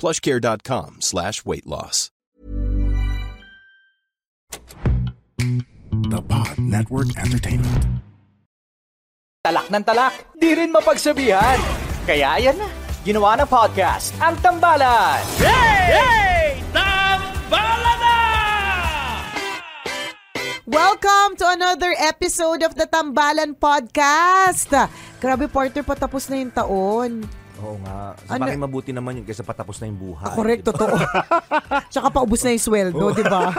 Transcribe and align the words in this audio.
plushcare.com 0.00 1.04
slash 1.04 1.44
weight 1.44 1.68
loss. 1.68 2.08
The 6.08 6.24
Pod 6.24 6.56
Network 6.56 7.12
Entertainment. 7.20 8.00
Talak 9.44 9.68
ng 9.68 9.84
talak, 9.84 10.12
di 10.40 10.56
rin 10.56 10.72
mapagsabihan. 10.72 11.60
Kaya 12.08 12.40
yan 12.40 12.56
na, 12.56 12.68
ginawa 13.04 13.36
ng 13.40 13.48
podcast, 13.48 14.16
ang 14.20 14.36
Tambalan. 14.40 15.20
Welcome 20.70 21.34
to 21.40 21.46
another 21.50 21.92
episode 21.98 22.62
of 22.64 22.72
the 22.78 22.88
Tambalan 22.88 23.58
Podcast. 23.58 24.70
Grabe, 25.20 25.50
partner, 25.50 25.84
patapos 25.84 26.30
na 26.30 26.36
yung 26.40 26.52
taon. 26.54 27.39
Oo 27.60 27.76
nga. 27.84 28.16
Sa 28.24 28.32
Ano- 28.36 28.42
bakit 28.48 28.60
mabuti 28.60 28.90
naman 28.90 29.20
yun 29.20 29.24
kaysa 29.28 29.44
patapos 29.44 29.76
na 29.80 29.92
yung 29.92 30.00
buhay. 30.00 30.24
Ah, 30.24 30.34
correct, 30.34 30.64
di 30.64 30.66
ba? 30.66 30.72
totoo. 30.72 30.96
Tsaka 31.92 32.08
paubos 32.08 32.40
na 32.40 32.56
yung 32.56 32.64
sweldo, 32.64 33.04
di 33.12 33.24
ba? 33.24 33.52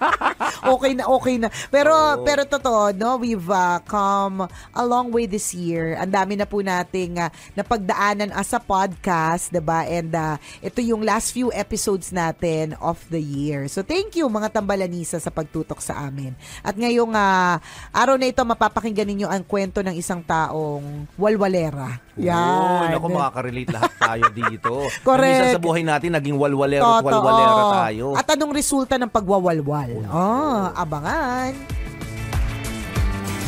okay 0.74 0.92
na, 0.94 1.04
okay 1.10 1.34
na. 1.40 1.48
Pero, 1.68 1.92
Oo. 1.94 2.22
pero 2.22 2.46
totoo, 2.46 2.94
no? 2.94 3.18
We've 3.18 3.50
uh, 3.50 3.82
come 3.84 4.46
a 4.74 4.84
long 4.86 5.10
way 5.10 5.26
this 5.26 5.50
year. 5.50 5.98
Ang 5.98 6.12
dami 6.14 6.34
na 6.38 6.46
po 6.46 6.62
nating 6.62 7.18
uh, 7.18 7.28
napagdaanan 7.58 8.30
as 8.30 8.54
a 8.54 8.62
podcast, 8.62 9.50
di 9.50 9.62
ba? 9.62 9.82
And 9.86 10.14
uh, 10.14 10.36
ito 10.62 10.78
yung 10.78 11.02
last 11.02 11.34
few 11.34 11.50
episodes 11.50 12.14
natin 12.14 12.78
of 12.78 13.02
the 13.10 13.20
year. 13.20 13.66
So, 13.66 13.82
thank 13.82 14.14
you 14.14 14.30
mga 14.30 14.54
tambalanisa 14.54 15.18
sa 15.18 15.34
pagtutok 15.34 15.82
sa 15.82 16.06
amin. 16.06 16.38
At 16.62 16.78
ngayong 16.78 17.12
uh, 17.12 17.58
araw 17.90 18.14
na 18.14 18.30
ito, 18.30 18.42
mapapakinggan 18.46 19.08
ninyo 19.10 19.26
ang 19.26 19.42
kwento 19.42 19.82
ng 19.82 19.96
isang 19.98 20.22
taong 20.22 21.10
walwalera. 21.18 21.98
Yan. 22.20 22.92
naku, 23.00 23.08
makaka-relate 23.40 23.70
lahat 23.72 23.92
tayo 23.96 24.26
dito. 24.38 24.74
Correct. 25.00 25.24
Minsan 25.24 25.56
sa 25.56 25.62
buhay 25.62 25.82
natin, 25.82 26.10
naging 26.12 26.36
walwalero 26.36 26.84
at 26.84 27.04
walwalera 27.04 27.62
tayo. 27.88 28.06
At 28.14 28.28
anong 28.28 28.52
resulta 28.52 28.94
ng 29.00 29.10
pagwawalwal? 29.10 29.90
Oh, 30.12 30.68
abangan. 30.76 31.52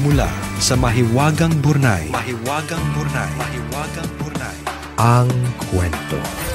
Mula 0.03 0.27
sa 0.59 0.75
Mahiwagang 0.75 1.55
Burnay. 1.63 2.11
Mahiwagang 2.11 2.85
Burnay. 2.97 3.31
Mahiwagang 3.39 4.11
Burnay. 4.19 4.57
Ang 4.99 5.31
kwento. 5.71 6.52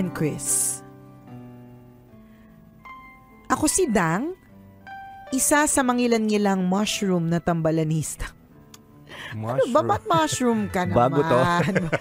And 0.00 0.16
Chris, 0.16 0.80
Ako 3.50 3.66
si 3.66 3.84
Dang, 3.90 4.32
isa 5.34 5.66
sa 5.66 5.82
mangilan-ngilang 5.82 6.64
mushroom 6.64 7.26
na 7.26 7.42
tambalanista. 7.42 8.30
Ano 9.34 9.58
ba? 9.74 9.82
Ba't 9.84 10.06
mushroom 10.06 10.70
ka 10.70 10.86
naman? 10.86 10.96
Bago 11.02 11.20
to. 11.20 11.38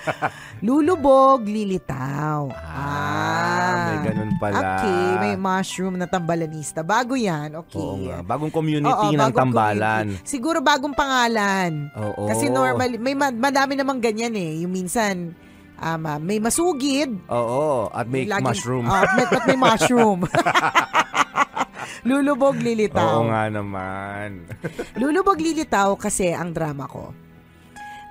Lulubog, 0.66 1.42
lilitaw. 1.44 2.54
Ah, 2.54 3.82
may 3.90 4.14
ganun 4.14 4.32
pala. 4.38 4.62
Okay, 4.62 5.06
may 5.20 5.36
mushroom 5.36 5.98
na 5.98 6.06
tambalanista. 6.06 6.86
Bago 6.86 7.18
yan, 7.18 7.58
okay. 7.58 7.82
Oo 7.82 7.98
nga. 8.06 8.22
Bagong 8.22 8.54
community 8.54 9.09
Oo, 9.09 9.09
ng 9.09 9.20
bagong 9.20 9.42
tambalan. 9.42 10.06
community. 10.14 10.30
Siguro 10.30 10.62
bagong 10.62 10.94
pangalan. 10.94 11.90
Oo. 11.98 12.30
Kasi 12.30 12.46
normal, 12.48 12.94
may 13.02 13.18
ma- 13.18 13.34
madami 13.34 13.74
namang 13.74 14.00
ganyan 14.00 14.38
eh. 14.38 14.62
Yung 14.62 14.72
minsan, 14.72 15.34
um, 15.79 16.03
ah, 16.06 16.19
may 16.19 16.38
masugid. 16.38 17.16
Oo, 17.31 17.88
at 17.90 18.06
may 18.06 18.28
Laging- 18.28 18.45
mushroom. 18.45 18.85
Oh, 18.85 18.95
at 18.95 19.12
may, 19.16 19.25
at 19.25 19.44
may 19.47 19.59
mushroom. 19.59 20.19
Lulubog, 22.07 22.56
lilitaw. 22.59 23.19
Oo 23.19 23.28
nga 23.28 23.51
naman. 23.51 24.47
Lulubog, 25.01 25.40
lilitaw 25.40 26.00
kasi 26.00 26.31
ang 26.31 26.56
drama 26.56 26.88
ko. 26.88 27.12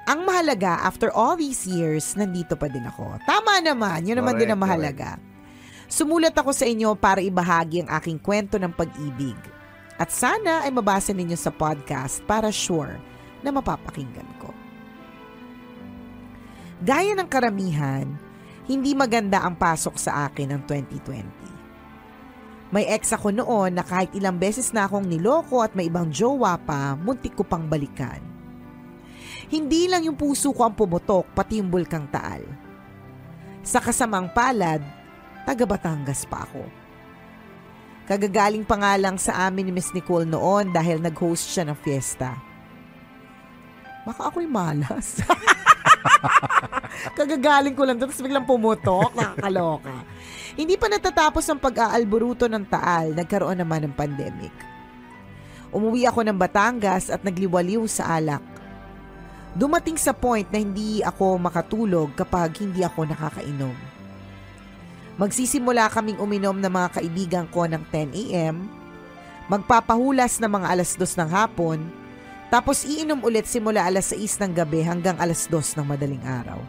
Ang 0.08 0.24
mahalaga, 0.24 0.88
after 0.88 1.12
all 1.12 1.36
these 1.36 1.68
years, 1.68 2.16
nandito 2.16 2.56
pa 2.56 2.68
din 2.72 2.84
ako. 2.88 3.20
Tama 3.28 3.60
naman, 3.60 4.08
yun 4.08 4.16
naman 4.16 4.36
Correct, 4.36 4.48
din 4.48 4.52
ang 4.56 4.60
mahalaga. 4.60 5.10
Sumulat 5.88 6.32
ako 6.32 6.52
sa 6.52 6.64
inyo 6.64 6.96
para 6.96 7.20
ibahagi 7.20 7.84
ang 7.84 7.90
aking 7.96 8.16
kwento 8.20 8.56
ng 8.56 8.72
pag-ibig. 8.72 9.36
At 10.00 10.08
sana 10.12 10.64
ay 10.64 10.72
mabasa 10.72 11.12
ninyo 11.12 11.36
sa 11.36 11.52
podcast 11.52 12.24
para 12.24 12.48
sure 12.48 12.96
na 13.44 13.52
mapapakinggan. 13.52 14.37
Gaya 16.78 17.18
ng 17.18 17.26
karamihan, 17.26 18.06
hindi 18.70 18.94
maganda 18.94 19.42
ang 19.42 19.58
pasok 19.58 19.98
sa 19.98 20.30
akin 20.30 20.54
ng 20.54 20.62
2020. 20.62 22.70
May 22.70 22.86
ex 22.86 23.10
ako 23.10 23.34
noon 23.34 23.74
na 23.74 23.82
kahit 23.82 24.14
ilang 24.14 24.38
beses 24.38 24.70
na 24.70 24.86
akong 24.86 25.02
niloko 25.02 25.64
at 25.64 25.74
may 25.74 25.90
ibang 25.90 26.12
jowa 26.12 26.54
pa, 26.60 26.94
muntik 26.94 27.34
ko 27.34 27.42
pang 27.42 27.66
balikan. 27.66 28.22
Hindi 29.48 29.88
lang 29.88 30.04
yung 30.04 30.14
puso 30.14 30.52
ko 30.52 30.68
ang 30.68 30.76
pumutok, 30.76 31.32
pati 31.32 31.58
yung 31.58 31.72
bulkang 31.72 32.06
taal. 32.12 32.44
Sa 33.64 33.80
kasamang 33.80 34.28
palad, 34.30 34.84
taga 35.48 35.64
Batangas 35.64 36.28
pa 36.28 36.44
ako. 36.44 36.62
Kagagaling 38.06 38.68
pa 38.68 38.76
nga 38.78 38.94
lang 39.00 39.16
sa 39.18 39.48
amin 39.48 39.68
ni 39.68 39.72
Miss 39.72 39.90
Nicole 39.96 40.28
noon 40.28 40.70
dahil 40.70 41.00
nag-host 41.00 41.48
siya 41.48 41.64
ng 41.66 41.78
fiesta. 41.80 42.36
Baka 44.04 44.30
ako'y 44.30 44.46
malas. 44.46 45.18
Kagagaling 47.18 47.74
ko 47.74 47.82
lang 47.86 47.96
doon, 47.98 48.10
tapos 48.10 48.22
biglang 48.22 48.46
pumutok, 48.46 49.14
nakakaloka. 49.14 50.04
Hindi 50.58 50.74
pa 50.74 50.90
natatapos 50.90 51.46
ang 51.46 51.62
pag-aalburuto 51.62 52.50
ng 52.50 52.64
Taal, 52.66 53.14
nagkaroon 53.14 53.58
naman 53.62 53.86
ng 53.86 53.94
pandemic. 53.94 54.54
Umuwi 55.70 56.08
ako 56.08 56.24
ng 56.24 56.38
Batangas 56.38 57.12
at 57.12 57.22
nagliwaliw 57.22 57.84
sa 57.86 58.18
alak. 58.18 58.42
Dumating 59.52 60.00
sa 60.00 60.16
point 60.16 60.46
na 60.48 60.60
hindi 60.60 61.04
ako 61.04 61.36
makatulog 61.38 62.14
kapag 62.16 62.56
hindi 62.62 62.80
ako 62.82 63.06
nakakainom. 63.06 63.76
Magsisimula 65.18 65.90
kaming 65.90 66.22
uminom 66.22 66.54
ng 66.56 66.72
mga 66.72 66.88
kaibigan 66.94 67.46
ko 67.50 67.66
ng 67.66 67.82
10 67.90 68.14
a.m., 68.14 68.70
magpapahulas 69.50 70.38
ng 70.38 70.50
mga 70.52 70.66
alas 70.78 70.94
2 70.94 71.20
ng 71.20 71.30
hapon, 71.32 71.78
tapos 72.48 72.88
iinom 72.88 73.20
ulit 73.20 73.44
simula 73.44 73.84
alas 73.84 74.12
6 74.16 74.40
ng 74.40 74.52
gabi 74.56 74.80
hanggang 74.80 75.20
alas 75.20 75.44
2 75.52 75.76
ng 75.76 75.86
madaling 75.86 76.24
araw. 76.24 76.60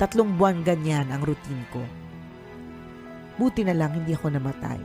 Tatlong 0.00 0.32
buwan 0.34 0.64
ganyan 0.64 1.06
ang 1.12 1.20
routine 1.20 1.62
ko. 1.68 1.84
Buti 3.36 3.62
na 3.62 3.76
lang 3.76 3.92
hindi 3.92 4.16
ako 4.16 4.32
namatay. 4.32 4.80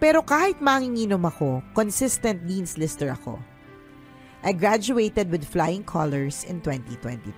Pero 0.00 0.26
kahit 0.26 0.58
manginginom 0.58 1.22
ako, 1.22 1.62
consistent 1.76 2.42
dean's 2.48 2.74
lister 2.80 3.12
ako. 3.12 3.38
I 4.40 4.56
graduated 4.56 5.28
with 5.28 5.44
flying 5.44 5.84
colors 5.84 6.48
in 6.48 6.64
2022. 6.64 7.30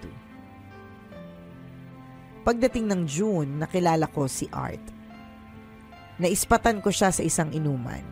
Pagdating 2.47 2.87
ng 2.91 3.03
June, 3.07 3.59
nakilala 3.59 4.07
ko 4.11 4.31
si 4.31 4.47
Art. 4.55 4.83
Naispatan 6.23 6.79
ko 6.79 6.95
siya 6.95 7.11
sa 7.11 7.23
isang 7.27 7.51
inuman. 7.51 8.03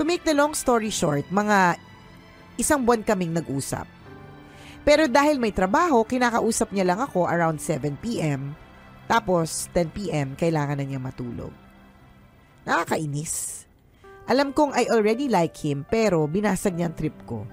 To 0.00 0.08
make 0.08 0.24
the 0.24 0.32
long 0.32 0.56
story 0.56 0.88
short, 0.88 1.28
mga 1.28 1.76
isang 2.56 2.88
buwan 2.88 3.04
kaming 3.04 3.36
nag-usap. 3.36 3.84
Pero 4.80 5.04
dahil 5.04 5.36
may 5.36 5.52
trabaho, 5.52 6.08
kinakausap 6.08 6.72
niya 6.72 6.88
lang 6.88 7.04
ako 7.04 7.28
around 7.28 7.60
7pm. 7.60 8.56
Tapos 9.04 9.68
10pm, 9.76 10.40
kailangan 10.40 10.80
na 10.80 10.88
niya 10.88 10.96
matulog. 10.96 11.52
Nakakainis. 12.64 13.68
Alam 14.24 14.56
kong 14.56 14.72
I 14.72 14.88
already 14.88 15.28
like 15.28 15.60
him 15.60 15.84
pero 15.84 16.24
binasag 16.24 16.80
niya 16.80 16.88
ang 16.88 16.96
trip 16.96 17.20
ko. 17.28 17.44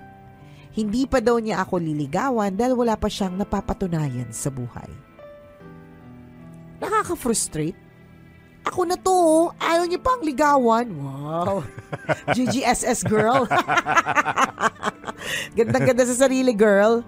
Hindi 0.72 1.04
pa 1.04 1.20
daw 1.20 1.44
niya 1.44 1.68
ako 1.68 1.84
liligawan 1.84 2.56
dahil 2.56 2.80
wala 2.80 2.96
pa 2.96 3.12
siyang 3.12 3.36
napapatunayan 3.36 4.32
sa 4.32 4.48
buhay. 4.48 4.88
Nakaka-frustrate. 6.80 7.87
Ako 8.68 8.82
na 8.84 8.98
to, 9.00 9.14
oh. 9.14 9.46
ayaw 9.64 9.88
niya 9.88 10.02
pang 10.02 10.22
ligawan. 10.22 10.88
Wow. 10.92 11.64
GGSS 12.36 13.08
girl. 13.08 13.48
Gandang-ganda 15.58 16.04
sa 16.04 16.28
sarili, 16.28 16.52
girl. 16.52 17.02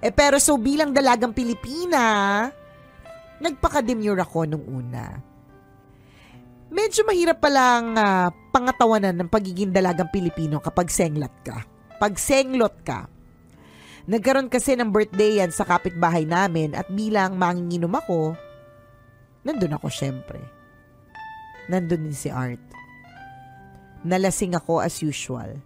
Eh 0.00 0.10
pero 0.10 0.40
so 0.40 0.56
bilang 0.56 0.90
dalagang 0.90 1.36
Pilipina, 1.36 2.48
nagpaka-demure 3.38 4.24
ako 4.24 4.48
nung 4.48 4.64
una. 4.66 5.20
Medyo 6.70 7.02
mahirap 7.02 7.42
palang 7.42 7.98
uh, 7.98 8.30
pangatawanan 8.54 9.14
ng 9.14 9.28
pagiging 9.28 9.74
dalagang 9.74 10.08
Pilipino 10.08 10.62
kapag 10.62 10.86
senglat 10.88 11.34
ka 11.42 11.66
pagsenglot 12.00 12.80
ka. 12.80 13.06
Nagkaroon 14.08 14.48
kasi 14.48 14.72
ng 14.74 14.88
birthday 14.88 15.44
yan 15.44 15.52
sa 15.52 15.68
kapitbahay 15.68 16.24
namin 16.24 16.72
at 16.72 16.88
bilang 16.88 17.36
manginginom 17.36 17.92
ako, 17.92 18.32
nandun 19.44 19.76
ako 19.76 19.92
syempre. 19.92 20.40
Nandun 21.68 22.08
din 22.08 22.16
si 22.16 22.32
Art. 22.32 22.62
Nalasing 24.06 24.56
ako 24.56 24.80
as 24.80 24.96
usual. 25.04 25.60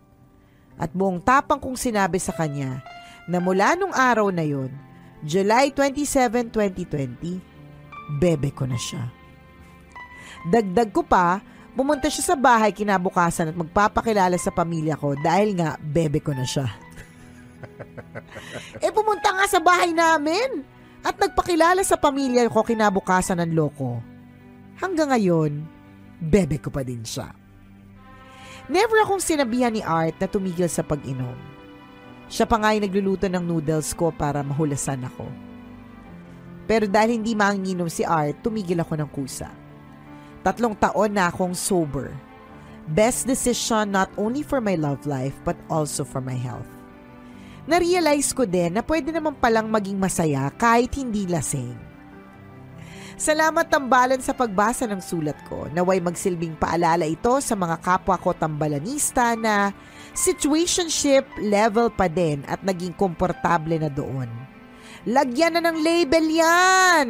At 0.75 0.91
buong 0.91 1.23
tapang 1.23 1.63
kong 1.63 1.79
sinabi 1.79 2.19
sa 2.19 2.35
kanya 2.35 2.83
na 3.31 3.39
mula 3.39 3.79
nung 3.79 3.95
araw 3.95 4.33
na 4.35 4.43
yon, 4.43 4.75
July 5.23 5.71
27, 5.71 6.51
2020, 6.51 7.39
bebe 8.19 8.51
ko 8.51 8.67
na 8.67 8.77
siya. 8.77 9.07
Dagdag 10.51 10.91
ko 10.91 11.07
pa 11.07 11.41
Pumunta 11.75 12.07
siya 12.07 12.35
sa 12.35 12.37
bahay 12.39 12.71
kinabukasan 12.71 13.51
at 13.51 13.57
magpapakilala 13.59 14.39
sa 14.39 14.55
pamilya 14.55 14.95
ko 14.95 15.19
dahil 15.19 15.59
nga 15.59 15.75
bebe 15.83 16.23
ko 16.23 16.31
na 16.31 16.47
siya. 16.47 16.71
eh 18.85 18.95
pumunta 18.95 19.35
nga 19.35 19.47
sa 19.51 19.59
bahay 19.59 19.91
namin 19.91 20.63
at 21.03 21.19
nagpakilala 21.19 21.83
sa 21.83 21.99
pamilya 21.99 22.47
ko 22.47 22.63
kinabukasan 22.63 23.43
ng 23.43 23.59
loko. 23.59 23.99
Hanggang 24.79 25.11
ngayon, 25.11 25.67
bebe 26.25 26.57
ko 26.57 26.73
pa 26.73 26.81
din 26.81 27.05
siya. 27.05 27.31
Never 28.65 29.05
akong 29.05 29.21
sinabihan 29.21 29.77
ni 29.77 29.85
Art 29.85 30.17
na 30.17 30.25
tumigil 30.25 30.73
sa 30.73 30.81
pag-inom. 30.81 31.37
Siya 32.33 32.49
pa 32.49 32.57
nga 32.57 32.73
yung 32.73 32.89
nagluluto 32.89 33.29
ng 33.29 33.45
noodles 33.45 33.93
ko 33.93 34.09
para 34.09 34.41
mahulasan 34.41 35.05
ako. 35.05 35.29
Pero 36.65 36.89
dahil 36.89 37.21
hindi 37.21 37.37
manginginom 37.37 37.93
si 37.93 38.09
Art, 38.09 38.41
tumigil 38.41 38.81
ako 38.81 38.97
ng 38.97 39.11
kusa. 39.13 39.53
Tatlong 40.41 40.73
taon 40.81 41.13
na 41.13 41.29
akong 41.29 41.53
sober. 41.53 42.09
Best 42.89 43.29
decision 43.29 43.93
not 43.93 44.09
only 44.17 44.41
for 44.41 44.65
my 44.65 44.77
love 44.77 45.05
life 45.05 45.37
but 45.45 45.57
also 45.69 46.01
for 46.01 46.25
my 46.25 46.37
health. 46.37 46.69
Na-realize 47.69 48.33
ko 48.33 48.49
din 48.49 48.77
na 48.77 48.85
pwede 48.85 49.13
naman 49.13 49.37
palang 49.37 49.69
maging 49.69 49.97
masaya 50.01 50.49
kahit 50.57 50.93
hindi 50.97 51.29
lasing. 51.29 51.84
Salamat 53.15 53.71
tambalan 53.71 54.19
sa 54.19 54.35
pagbasa 54.35 54.91
ng 54.91 54.99
sulat 54.99 55.39
ko. 55.47 55.71
Naway 55.71 56.03
magsilbing 56.03 56.59
paalala 56.59 57.07
ito 57.07 57.39
sa 57.39 57.55
mga 57.55 57.79
kapwa 57.79 58.19
ko 58.19 58.35
tambalanista 58.35 59.39
na 59.39 59.71
situationship 60.13 61.25
level 61.39 61.95
pa 61.95 62.11
din 62.11 62.43
at 62.51 62.61
naging 62.67 62.95
komportable 62.99 63.79
na 63.79 63.91
doon. 63.91 64.27
Lagyan 65.07 65.59
na 65.59 65.71
ng 65.71 65.79
label 65.79 66.27
yan! 66.27 67.09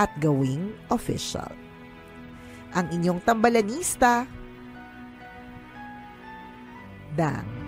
At 0.00 0.10
gawing 0.16 0.72
official 0.88 1.60
ang 2.74 2.86
inyong 2.94 3.20
tambalanista, 3.26 4.26
Dang. 7.10 7.59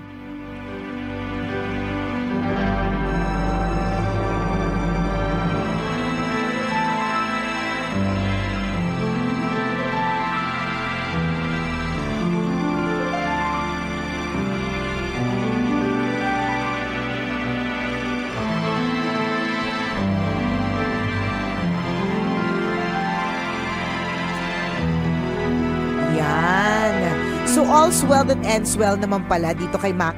All's 27.92 28.08
well 28.08 28.24
that 28.24 28.40
ends 28.48 28.72
well 28.80 28.96
naman 28.96 29.20
pala 29.28 29.52
dito 29.52 29.76
kay 29.76 29.92
Mac. 29.92 30.16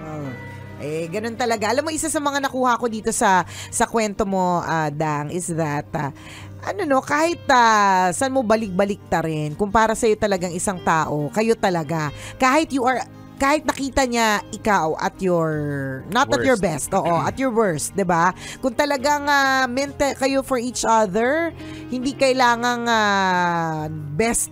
Oh, 0.00 0.32
eh, 0.80 1.04
ganun 1.12 1.36
talaga. 1.36 1.68
Alam 1.68 1.84
mo, 1.84 1.90
isa 1.92 2.08
sa 2.08 2.16
mga 2.16 2.48
nakuha 2.48 2.80
ko 2.80 2.88
dito 2.88 3.12
sa 3.12 3.44
sa 3.68 3.84
kwento 3.84 4.24
mo, 4.24 4.64
uh, 4.64 4.88
Dang, 4.88 5.28
is 5.28 5.52
that, 5.52 5.84
uh, 5.92 6.08
ano 6.64 6.88
no, 6.88 7.04
kahit 7.04 7.44
uh, 7.52 8.08
saan 8.16 8.32
mo 8.32 8.40
balik-balik 8.40 9.12
ta 9.12 9.20
rin, 9.20 9.52
kung 9.60 9.68
para 9.68 9.92
sa'yo 9.92 10.16
talagang 10.16 10.56
isang 10.56 10.80
tao, 10.88 11.28
kayo 11.36 11.52
talaga. 11.52 12.08
Kahit 12.40 12.72
you 12.72 12.80
are 12.88 13.04
kahit 13.36 13.68
nakita 13.68 14.08
niya 14.08 14.40
ikaw 14.48 14.96
at 14.96 15.20
your 15.20 15.52
not 16.08 16.32
worst. 16.32 16.40
at 16.40 16.48
your 16.48 16.56
best, 16.56 16.88
oo, 16.96 17.16
at 17.20 17.36
your 17.36 17.52
worst, 17.52 17.92
'di 17.92 18.08
ba? 18.08 18.32
Kung 18.64 18.72
talagang 18.72 19.28
uh, 19.28 19.68
meant 19.68 20.00
kayo 20.00 20.40
for 20.40 20.56
each 20.56 20.88
other, 20.88 21.52
hindi 21.92 22.16
kailangang 22.16 22.88
uh, 22.88 23.92
best 24.16 24.48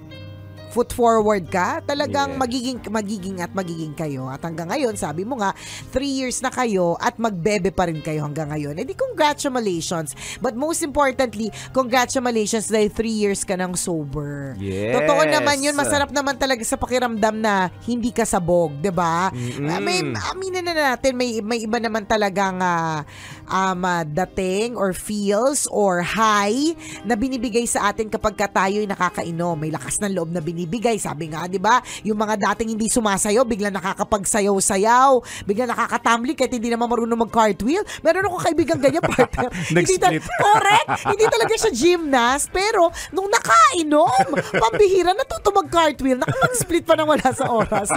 foot 0.75 0.91
forward 0.91 1.47
ka, 1.47 1.79
talagang 1.87 2.35
yes. 2.35 2.41
magiging 2.43 2.79
magiging 2.91 3.37
at 3.39 3.55
magiging 3.55 3.95
kayo. 3.95 4.27
At 4.27 4.43
hanggang 4.43 4.75
ngayon, 4.75 4.99
sabi 4.99 5.23
mo 5.23 5.39
nga, 5.39 5.55
three 5.95 6.11
years 6.11 6.43
na 6.43 6.51
kayo 6.51 6.99
at 6.99 7.15
magbebe 7.15 7.71
pa 7.71 7.87
rin 7.87 8.03
kayo 8.03 8.27
hanggang 8.27 8.51
ngayon. 8.51 8.75
Edi 8.75 8.99
congratulations. 8.99 10.19
But 10.43 10.59
most 10.59 10.83
importantly, 10.83 11.55
congratulations 11.71 12.67
dahil 12.67 12.91
three 12.91 13.15
years 13.15 13.47
ka 13.47 13.55
nang 13.55 13.79
sober. 13.79 14.59
Yes. 14.59 14.99
Totoo 14.99 15.23
naman 15.31 15.63
yun. 15.63 15.79
Masarap 15.79 16.11
naman 16.11 16.35
talaga 16.35 16.67
sa 16.67 16.75
pakiramdam 16.75 17.39
na 17.39 17.71
hindi 17.87 18.11
ka 18.11 18.27
sabog, 18.27 18.75
'di 18.83 18.91
ba? 18.91 19.31
Mm-hmm. 19.31 19.79
May 19.79 19.99
aminin 20.35 20.65
na 20.67 20.75
natin 20.75 21.15
may 21.15 21.39
may 21.39 21.63
iba 21.63 21.79
naman 21.79 22.03
talagang 22.03 22.59
uh, 22.59 23.07
um, 23.49 23.85
uh, 23.85 24.05
dating 24.05 24.77
or 24.77 24.93
feels 24.93 25.69
or 25.69 26.01
high 26.05 26.75
na 27.05 27.15
binibigay 27.17 27.65
sa 27.69 27.93
atin 27.93 28.09
kapag 28.09 28.37
ka 28.37 28.49
tayo'y 28.49 28.89
nakakainom. 28.89 29.57
May 29.59 29.73
lakas 29.73 30.01
ng 30.01 30.13
loob 30.15 30.31
na 30.33 30.41
binibigay. 30.41 30.97
Sabi 31.01 31.33
nga, 31.33 31.47
di 31.49 31.61
ba, 31.61 31.81
yung 32.07 32.17
mga 32.17 32.41
dating 32.53 32.77
hindi 32.77 32.89
sumasayaw, 32.89 33.45
bigla 33.45 33.71
nakakapagsayaw-sayaw, 33.75 35.45
bigla 35.49 35.69
nakakatambling 35.69 36.39
kahit 36.39 36.53
hindi 36.55 36.73
naman 36.73 36.89
marunong 36.89 37.29
mag-cartwheel. 37.29 37.85
Meron 38.01 38.29
ako 38.31 38.37
kaibigan 38.45 38.79
ganyan, 38.81 39.05
partner. 39.13 39.51
hindi 39.71 39.97
ta- 39.97 40.15
correct! 40.15 40.89
hindi 41.13 41.25
talaga 41.29 41.55
siya 41.59 41.73
gymnast, 41.73 42.49
pero 42.53 42.89
nung 43.13 43.29
nakainom, 43.29 44.39
pambihira, 44.57 45.13
natuto 45.13 45.51
mag-cartwheel, 45.53 46.19
nakapag-split 46.21 46.85
pa 46.85 46.95
nang 46.97 47.09
wala 47.11 47.29
sa 47.31 47.51
oras. 47.51 47.89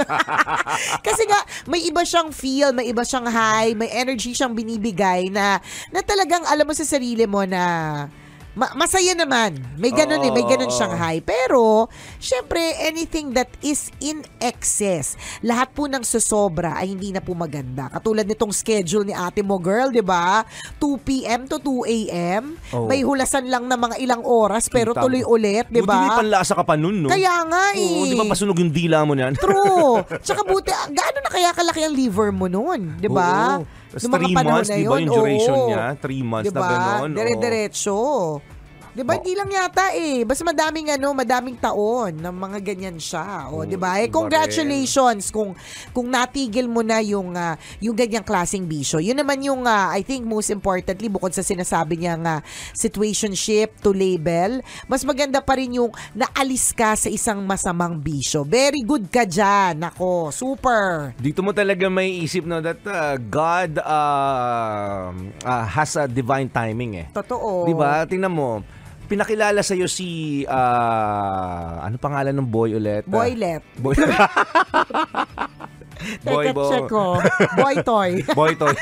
Kasi 1.07 1.23
nga, 1.27 1.39
may 1.69 1.85
iba 1.87 2.03
siyang 2.03 2.29
feel, 2.33 2.71
may 2.73 2.89
iba 2.89 3.03
siyang 3.03 3.27
high, 3.27 3.73
may 3.73 3.89
energy 3.91 4.33
siyang 4.33 4.53
binibigay 4.53 5.29
na, 5.37 5.61
na 5.93 6.01
talagang 6.01 6.41
alam 6.49 6.65
mo 6.65 6.73
sa 6.73 6.81
sarili 6.81 7.29
mo 7.29 7.45
na 7.45 7.61
Ma- 8.57 8.73
masaya 8.73 9.13
naman. 9.13 9.53
May 9.77 9.93
ganun 9.93 10.17
eh, 10.25 10.33
may 10.33 10.41
ganun 10.41 10.73
siyang 10.73 10.97
high. 10.97 11.21
Pero, 11.21 11.85
syempre, 12.17 12.57
anything 12.81 13.29
that 13.37 13.53
is 13.61 13.93
in 14.01 14.25
excess, 14.41 15.13
lahat 15.45 15.69
po 15.77 15.85
ng 15.85 16.01
susobra 16.01 16.73
ay 16.73 16.89
hindi 16.89 17.13
na 17.13 17.21
po 17.21 17.37
maganda. 17.37 17.85
Katulad 17.93 18.25
nitong 18.25 18.49
schedule 18.49 19.05
ni 19.05 19.13
ate 19.13 19.45
mo, 19.45 19.61
girl, 19.61 19.93
di 19.93 20.01
ba? 20.01 20.41
2 20.81 21.05
p.m. 21.05 21.45
to 21.45 21.61
2 21.61 21.85
a.m. 21.85 22.57
Oo. 22.73 22.89
May 22.89 23.05
hulasan 23.05 23.45
lang 23.45 23.69
na 23.69 23.77
mga 23.77 24.01
ilang 24.01 24.25
oras, 24.25 24.73
pero 24.73 24.97
Kita 24.97 25.05
tuloy 25.05 25.21
ulit, 25.21 25.69
di 25.69 25.77
Buti 25.77 25.93
may 25.93 26.09
ba? 26.09 26.17
panlasa 26.17 26.57
ka 26.57 26.65
pa 26.65 26.73
nun, 26.73 27.05
no? 27.05 27.13
Kaya 27.13 27.45
nga 27.45 27.77
eh. 27.77 27.85
Oo, 27.93 28.09
di 28.09 28.17
ba 28.17 28.25
pasunog 28.25 28.57
yung 28.57 28.73
dila 28.73 29.05
mo 29.05 29.13
niyan? 29.13 29.37
True. 29.37 30.01
Tsaka 30.25 30.41
buti, 30.41 30.73
gaano 30.97 31.17
na 31.21 31.29
kaya 31.29 31.53
kalaki 31.53 31.85
ang 31.85 31.93
liver 31.93 32.33
mo 32.33 32.49
noon, 32.49 32.97
di 32.97 33.05
ba? 33.05 33.61
Oo. 33.61 33.76
Tapos 33.87 34.03
Nung 34.03 34.11
mga 34.11 34.19
three 34.19 34.35
panahon 34.35 34.53
months, 34.59 34.69
na 34.69 34.75
di 34.75 34.83
ba 34.83 34.87
yun, 34.87 34.99
yung 34.99 35.15
duration 35.15 35.55
oo. 35.55 35.67
niya? 35.71 35.83
Three 35.95 36.23
months 36.23 36.51
na 36.51 36.59
Diba? 36.59 36.67
ganon, 36.67 37.09
oo. 37.09 37.17
Dire-diretso. 37.17 37.95
Di 38.97 39.05
ba? 39.05 39.13
Hindi 39.13 39.37
lang 39.37 39.53
yata 39.53 39.93
eh. 39.93 40.25
Basta 40.25 40.41
madaming 40.41 40.89
ano, 40.97 41.13
madaming 41.13 41.61
taon 41.61 42.17
na 42.17 42.33
mga 42.33 42.57
ganyan 42.65 42.97
siya. 42.97 43.45
O, 43.53 43.61
di 43.61 43.77
ba? 43.77 44.01
Eh, 44.01 44.09
congratulations 44.09 45.29
kung 45.29 45.53
kung 45.93 46.09
natigil 46.09 46.65
mo 46.65 46.81
na 46.81 46.97
yung 47.05 47.37
ah, 47.37 47.61
yung 47.77 47.93
ganyang 47.93 48.25
klaseng 48.25 48.65
bisyo. 48.65 48.97
Yun 48.97 49.21
naman 49.21 49.37
yung 49.45 49.69
ah, 49.69 49.93
I 49.93 50.01
think 50.01 50.25
most 50.25 50.49
importantly 50.49 51.13
bukod 51.13 51.29
sa 51.29 51.45
sinasabi 51.45 52.01
niya 52.01 52.17
nga 52.17 52.35
situationship 52.73 53.77
to 53.85 53.93
label, 53.93 54.65
mas 54.89 55.05
maganda 55.05 55.45
pa 55.45 55.61
rin 55.61 55.77
yung 55.77 55.93
naalis 56.17 56.73
ka 56.73 56.97
sa 56.97 57.13
isang 57.13 57.45
masamang 57.45 58.01
bisyo. 58.01 58.41
Very 58.49 58.81
good 58.81 59.13
ka 59.13 59.29
dyan. 59.29 59.77
Ako, 59.93 60.33
super. 60.33 61.13
Dito 61.21 61.45
mo 61.45 61.53
talaga 61.53 61.85
may 61.85 62.17
isip 62.25 62.49
na 62.49 62.65
that 62.65 62.81
uh, 62.81 63.13
God 63.21 63.77
uh, 63.77 65.13
uh, 65.45 65.65
has 65.69 65.93
a 66.01 66.09
divine 66.09 66.49
timing 66.49 67.05
eh. 67.05 67.07
Totoo. 67.13 67.69
Di 67.69 67.77
ba? 67.77 68.01
Tingnan 68.09 68.33
mo. 68.33 68.65
Pinakilala 69.07 69.63
sa 69.63 69.73
iyo 69.73 69.87
si 69.87 70.43
uh, 70.43 71.71
ano 71.81 71.95
pangalan 71.95 72.35
ng 72.35 72.47
boy 72.47 72.75
ulit? 72.75 73.07
Boylet. 73.07 73.63
Boy. 73.81 73.95
Teka, 76.53 76.53
check 76.69 76.85
ko. 76.87 77.17
Boy 77.57 77.75
toy. 77.81 78.11
boy 78.37 78.53
toy. 78.53 78.75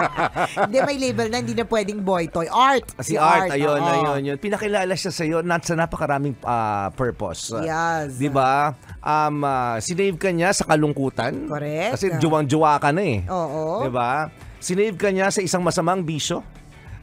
Hindi, 0.64 0.78
may 0.80 0.96
label 0.96 1.28
na 1.28 1.38
hindi 1.44 1.54
na 1.54 1.68
pwedeng 1.68 2.00
boy 2.00 2.24
toy. 2.32 2.48
Art. 2.48 2.88
si 3.04 3.20
Art, 3.20 3.52
ayun, 3.52 3.78
oo. 3.78 3.84
ayun, 3.84 4.20
yun. 4.32 4.36
Pinakilala 4.40 4.96
siya 4.96 5.12
sa 5.12 5.22
iyo 5.28 5.44
nat 5.44 5.62
sa 5.62 5.76
napakaraming 5.76 6.34
ah, 6.42 6.88
purpose. 6.96 7.52
Yes. 7.60 8.16
'Di 8.16 8.32
ba? 8.32 8.72
Um 9.04 9.44
ah, 9.44 9.76
sinave 9.78 10.16
ka 10.16 10.32
niya 10.32 10.56
sa 10.56 10.64
kalungkutan. 10.64 11.46
Correct. 11.46 12.00
Kasi 12.00 12.16
juwang-juwa 12.16 12.80
ka 12.80 12.90
na 12.96 13.02
eh. 13.04 13.18
Oo. 13.28 13.84
'Di 13.84 13.90
ba? 13.92 14.32
Sinave 14.58 14.96
ka 14.96 15.12
niya 15.12 15.28
sa 15.28 15.44
isang 15.44 15.60
masamang 15.60 16.00
bisyo. 16.00 16.40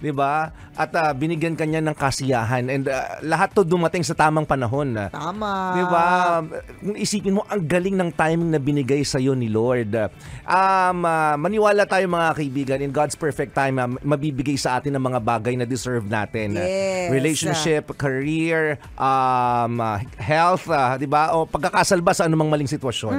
'Di 0.01 0.12
ba? 0.12 0.50
At 0.74 0.89
ah, 0.98 1.13
binigyan 1.13 1.53
ka 1.53 1.63
niya 1.63 1.77
ng 1.79 1.93
kasiyahan 1.93 2.65
and 2.67 2.89
ah, 2.89 3.22
lahat 3.22 3.53
'to 3.53 3.62
dumating 3.62 4.01
sa 4.01 4.17
tamang 4.17 4.50
panahon. 4.50 4.98
Tama. 5.13 5.51
'Di 5.77 5.84
ba? 5.86 6.05
Kung 6.81 6.98
isipin 6.98 7.38
mo 7.38 7.46
ang 7.46 7.62
galing 7.62 7.93
ng 7.93 8.10
timing 8.10 8.50
na 8.50 8.58
binigay 8.58 9.05
sa 9.05 9.22
iyo 9.22 9.38
ni 9.38 9.46
Lord. 9.48 9.93
Um 10.43 11.05
ah, 11.05 11.38
maniwala 11.38 11.86
tayo 11.86 12.10
mga 12.10 12.34
kaibigan 12.34 12.79
in 12.81 12.89
God's 12.89 13.13
perfect 13.13 13.53
time 13.53 13.77
ah, 13.77 13.88
mabibigay 14.01 14.58
sa 14.58 14.81
atin 14.81 14.98
ang 14.98 15.05
mga 15.05 15.22
bagay 15.22 15.53
na 15.53 15.70
deserve 15.70 16.10
natin. 16.10 16.58
Yes. 16.58 17.13
Relationship, 17.13 17.93
career, 18.01 18.81
um 18.98 19.77
ah, 19.77 20.01
health, 20.17 20.65
ah, 20.74 20.98
'di 20.98 21.05
ba? 21.05 21.38
O 21.38 21.46
pagkakasalba 21.46 22.17
sa 22.17 22.25
anumang 22.25 22.50
maling 22.50 22.67
sitwasyon. 22.67 23.13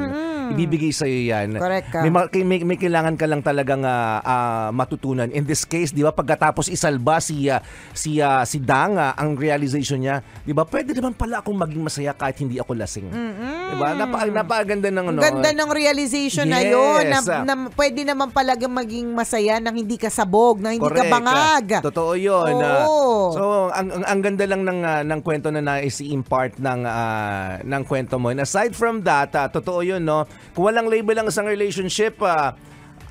Ibibigay 0.51 0.91
sa 0.91 1.07
iyo 1.07 1.31
'yan. 1.31 1.55
Correct 1.63 1.89
ka. 1.95 2.03
May, 2.03 2.11
ma- 2.11 2.27
may, 2.27 2.59
may 2.75 2.79
kailangan 2.81 3.15
ka 3.15 3.31
lang 3.31 3.41
talagang 3.47 3.87
ah, 3.87 4.19
ah, 4.19 4.69
matutunan. 4.75 5.31
In 5.31 5.47
this 5.47 5.63
case, 5.63 5.95
'di 5.95 6.03
ba, 6.03 6.11
pagkatapos 6.11 6.72
isalba 6.73 7.21
si 7.21 7.47
ah, 7.47 7.61
si 7.93 8.19
ah, 8.19 8.43
si 8.43 8.59
Danga 8.59 9.13
ang 9.13 9.37
realization 9.37 10.01
niya, 10.01 10.19
'di 10.43 10.51
ba? 10.51 10.65
Pwede 10.65 10.91
naman 10.91 11.13
pala 11.13 11.39
akong 11.39 11.55
maging 11.55 11.83
masaya 11.83 12.13
kahit 12.13 12.41
hindi 12.41 12.57
ako 12.57 12.73
lasing. 12.73 13.07
'Di 13.07 13.77
ba? 13.77 13.93
Napa 13.93 14.25
napakaganda 14.25 14.89
ng 14.89 15.07
ano. 15.09 15.19
ganda 15.21 15.53
ng 15.53 15.71
realization 15.71 16.45
na 16.45 16.59
Yes. 16.59 16.73
yun, 16.73 17.03
na, 17.07 17.19
na 17.43 17.55
pwede 17.71 18.01
naman 18.03 18.29
palaga 18.29 18.65
maging 18.65 19.13
masaya 19.13 19.59
nang 19.59 19.75
hindi 19.75 19.95
ka 19.95 20.09
sabog, 20.09 20.59
nang 20.59 20.75
hindi 20.75 20.85
ka 20.85 21.05
Correct. 21.05 21.13
bangag. 21.13 21.67
Totoo 21.85 22.13
'yun. 22.15 22.55
ah. 22.59 22.83
Oo. 22.83 23.31
so, 23.31 23.43
ang, 23.69 23.89
ang 23.91 24.05
ang 24.05 24.21
ganda 24.21 24.45
lang 24.47 24.63
ng 24.63 24.79
ah, 24.81 25.03
ng 25.03 25.21
kwento 25.21 25.49
na 25.49 25.61
nais 25.61 25.99
i-impart 25.99 26.57
ng 26.57 26.81
ah, 26.83 27.61
ng 27.61 27.83
kwento 27.83 28.17
mo. 28.17 28.31
And 28.31 28.41
aside 28.41 28.73
from 28.73 29.05
that, 29.05 29.35
ah, 29.35 29.47
totoo 29.47 29.85
'yun, 29.85 30.01
no. 30.01 30.25
Kung 30.53 30.67
walang 30.67 30.89
label 30.89 31.19
ang 31.19 31.29
isang 31.29 31.45
relationship, 31.45 32.17
ah, 32.23 32.55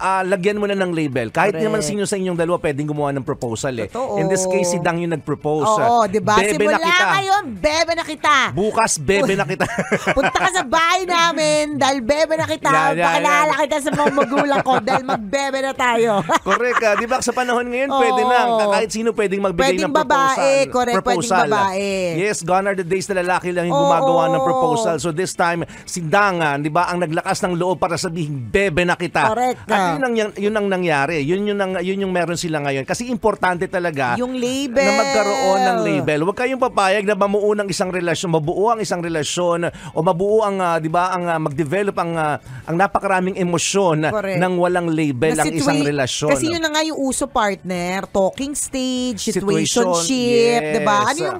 ah, 0.02 0.24
lagyan 0.24 0.58
mo 0.58 0.66
na 0.66 0.74
ng 0.74 0.90
label. 0.90 1.30
Kahit 1.30 1.54
Correct. 1.54 1.64
naman 1.64 1.80
sino 1.80 2.04
sa 2.04 2.18
inyong 2.18 2.34
dalawa 2.34 2.58
pwedeng 2.58 2.90
gumawa 2.90 3.14
ng 3.14 3.22
proposal 3.22 3.78
eh. 3.78 3.88
Totoo. 3.88 4.18
In 4.18 4.26
this 4.26 4.44
case, 4.46 4.68
si 4.68 4.78
Dang 4.78 4.98
yung 4.98 5.14
nag-propose. 5.14 5.70
Oo, 5.70 6.10
di 6.10 6.18
ba? 6.18 6.36
Bebe 6.36 6.58
Simula 6.58 6.76
na 6.76 6.84
kita. 6.84 7.06
ngayon, 7.14 7.44
bebe 7.56 7.92
na 7.94 8.04
kita. 8.04 8.36
Bukas, 8.52 8.92
bebe 8.98 9.34
na 9.34 9.46
kita. 9.46 9.66
Punta 10.18 10.34
ka 10.34 10.50
sa 10.50 10.64
bahay 10.64 11.06
namin 11.06 11.78
dahil 11.78 12.02
bebe 12.02 12.34
na 12.34 12.46
kita. 12.46 12.68
Yan, 12.68 12.92
yan, 12.92 13.06
Pakilala 13.06 13.38
yan. 13.48 13.62
kita 13.62 13.76
sa 13.78 13.92
mga 13.92 14.12
magulang 14.12 14.62
ko 14.62 14.74
dahil 14.82 15.04
magbebe 15.06 15.60
na 15.62 15.72
tayo. 15.72 16.12
Correct. 16.50 16.82
ah. 16.82 16.96
Di 16.96 17.06
ba 17.06 17.22
sa 17.22 17.32
panahon 17.32 17.64
ngayon, 17.64 17.90
pwede 17.92 18.22
na. 18.24 18.40
Kahit 18.72 18.90
sino 18.90 19.14
pwedeng 19.14 19.42
magbigay 19.44 19.78
Pwedeng 19.78 19.86
ng 19.86 19.94
proposal. 19.94 20.18
babae, 20.34 20.50
correct, 20.66 20.96
pwedeng 20.98 21.06
proposal. 21.22 21.48
babae. 21.48 21.92
Yes, 22.18 22.38
gone 22.42 22.66
are 22.66 22.74
the 22.74 22.84
days 22.84 23.06
na 23.06 23.22
lalaki 23.22 23.52
lang 23.52 23.68
yung 23.68 23.76
Oo. 23.76 23.86
gumagawa 23.86 24.24
ng 24.30 24.42
proposal. 24.42 24.96
So 24.98 25.12
this 25.12 25.32
time, 25.32 25.62
si 25.84 26.02
Danga, 26.02 26.58
di 26.58 26.68
ba, 26.68 26.88
ang 26.88 27.00
naglakas 27.00 27.38
ng 27.44 27.54
loob 27.54 27.78
para 27.78 27.94
sabihin, 27.94 28.42
bebe 28.42 28.82
na 28.82 28.96
kita. 28.96 29.30
Correct. 29.30 29.60
At 29.68 29.91
yun 29.96 30.04
ang, 30.04 30.16
yun 30.38 30.56
ang 30.56 30.68
nangyari. 30.68 31.18
Yun, 31.24 31.42
yun, 31.48 31.60
ang, 31.60 31.72
yun 31.82 32.04
yung 32.04 32.14
meron 32.14 32.38
sila 32.38 32.62
ngayon. 32.62 32.86
Kasi 32.86 33.10
importante 33.10 33.66
talaga 33.68 34.16
Yung 34.16 34.38
label. 34.38 34.84
na 34.86 34.94
magkaroon 34.96 35.62
ng 35.62 35.80
label. 35.84 36.20
Huwag 36.24 36.38
kayong 36.38 36.62
papayag 36.62 37.04
na 37.04 37.16
mamuo 37.16 37.52
ng 37.58 37.68
isang 37.68 37.90
relasyon, 37.90 38.30
mabuo 38.32 38.72
ang 38.72 38.80
isang 38.80 39.02
relasyon 39.02 39.68
o 39.92 40.00
mabuo 40.00 40.46
ang, 40.46 40.58
ah, 40.60 40.78
di 40.78 40.88
ba, 40.88 41.12
ang 41.12 41.24
ah, 41.28 41.40
mag-develop 41.42 41.96
ang, 41.98 42.12
ah, 42.16 42.36
ang 42.68 42.76
napakaraming 42.78 43.36
emosyon 43.36 44.08
Correct. 44.08 44.40
ng 44.40 44.54
walang 44.56 44.88
label 44.88 45.36
Na 45.36 45.44
ang 45.44 45.54
isang 45.54 45.82
relasyon. 45.82 46.32
Kasi 46.32 46.48
yun 46.48 46.62
na 46.62 46.70
nga 46.70 46.84
yung 46.84 47.00
uso 47.00 47.26
partner, 47.26 48.06
talking 48.08 48.54
stage, 48.54 49.32
Situation, 49.32 49.86
situationship, 49.86 50.62
yes. 50.62 50.74
'di 50.76 50.82
ba? 50.84 50.98
Ano 51.10 51.20
yung 51.20 51.40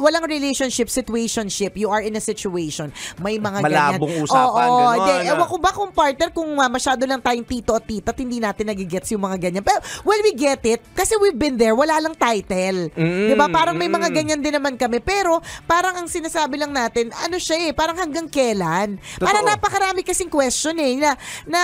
walang 0.00 0.24
relationship, 0.26 0.86
situationship, 0.88 1.74
you 1.74 1.88
are 1.90 2.00
in 2.00 2.14
a 2.16 2.22
situation. 2.22 2.92
May 3.18 3.36
mga 3.36 3.64
Malabong 3.64 4.10
ganyan. 4.10 4.24
usapan, 4.26 4.68
Oo, 4.68 4.78
ganon. 4.94 5.06
Di, 5.06 5.12
ewan 5.30 5.48
ko 5.48 5.56
ba 5.58 5.70
kung 5.72 5.90
partner 5.90 6.28
kung 6.30 6.50
uh, 6.54 6.70
masyado 6.70 7.02
lang 7.04 7.20
tayong 7.20 7.46
tito 7.46 7.72
at 7.74 7.84
tita, 7.90 8.14
at 8.14 8.18
hindi 8.18 8.38
natin 8.38 8.70
nagigets 8.70 9.10
yung 9.10 9.26
mga 9.26 9.38
ganyan. 9.40 9.62
Pero 9.62 9.78
well, 10.02 10.22
we 10.22 10.30
get 10.32 10.62
it 10.62 10.78
kasi 10.94 11.18
we've 11.18 11.34
been 11.34 11.54
there, 11.54 11.74
wala 11.74 11.98
lang 11.98 12.14
title. 12.14 12.94
Mm, 12.94 13.26
'Di 13.26 13.34
ba? 13.34 13.50
Parang 13.50 13.74
may 13.74 13.90
mga 13.90 14.14
ganyan 14.14 14.38
din 14.38 14.54
naman 14.54 14.78
kami. 14.78 15.02
Pero 15.02 15.38
parang 15.66 15.98
ang 15.98 16.06
sinasabi 16.06 16.54
lang 16.54 16.70
natin, 16.70 17.10
ano 17.10 17.34
siya 17.36 17.66
eh, 17.66 17.72
parang 17.72 17.98
hanggang 17.98 18.30
kailan? 18.30 19.02
Parang 19.18 19.42
Totoo. 19.42 19.54
napakarami 19.56 20.00
kasing 20.02 20.30
question 20.30 20.78
eh 20.78 20.94
na, 20.96 21.18
na 21.44 21.60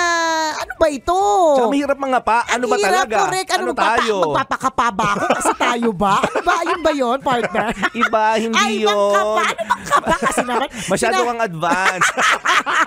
ano 0.56 0.72
ba 0.74 0.88
ito? 0.88 1.14
Tsaka 1.54 1.70
mahirap 1.70 1.98
mga 1.98 2.20
pa. 2.20 2.38
Ano 2.48 2.64
Ang 2.64 2.72
ba 2.72 2.76
hirap, 2.76 2.90
talaga? 2.90 3.16
Correct. 3.22 3.48
Ano, 3.48 3.56
ano 3.56 3.70
magpapa- 3.70 3.94
tayo? 3.94 4.14
Magpapakapa 4.26 4.86
ba 4.90 5.06
ako? 5.14 5.26
Kasi 5.32 5.52
tayo 5.54 5.90
ba? 5.92 6.14
Ano 6.26 6.40
ba? 6.42 6.56
Yun 6.64 6.80
ba 6.80 6.92
yun, 6.92 7.18
partner? 7.20 7.66
Iba, 7.92 8.24
hindi 8.36 8.56
Ay, 8.56 8.82
yun. 8.82 8.88
ibang 8.88 9.12
kapa. 9.12 9.42
Ano 9.46 9.62
bang 9.62 9.84
kapa? 9.84 10.14
Kasi 10.18 10.40
naman. 10.42 10.68
Masyado 10.92 11.14
sina- 11.14 11.28
kang 11.28 11.42
advance. 11.44 12.06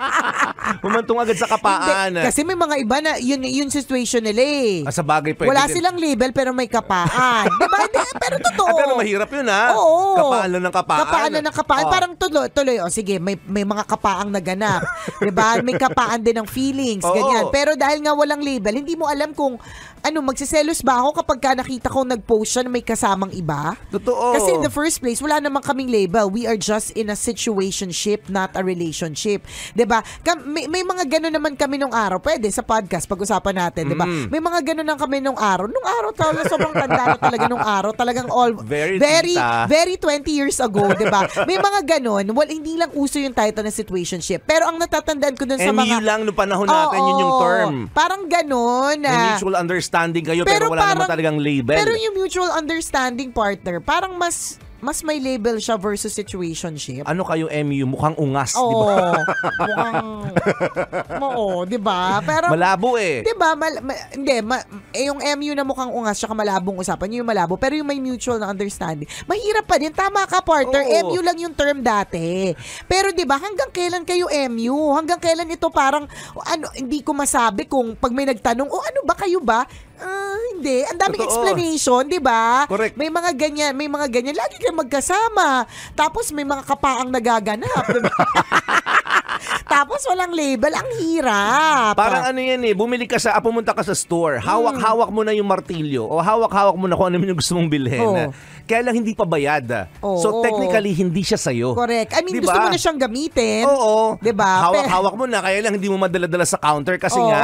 Humantong 0.84 1.18
agad 1.18 1.36
sa 1.36 1.48
kapaan. 1.48 2.10
Hindi, 2.10 2.26
kasi 2.26 2.40
may 2.42 2.54
mga 2.54 2.74
iba 2.78 2.96
na 3.00 3.12
yun, 3.20 3.40
yun 3.44 3.68
situation 3.68 4.24
nila 4.24 4.42
eh. 4.42 4.82
Ah, 4.82 4.90
sa 4.90 5.04
bagay 5.04 5.36
pwede 5.36 5.48
Wala 5.48 5.68
din. 5.68 5.76
silang 5.76 5.96
label 5.96 6.30
pero 6.32 6.50
may 6.50 6.66
kapaan. 6.66 7.46
diba? 7.46 7.78
Hindi, 7.86 8.00
pero 8.16 8.36
totoo. 8.40 8.66
Ah, 8.66 8.76
pero 8.76 8.92
mahirap 8.96 9.30
yun 9.30 9.46
ha. 9.46 9.64
Oo. 9.76 10.16
Kapaan 10.16 10.48
lang 10.50 10.62
ng 10.64 10.74
kapaan. 10.74 11.00
Kapaan 11.00 11.30
lang 11.30 11.44
ng 11.44 11.56
kapaan. 11.56 11.84
Oh. 11.84 11.92
Parang 11.92 12.12
tuloy, 12.16 12.46
tuloy. 12.48 12.76
O 12.80 12.88
sige, 12.88 13.20
may, 13.20 13.36
may 13.46 13.62
mga 13.62 13.84
kapaang 13.84 14.32
naganap. 14.32 14.82
'Di 15.20 15.32
ba? 15.32 15.60
May 15.60 15.76
kapaan 15.76 16.20
din 16.20 16.40
ng 16.40 16.48
feelings. 16.48 17.04
Oo. 17.08 17.14
Ganyan. 17.14 17.44
Pero 17.52 17.76
dahil 17.76 18.00
nga 18.00 18.16
walang 18.16 18.40
label, 18.40 18.80
hindi 18.80 18.96
mo 18.96 19.06
alam 19.06 19.36
kung 19.36 19.60
ano, 20.00 20.24
magsiselos 20.24 20.80
ba 20.80 21.04
ako 21.04 21.20
kapag 21.20 21.38
ka 21.40 21.50
nakita 21.52 21.92
ko 21.92 22.08
nag-post 22.08 22.56
siya 22.56 22.62
na 22.64 22.70
may 22.72 22.80
kasamang 22.80 23.32
iba? 23.36 23.76
Totoo. 23.92 24.32
Kasi 24.32 24.56
in 24.56 24.64
the 24.64 24.72
first 24.72 25.04
place, 25.04 25.20
wala 25.20 25.36
namang 25.44 25.60
kaming 25.60 25.92
label. 25.92 26.32
We 26.32 26.48
are 26.48 26.56
just 26.56 26.96
in 26.96 27.12
a 27.12 27.16
situationship, 27.16 28.32
not 28.32 28.56
a 28.56 28.64
relationship. 28.64 29.44
'Di 29.76 29.84
ba? 29.84 30.00
May, 30.48 30.64
may 30.72 30.80
mga 30.80 31.04
gano'n 31.04 31.34
naman 31.36 31.52
kami 31.52 31.76
nung 31.76 31.92
araw. 31.92 32.16
Pwede 32.16 32.48
sa 32.48 32.64
podcast 32.64 33.04
pag-usapan 33.04 33.60
natin, 33.60 33.92
'di 33.92 33.96
ba? 33.96 34.08
Mm. 34.08 34.32
May 34.32 34.40
mga 34.40 34.60
gano'n 34.72 34.86
lang 34.88 35.00
kami 35.00 35.20
nung 35.20 35.36
araw. 35.36 35.68
Nung 35.68 35.84
araw 35.84 36.10
talaga 36.16 36.48
sobrang 36.48 36.72
tanda 36.72 37.04
na 37.04 37.18
talaga 37.20 37.44
nung 37.44 37.62
araw. 37.62 37.92
Talagang 37.92 38.28
all 38.32 38.56
Very 38.64 38.96
very 38.96 39.36
tita. 39.36 39.68
very 39.68 39.94
20 40.00 40.24
years 40.32 40.56
ago, 40.64 40.88
'di 40.96 41.06
ba? 41.12 41.28
May 41.44 41.60
mga 41.60 41.80
gano'n. 41.84 42.24
Well, 42.32 42.48
hindi 42.48 42.80
lang 42.80 42.90
uso 42.96 43.20
yung 43.20 43.36
title 43.36 43.68
na 43.68 43.72
situationship. 43.72 44.48
Pero 44.48 44.64
ang 44.64 44.80
natatandaan 44.80 45.36
ko 45.36 45.44
dun 45.44 45.60
sa 45.60 45.68
MU 45.68 45.84
mga 45.84 46.00
lang 46.00 46.20
no 46.24 46.32
panahon 46.32 46.64
natin, 46.64 46.98
yun 47.04 47.16
yung 47.20 47.36
term. 47.44 47.72
Parang 47.92 48.24
gano'n. 48.24 48.98
Ah. 49.04 49.36
mutual 49.36 49.56
understanding 49.60 49.89
kayo 50.22 50.42
pero, 50.46 50.70
wala 50.70 50.94
naman 50.94 51.10
talagang 51.10 51.38
label. 51.42 51.76
Pero 51.76 51.92
yung 51.98 52.14
mutual 52.16 52.50
understanding 52.54 53.34
partner, 53.34 53.82
parang 53.82 54.14
mas 54.16 54.56
mas 54.80 55.04
may 55.04 55.20
label 55.20 55.60
siya 55.60 55.76
versus 55.76 56.12
situationship. 56.12 57.04
Ano 57.04 57.24
kayo 57.24 57.46
MU? 57.64 57.84
Mukhang 57.84 58.16
ungas, 58.16 58.56
di 58.56 58.60
Oo. 58.60 58.84
ba? 58.88 58.96
mukhang, 59.68 59.96
oo, 61.20 61.62
di 61.68 61.78
ba? 61.78 62.20
Pero, 62.24 62.48
Malabo 62.52 62.96
eh. 62.96 63.20
Di 63.20 63.34
ba? 63.36 63.52
Mal, 63.52 63.84
ma- 63.84 64.00
hindi, 64.16 64.36
ma, 64.40 64.56
eh, 64.92 65.06
yung 65.12 65.20
MU 65.20 65.52
na 65.52 65.64
mukhang 65.64 65.92
ungas 65.92 66.16
tsaka 66.16 66.32
malabong 66.32 66.80
usapan, 66.80 67.12
yun 67.12 67.22
yung 67.22 67.30
malabo. 67.30 67.60
Pero 67.60 67.76
yung 67.76 67.88
may 67.88 68.00
mutual 68.00 68.40
na 68.40 68.48
understanding, 68.48 69.06
mahirap 69.28 69.68
pa 69.68 69.76
din. 69.76 69.92
Tama 69.92 70.24
ka, 70.24 70.40
partner. 70.40 70.80
Oo. 70.80 71.12
MU 71.12 71.20
lang 71.20 71.36
yung 71.36 71.52
term 71.52 71.84
dati. 71.84 72.56
Pero 72.88 73.12
di 73.12 73.28
ba, 73.28 73.36
hanggang 73.36 73.68
kailan 73.68 74.04
kayo 74.08 74.32
MU? 74.48 74.96
Hanggang 74.96 75.20
kailan 75.20 75.48
ito 75.52 75.68
parang, 75.68 76.08
ano, 76.48 76.66
hindi 76.72 77.04
ko 77.04 77.12
masabi 77.12 77.68
kung 77.68 77.92
pag 77.94 78.16
may 78.16 78.24
nagtanong, 78.24 78.68
oh, 78.72 78.82
ano 78.82 79.04
ba 79.04 79.14
kayo 79.14 79.44
ba? 79.44 79.68
Ah, 80.00 80.36
hindi. 80.52 80.84
Ang 80.88 80.98
daming 80.98 81.20
Totoo. 81.20 81.32
explanation, 81.32 82.02
di 82.08 82.20
ba? 82.20 82.64
Correct. 82.64 82.96
May 82.96 83.12
mga 83.12 83.30
ganyan, 83.36 83.72
may 83.76 83.88
mga 83.88 84.08
ganyan. 84.08 84.36
Lagi 84.36 84.56
kayo 84.56 84.72
magkasama. 84.72 85.68
Tapos 85.92 86.32
may 86.32 86.44
mga 86.44 86.64
kapaang 86.64 87.12
nagaganap. 87.12 87.84
di 87.88 88.00
ba? 88.00 88.12
Tapos 89.64 90.02
walang 90.04 90.30
label. 90.30 90.72
Ang 90.72 90.90
hirap. 90.98 91.94
Parang 91.94 92.28
ano 92.28 92.38
yan 92.38 92.60
eh, 92.62 92.74
bumili 92.74 93.04
ka 93.04 93.16
sa, 93.16 93.32
ah, 93.32 93.42
pumunta 93.42 93.72
ka 93.72 93.82
sa 93.82 93.92
store, 93.92 94.38
hawak-hawak 94.38 95.08
mo 95.08 95.22
na 95.22 95.32
yung 95.32 95.46
martilyo 95.46 96.04
o 96.04 96.18
hawak-hawak 96.18 96.76
mo 96.76 96.86
na 96.86 96.94
kung 96.94 97.08
ano 97.08 97.18
yung 97.18 97.38
gusto 97.38 97.54
mong 97.54 97.68
bilhin. 97.68 98.02
Oo. 98.02 98.30
Kaya 98.64 98.86
lang 98.86 98.94
hindi 98.94 99.12
pa 99.12 99.26
bayad. 99.26 99.90
Oo, 99.98 100.22
so 100.22 100.40
technically, 100.40 100.94
hindi 100.94 101.26
siya 101.26 101.34
sa'yo. 101.34 101.74
Correct. 101.74 102.14
I 102.14 102.22
mean, 102.22 102.38
Di 102.38 102.40
gusto 102.40 102.54
mo 102.54 102.70
na 102.70 102.78
siyang 102.78 102.98
gamitin. 102.98 103.66
Oo. 103.66 104.14
Di 104.16 104.30
ba? 104.30 104.70
Hawak-hawak 104.70 105.14
mo 105.14 105.24
na, 105.26 105.42
kaya 105.42 105.58
lang 105.58 105.74
hindi 105.74 105.90
mo 105.90 105.98
madala-dala 105.98 106.46
sa 106.46 106.54
counter 106.54 106.94
kasi 106.94 107.18
Oo. 107.18 107.26
nga, 107.26 107.40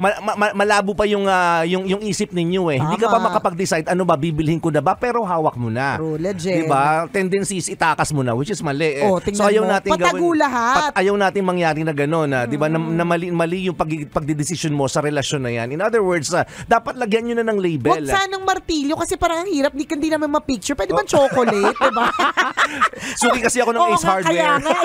ma- 0.00 0.20
ma- 0.24 0.36
ma- 0.38 0.54
malabo 0.56 0.96
pa 0.96 1.04
yung, 1.04 1.28
ah, 1.28 1.68
yung, 1.68 1.84
yung 1.84 2.00
isip 2.00 2.32
ninyo 2.32 2.72
eh. 2.72 2.80
Hindi 2.80 2.96
ka 2.96 3.08
pa 3.08 3.20
Tama. 3.20 3.28
makapag-decide 3.28 3.86
ano 3.86 4.08
ba, 4.08 4.16
bibilhin 4.16 4.56
ko 4.56 4.72
na 4.72 4.80
ba, 4.80 4.96
pero 4.96 5.20
hawak 5.20 5.52
mo 5.54 5.68
na. 5.68 6.00
True, 6.00 6.16
legend. 6.16 6.56
Di 6.56 6.64
ba? 6.64 7.04
Tendencies, 7.06 7.68
itakas 7.68 8.08
mo 8.10 8.24
na, 8.24 8.32
which 8.32 8.48
is 8.48 8.64
mali 8.64 9.04
eh. 9.04 9.04
Oh, 9.04 9.20
tingnan 9.20 9.36
so 9.36 9.52
ayaw 9.52 9.68
mo. 9.68 9.70
natin 9.70 9.90
Patago 9.92 10.16
gawin, 10.16 10.40
lahat. 10.40 10.90
ayaw 10.96 11.14
natin 11.14 11.39
mangyari 11.44 11.84
na 11.84 11.92
gano'n, 11.92 12.28
na, 12.28 12.40
di 12.46 12.56
ba, 12.56 12.68
na, 12.68 12.78
na 12.78 13.04
mali, 13.04 13.32
mali 13.32 13.68
yung 13.68 13.76
pag, 13.76 13.88
pagdidesisyon 13.88 14.72
mo 14.72 14.86
sa 14.86 15.00
relasyon 15.02 15.42
na 15.44 15.50
yan. 15.50 15.72
In 15.74 15.80
other 15.80 16.00
words, 16.04 16.30
ah, 16.32 16.44
dapat 16.68 16.96
lagyan 16.96 17.30
nyo 17.30 17.34
na 17.40 17.46
ng 17.50 17.58
label. 17.58 18.04
Huwag 18.04 18.08
sanang 18.08 18.44
martilyo 18.44 18.94
kasi 18.96 19.16
parang 19.16 19.44
ang 19.44 19.50
hirap, 19.50 19.72
di, 19.74 19.84
hindi 19.84 20.08
namin 20.08 20.30
ma-picture. 20.30 20.76
Pwede 20.76 20.92
ba 20.94 21.04
chocolate, 21.04 21.76
di 21.76 21.92
ba? 21.92 22.06
Suki 23.20 23.40
kasi 23.42 23.60
ako 23.64 23.70
ng 23.74 23.80
Oo 23.84 23.92
Ace 23.96 24.04
nga, 24.04 24.12
Hardware. 24.16 24.34
Kaya 24.34 24.52
nga. 24.60 24.76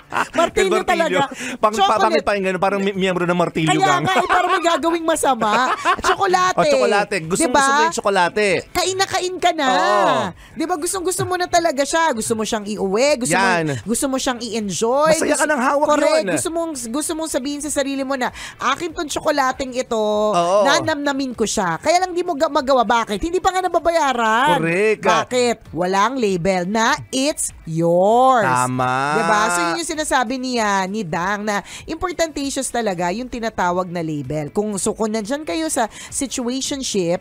martilyo 0.32 0.80
talaga. 0.92 1.28
Pang, 1.58 1.72
pa, 1.72 1.96
bakit 1.98 2.22
pa 2.22 2.32
yung? 2.34 2.56
Parang 2.56 2.80
mi- 2.80 2.94
miyembro 2.94 3.24
ng 3.24 3.36
martilyo 3.36 3.70
Kaya 3.70 3.80
gang. 3.80 4.02
nga, 4.04 4.14
eh, 4.16 4.28
parang 4.28 4.50
may 4.50 4.62
gagawing 4.62 5.04
masama. 5.04 5.72
Chocolate. 6.06 6.56
O, 6.56 6.62
tsokolate. 6.62 7.16
Gusto 7.24 7.44
diba? 7.44 7.54
mo 7.54 7.60
gusto 7.60 7.82
yung 7.82 7.96
tsokolate. 7.96 8.48
Kain 8.70 8.96
na 8.96 9.06
kain 9.06 9.36
ka 9.36 9.50
na. 9.52 9.68
Oo. 9.68 10.16
'Di 10.54 10.64
ba? 10.64 10.74
Gustong 10.76 11.04
gusto 11.04 11.22
mo 11.22 11.34
na 11.34 11.46
talaga 11.46 11.82
siya. 11.82 12.12
Gusto 12.12 12.32
mo 12.32 12.42
siyang 12.42 12.64
iuwi, 12.64 13.26
gusto 13.26 13.34
Yan. 13.34 13.66
mo 13.66 13.74
gusto 13.84 14.06
mo 14.06 14.16
siyang 14.16 14.40
i-enjoy. 14.40 15.12
Masaya 15.12 15.34
ka 15.34 15.44
gusto, 15.44 15.52
ng 15.52 15.60
hawak 15.60 15.86
correct. 15.88 16.14
yun. 16.16 16.26
Gusto 16.32 16.48
mong 16.50 16.72
gusto 16.88 17.12
mong 17.12 17.30
sabihin 17.30 17.60
sa 17.60 17.70
sarili 17.70 18.02
mo 18.02 18.14
na 18.14 18.30
akin 18.56 18.90
tong 18.90 19.06
tsokolating 19.06 19.76
ito, 19.76 19.98
Oo. 20.32 20.64
nanamnamin 20.64 21.32
ko 21.32 21.44
siya. 21.44 21.76
Kaya 21.76 22.00
lang 22.00 22.12
di 22.12 22.22
mo 22.22 22.32
ga- 22.32 22.48
magawa 22.48 22.82
bakit? 22.82 23.18
Hindi 23.18 23.38
pa 23.38 23.50
nga 23.50 23.60
nababayaran. 23.60 24.58
Correct. 24.58 25.02
Bakit? 25.02 25.56
Walang 25.72 26.16
label 26.16 26.64
na 26.66 26.94
it's 27.10 27.52
yours. 27.66 28.46
Tama. 28.46 28.94
'Di 29.12 29.22
ba? 29.22 29.38
So 29.50 29.60
yun 29.62 29.80
yung 29.80 29.86
sinasabi 29.88 30.05
niya 30.28 30.84
ni 30.86 31.02
Dang 31.02 31.42
na 31.42 31.62
importantatious 31.86 32.68
talaga 32.68 33.10
yung 33.10 33.26
tinatawag 33.26 33.90
na 33.90 34.04
label. 34.04 34.52
Kung 34.54 34.76
so 34.76 34.92
kung 34.92 35.10
nandyan 35.10 35.42
kayo 35.42 35.66
sa 35.66 35.88
situationship, 36.10 37.20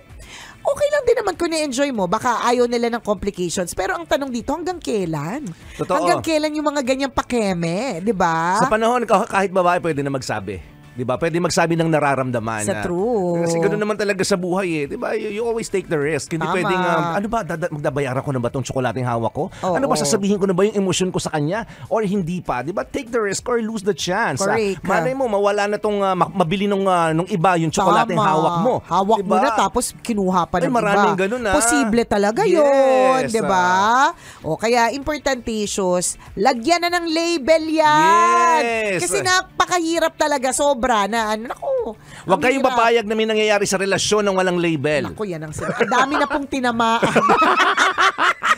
okay 0.65 0.88
lang 0.92 1.04
din 1.06 1.18
naman 1.22 1.34
kung 1.38 1.50
na-enjoy 1.54 1.89
mo. 1.94 2.06
Baka 2.06 2.46
ayaw 2.46 2.65
nila 2.65 2.89
ng 2.94 3.04
complications. 3.06 3.72
Pero 3.77 3.96
ang 3.96 4.06
tanong 4.06 4.34
dito, 4.34 4.51
hanggang 4.51 4.82
kailan? 4.82 5.46
Totoo. 5.77 5.96
Hanggang 5.96 6.22
kailan 6.25 6.58
yung 6.58 6.68
mga 6.68 6.82
ganyang 6.84 7.13
pakeme? 7.13 8.01
'di 8.01 8.13
ba? 8.13 8.60
Sa 8.60 8.70
panahon, 8.70 9.06
kah- 9.06 9.30
kahit 9.30 9.54
babae 9.54 9.80
pwede 9.80 10.01
na 10.01 10.12
magsabi. 10.12 10.75
'Di 10.96 11.04
ba? 11.04 11.20
Pwede 11.20 11.38
magsabi 11.38 11.75
ng 11.75 11.86
nararamdaman. 11.86 12.64
Sa 12.64 12.74
na- 12.74 12.84
true. 12.84 13.44
Kasi 13.44 13.60
ganoon 13.60 13.78
naman 13.78 13.96
talaga 13.96 14.24
sa 14.24 14.34
buhay 14.34 14.68
eh. 14.74 14.84
'Di 14.88 14.96
ba? 14.96 15.12
You, 15.12 15.30
you 15.30 15.44
always 15.44 15.68
take 15.68 15.86
the 15.86 16.00
risk. 16.00 16.32
Hindi 16.32 16.48
Tama. 16.48 16.56
pwedeng 16.56 16.82
um, 16.82 17.04
ano 17.14 17.28
ba 17.28 17.40
dada, 17.44 17.68
magdabayaran 17.68 18.24
ko 18.24 18.32
na 18.32 18.40
ba 18.40 18.48
tong 18.48 18.64
tsokolating 18.64 19.04
hawak 19.04 19.32
ko? 19.32 19.52
Oo. 19.52 19.75
Ano 19.75 19.86
ba 19.86 19.94
sasabihin 19.94 20.40
ko 20.40 20.48
na 20.48 20.56
ba 20.56 20.64
yung 20.64 20.80
emosyon 20.80 21.12
ko 21.12 21.20
sa 21.20 21.30
kanya 21.30 21.64
or 21.86 22.00
hindi 22.02 22.40
pa? 22.40 22.64
'Di 22.64 22.72
ba? 22.72 22.82
Take 22.82 23.12
the 23.12 23.20
risk 23.20 23.44
or 23.46 23.60
lose 23.60 23.84
the 23.84 23.92
chance. 23.92 24.40
Ah, 24.40 24.56
Correct. 24.56 24.82
malay 24.82 25.12
mo 25.12 25.28
mawala 25.28 25.68
na 25.68 25.75
tong 25.75 26.00
ma- 26.00 26.32
mabili 26.34 26.64
nung 26.66 26.88
ah, 26.88 27.12
nung 27.12 27.28
iba 27.28 27.60
yung 27.60 27.70
tsokolating 27.70 28.16
Tama. 28.16 28.32
hawak 28.32 28.56
mo. 28.62 28.74
Hawak 28.82 29.20
Di 29.20 29.28
mo 29.28 29.36
na 29.36 29.52
tapos 29.52 29.92
kinuha 30.00 30.48
pa 30.48 30.64
Ay, 30.64 30.68
ng 30.68 30.74
maraming 30.74 31.14
iba. 31.14 31.22
ganun, 31.28 31.44
ah. 31.44 31.54
Posible 31.54 32.08
talaga 32.08 32.48
Yes, 32.48 32.56
yun, 32.56 33.20
'di 33.28 33.42
ba? 33.44 34.16
O 34.42 34.56
kaya 34.56 34.96
importantitious, 34.96 36.16
lagyan 36.34 36.80
na 36.82 36.94
ng 36.94 37.06
label 37.06 37.64
'yan. 37.68 38.62
Yes. 38.64 39.02
Kasi 39.04 39.20
napakahirap 39.20 40.15
talaga 40.15 40.50
sobra 40.50 40.85
na 40.86 41.34
ano 41.34 41.50
nako. 41.50 41.98
Huwag 42.26 42.41
kayong 42.41 42.62
papayag 42.62 43.06
na 43.06 43.13
may 43.13 43.26
nangyayari 43.26 43.65
sa 43.65 43.78
relasyon 43.78 44.21
ng 44.21 44.36
walang 44.36 44.58
label. 44.58 45.10
Naku, 45.10 45.26
yan 45.26 45.41
ang 45.41 45.54
sinabi. 45.54 45.82
Ang 45.82 45.91
dami 45.91 46.13
na 46.15 46.26
pong 46.26 46.45
tinamaan. 46.45 47.02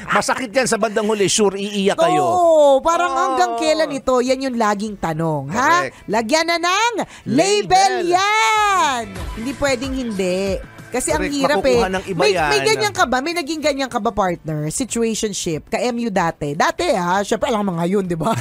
Masakit 0.08 0.52
yan 0.52 0.68
sa 0.68 0.76
bandang 0.76 1.04
huli. 1.04 1.28
Sure, 1.28 1.54
iiyak 1.54 1.98
kayo. 1.98 2.24
Oo, 2.24 2.68
parang 2.80 3.12
Oo. 3.12 3.20
hanggang 3.20 3.52
kailan 3.56 3.92
ito? 3.92 4.20
Yan 4.20 4.40
yung 4.42 4.56
laging 4.56 4.96
tanong, 4.96 5.52
ha? 5.52 5.88
Correct. 5.88 5.96
Lagyan 6.08 6.48
na 6.48 6.58
ng 6.58 6.94
label, 7.28 7.92
Label. 8.04 8.16
yan! 8.16 9.04
Hindi 9.36 9.52
pwedeng 9.56 9.94
hindi. 9.94 10.40
Kasi 10.88 11.12
ang 11.12 11.28
Correct, 11.28 11.36
hirap 11.36 11.64
eh. 11.68 11.80
ng 11.84 12.04
iba 12.08 12.22
may, 12.24 12.32
yan. 12.32 12.50
may 12.50 12.62
ganyan 12.64 12.94
ka 12.96 13.04
ba? 13.04 13.18
May 13.20 13.36
naging 13.36 13.60
ganyan 13.60 13.92
ka 13.92 14.00
ba, 14.00 14.16
partner? 14.16 14.72
Situationship? 14.72 15.68
Ka-MU 15.68 16.08
dati? 16.08 16.56
Dati 16.56 16.88
ha? 16.96 17.20
Siyempre, 17.28 17.52
alam 17.52 17.68
mo 17.68 17.76
ngayon, 17.76 18.08
di 18.08 18.16
ba? 18.16 18.32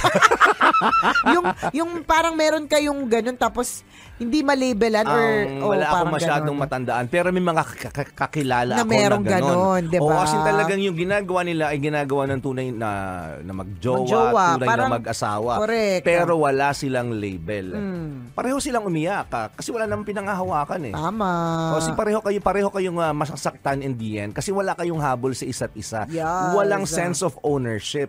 yung, 1.35 1.45
yung 1.75 1.91
parang 2.07 2.39
meron 2.39 2.71
kayong 2.71 3.03
ganun 3.11 3.35
tapos 3.35 3.83
hindi 4.17 4.41
malabelan 4.41 5.05
or 5.05 5.21
Ang 5.21 5.61
oh, 5.61 5.71
wala 5.71 5.87
akong 5.87 6.15
masyadong 6.15 6.49
ganun. 6.51 6.65
matandaan 6.65 7.05
pero 7.07 7.29
may 7.29 7.43
mga 7.43 7.63
ka- 7.63 7.93
ka- 7.93 8.15
kakilala 8.17 8.73
Na 8.73 8.81
ako 8.81 8.89
na 8.89 8.97
ganon. 8.97 9.25
ganon, 9.27 9.81
di 9.87 9.99
ba? 9.99 10.03
Oo, 10.03 10.19
kasi 10.19 10.37
talagang 10.41 10.81
yung 10.81 10.97
ginagawa 10.97 11.41
nila 11.43 11.65
ay 11.69 11.79
ginagawa 11.79 12.23
ng 12.27 12.41
tunay 12.41 12.69
na 12.71 12.91
na 13.39 13.53
magjowa, 13.53 14.01
Magjowa, 14.01 14.45
tunay 14.57 14.67
parang- 14.67 14.89
na 14.89 14.97
mag-asawa. 14.97 15.53
Correct. 15.61 16.03
Pero 16.03 16.33
wala 16.39 16.73
silang 16.73 17.13
label. 17.13 17.67
Hmm. 17.71 18.09
Pareho 18.33 18.57
silang 18.57 18.85
umiyak 18.85 19.29
ah, 19.31 19.49
kasi 19.51 19.69
wala 19.69 19.85
namang 19.85 20.07
pinangahawakan 20.07 20.81
eh. 20.87 20.95
Tama. 20.95 21.33
O 21.73 21.81
si 21.81 21.93
pareho 21.93 22.21
kayo 22.21 22.41
pareho 22.41 22.69
kayong 22.69 22.97
ah, 22.97 23.13
masasaktan 23.13 23.81
in 23.81 23.95
the 23.95 24.17
end 24.19 24.33
kasi 24.33 24.49
wala 24.49 24.73
kayong 24.73 24.99
habol 24.99 25.33
sa 25.33 25.45
isa't 25.45 25.73
isa. 25.73 26.09
Yes. 26.09 26.25
Walang 26.53 26.85
sense 26.85 27.21
of 27.21 27.37
ownership. 27.43 28.09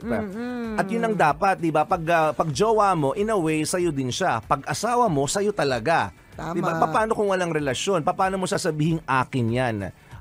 At 0.77 0.87
yun 0.87 1.03
ang 1.03 1.15
dapat, 1.15 1.59
'di 1.59 1.67
ba? 1.69 1.83
Pag 1.83 2.03
ah, 2.07 2.31
pag 2.31 2.47
jowa 2.49 2.93
mo, 2.93 3.11
in 3.11 3.27
a 3.27 3.35
way 3.35 3.61
sa'yo 3.61 3.89
din 3.89 4.07
siya. 4.07 4.39
Pag 4.39 4.63
asawa 4.63 5.07
mo, 5.07 5.25
sa'yo 5.25 5.51
talaga. 5.51 5.96
Tama. 6.37 6.53
'Di 6.53 6.61
ba? 6.61 6.77
Paano 6.85 7.17
kung 7.17 7.33
walang 7.33 7.49
relasyon? 7.49 8.05
Paano 8.05 8.37
mo 8.37 8.45
sasabihin 8.45 9.01
akin 9.03 9.45
'yan? 9.49 9.75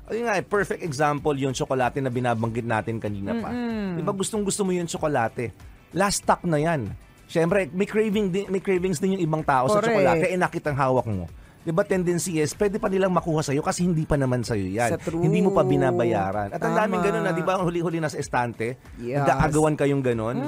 Ayun 0.07 0.23
nga, 0.23 0.39
eh, 0.39 0.43
perfect 0.43 0.81
example 0.81 1.35
yung 1.35 1.51
tsokolate 1.51 1.99
na 1.99 2.07
binabanggit 2.07 2.63
natin 2.63 2.97
kanina 2.97 3.35
pa. 3.43 3.51
Di 3.93 4.01
ba 4.01 4.15
gustong 4.15 4.41
gusto 4.41 4.63
mo 4.63 4.71
yung 4.71 4.87
tsokolate? 4.87 5.51
Last 5.91 6.23
stock 6.23 6.47
na 6.47 6.57
yan. 6.57 6.95
Siyempre, 7.27 7.67
may, 7.75 7.83
craving 7.83 8.31
din, 8.31 8.47
may 8.47 8.63
cravings 8.63 9.03
din 9.03 9.19
yung 9.19 9.23
ibang 9.27 9.43
tao 9.43 9.67
sa 9.67 9.83
Correct. 9.83 9.91
tsokolate. 9.91 10.25
Eh, 10.31 10.39
nakitang 10.39 10.79
hawak 10.79 11.03
mo. 11.11 11.27
Di 11.67 11.75
ba 11.75 11.83
tendency 11.83 12.39
is, 12.39 12.55
pwede 12.55 12.79
pa 12.79 12.87
nilang 12.87 13.11
makuha 13.11 13.43
sa'yo 13.43 13.59
kasi 13.59 13.83
hindi 13.83 14.07
pa 14.07 14.15
naman 14.15 14.39
sa'yo 14.39 14.71
yan. 14.71 14.95
Sa 14.95 15.03
true. 15.03 15.19
Hindi 15.19 15.43
mo 15.43 15.51
pa 15.51 15.67
binabayaran. 15.67 16.55
At 16.55 16.63
ang 16.63 16.71
Tama. 16.71 16.79
daming 16.87 17.03
ganun 17.03 17.23
na, 17.27 17.35
di 17.35 17.43
ba, 17.43 17.59
huli-huli 17.59 17.99
na 17.99 18.07
sa 18.07 18.15
estante, 18.15 18.79
Yes. 18.95 19.19
nag-aagawan 19.19 19.75
kayong 19.75 19.99
ganun. 19.99 20.39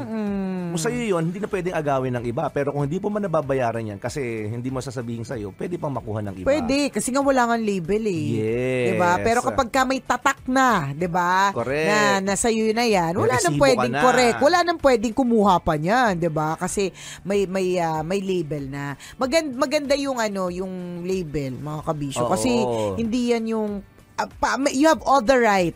Kung 0.72 0.80
sa'yo 0.80 1.04
yun, 1.04 1.28
hindi 1.28 1.44
na 1.44 1.52
pwedeng 1.52 1.76
agawin 1.76 2.14
ng 2.16 2.24
iba. 2.24 2.48
Pero 2.56 2.72
kung 2.72 2.88
hindi 2.88 3.04
po 3.04 3.12
man 3.12 3.28
nababayaran 3.28 3.84
yan 3.84 4.00
kasi 4.00 4.48
hindi 4.48 4.72
mo 4.72 4.80
sasabihin 4.80 5.28
sa'yo, 5.28 5.52
pwede 5.60 5.76
pang 5.76 5.92
makuha 5.92 6.24
ng 6.24 6.36
iba. 6.40 6.48
Pwede, 6.48 6.88
kasi 6.88 7.12
nga 7.12 7.20
wala 7.20 7.52
nga 7.52 7.58
label 7.60 8.04
eh. 8.08 8.26
Yes. 8.40 8.86
'Di 8.88 8.94
ba? 8.96 9.12
Pero 9.20 9.40
kapag 9.42 9.68
ka 9.74 9.82
may 9.84 10.00
tatak 10.00 10.46
na, 10.48 10.94
'di 10.94 11.10
ba? 11.10 11.52
Na 11.66 11.98
nasa 12.22 12.48
iyo 12.54 12.70
na 12.72 12.86
'yan. 12.86 13.18
Wala 13.18 13.42
nang 13.42 13.58
pwedeng 13.58 13.92
na. 13.92 14.02
correct. 14.06 14.38
Wala 14.40 14.60
nang 14.62 14.80
pwedeng 14.80 15.16
kumuha 15.18 15.58
pa 15.60 15.74
niyan, 15.76 16.22
'di 16.22 16.30
ba? 16.30 16.54
Kasi 16.56 16.94
may 17.26 17.50
may 17.50 17.82
ah, 17.82 18.06
may 18.06 18.22
label 18.22 18.70
na. 18.70 18.94
Maganda, 19.18 19.52
maganda 19.58 19.94
yung 19.98 20.22
ano, 20.22 20.54
yung 20.54 21.02
label, 21.10 21.58
mga 21.58 21.82
kabisyo. 21.84 22.24
Oo. 22.24 22.32
Kasi 22.32 22.52
hindi 22.96 23.34
yan 23.34 23.50
yung 23.50 23.70
ah, 24.16 24.30
pa- 24.30 24.62
you 24.70 24.86
have 24.86 25.02
all 25.02 25.20
the 25.20 25.34
right 25.34 25.74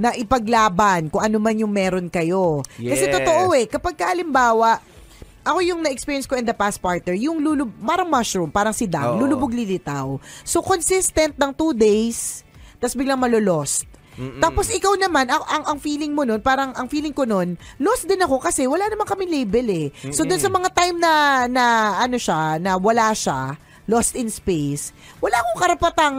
na 0.00 0.16
ipaglaban 0.16 1.12
kung 1.12 1.20
ano 1.20 1.36
man 1.36 1.52
yung 1.54 1.68
meron 1.68 2.08
kayo. 2.08 2.64
Kasi 2.72 3.04
Yes. 3.04 3.12
totoo 3.12 3.52
eh, 3.52 3.68
kapag 3.68 4.00
ka, 4.00 4.08
halimbawa, 4.08 4.80
ako 5.40 5.60
yung 5.60 5.80
na-experience 5.80 6.24
ko 6.24 6.36
in 6.36 6.44
the 6.44 6.56
past 6.56 6.80
partner, 6.80 7.12
yung 7.12 7.40
lulub, 7.40 7.68
parang 7.76 8.08
mushroom, 8.08 8.48
parang 8.48 8.72
si 8.72 8.88
Dang, 8.88 9.16
Oo. 9.16 9.20
lulubog 9.20 9.52
lilitaw. 9.52 10.16
So, 10.40 10.60
consistent 10.60 11.36
ng 11.36 11.52
two 11.52 11.72
days, 11.72 12.40
tapos 12.76 12.96
biglang 12.96 13.20
malulost. 13.20 13.84
Tapos 14.36 14.68
ikaw 14.68 15.00
naman, 15.00 15.32
ang, 15.32 15.40
ang, 15.48 15.64
ang 15.64 15.78
feeling 15.80 16.12
mo 16.12 16.28
nun, 16.28 16.44
parang 16.44 16.76
ang 16.76 16.92
feeling 16.92 17.16
ko 17.16 17.24
nun, 17.24 17.56
lost 17.80 18.04
din 18.04 18.20
ako 18.20 18.36
kasi 18.36 18.68
wala 18.68 18.84
naman 18.84 19.08
kami 19.08 19.24
label 19.24 19.64
eh. 19.70 19.86
So, 20.12 20.28
dun 20.28 20.36
sa 20.36 20.52
mga 20.52 20.68
time 20.72 21.00
na, 21.00 21.12
na 21.46 21.64
ano 21.96 22.20
siya, 22.20 22.60
na 22.60 22.76
wala 22.76 23.16
siya, 23.16 23.56
lost 23.90 24.14
in 24.14 24.30
space, 24.30 24.94
wala 25.18 25.34
akong 25.42 25.58
karapatang, 25.58 26.16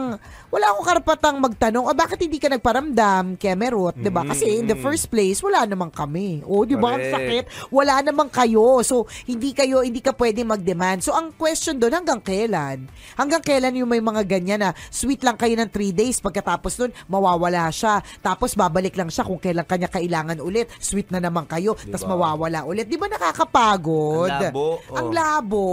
wala 0.52 0.68
akong 0.68 0.84
karapatang 0.84 1.36
magtanong, 1.40 1.88
ah, 1.88 1.96
bakit 1.96 2.20
hindi 2.20 2.36
ka 2.36 2.52
nagparamdam, 2.52 3.40
Kemerut, 3.40 3.96
'di 3.96 4.12
ba? 4.12 4.20
Kasi 4.28 4.60
in 4.60 4.68
the 4.68 4.76
first 4.76 5.08
place, 5.08 5.40
wala 5.40 5.64
naman 5.64 5.88
kami. 5.88 6.44
O, 6.44 6.68
'di 6.68 6.76
ba? 6.76 7.00
Ang 7.00 7.08
Correct. 7.08 7.14
sakit. 7.16 7.44
Wala 7.72 7.94
naman 8.04 8.28
kayo. 8.28 8.84
So, 8.84 9.08
hindi 9.24 9.56
kayo, 9.56 9.80
hindi 9.80 10.04
ka 10.04 10.12
pwede 10.12 10.44
mag-demand. 10.44 11.00
So, 11.00 11.16
ang 11.16 11.32
question 11.40 11.80
doon, 11.80 12.04
hanggang 12.04 12.20
kailan? 12.20 12.84
Hanggang 13.16 13.40
kailan 13.40 13.80
yung 13.80 13.88
may 13.88 14.04
mga 14.04 14.28
ganyan 14.28 14.60
na 14.60 14.76
sweet 14.92 15.24
lang 15.24 15.40
kayo 15.40 15.56
ng 15.56 15.72
3 15.72 15.96
days, 15.96 16.20
pagkatapos 16.20 16.76
nun, 16.84 16.92
mawawala 17.08 17.72
siya. 17.72 18.04
Tapos, 18.20 18.52
babalik 18.52 18.92
lang 19.00 19.08
siya 19.08 19.24
kung 19.24 19.40
kailan 19.40 19.64
kanya 19.64 19.88
kailangan 19.88 20.36
ulit. 20.44 20.68
Sweet 20.76 21.08
na 21.16 21.24
naman 21.24 21.48
kayo, 21.48 21.72
tapos 21.80 22.04
mawawala 22.04 22.68
ulit. 22.68 22.92
Di 22.92 23.00
ba 23.00 23.08
nakakapagod? 23.08 24.28
Ang 24.28 24.52
labo, 24.52 24.68
oh. 24.84 24.98
Ang 25.00 25.08
labo. 25.16 25.66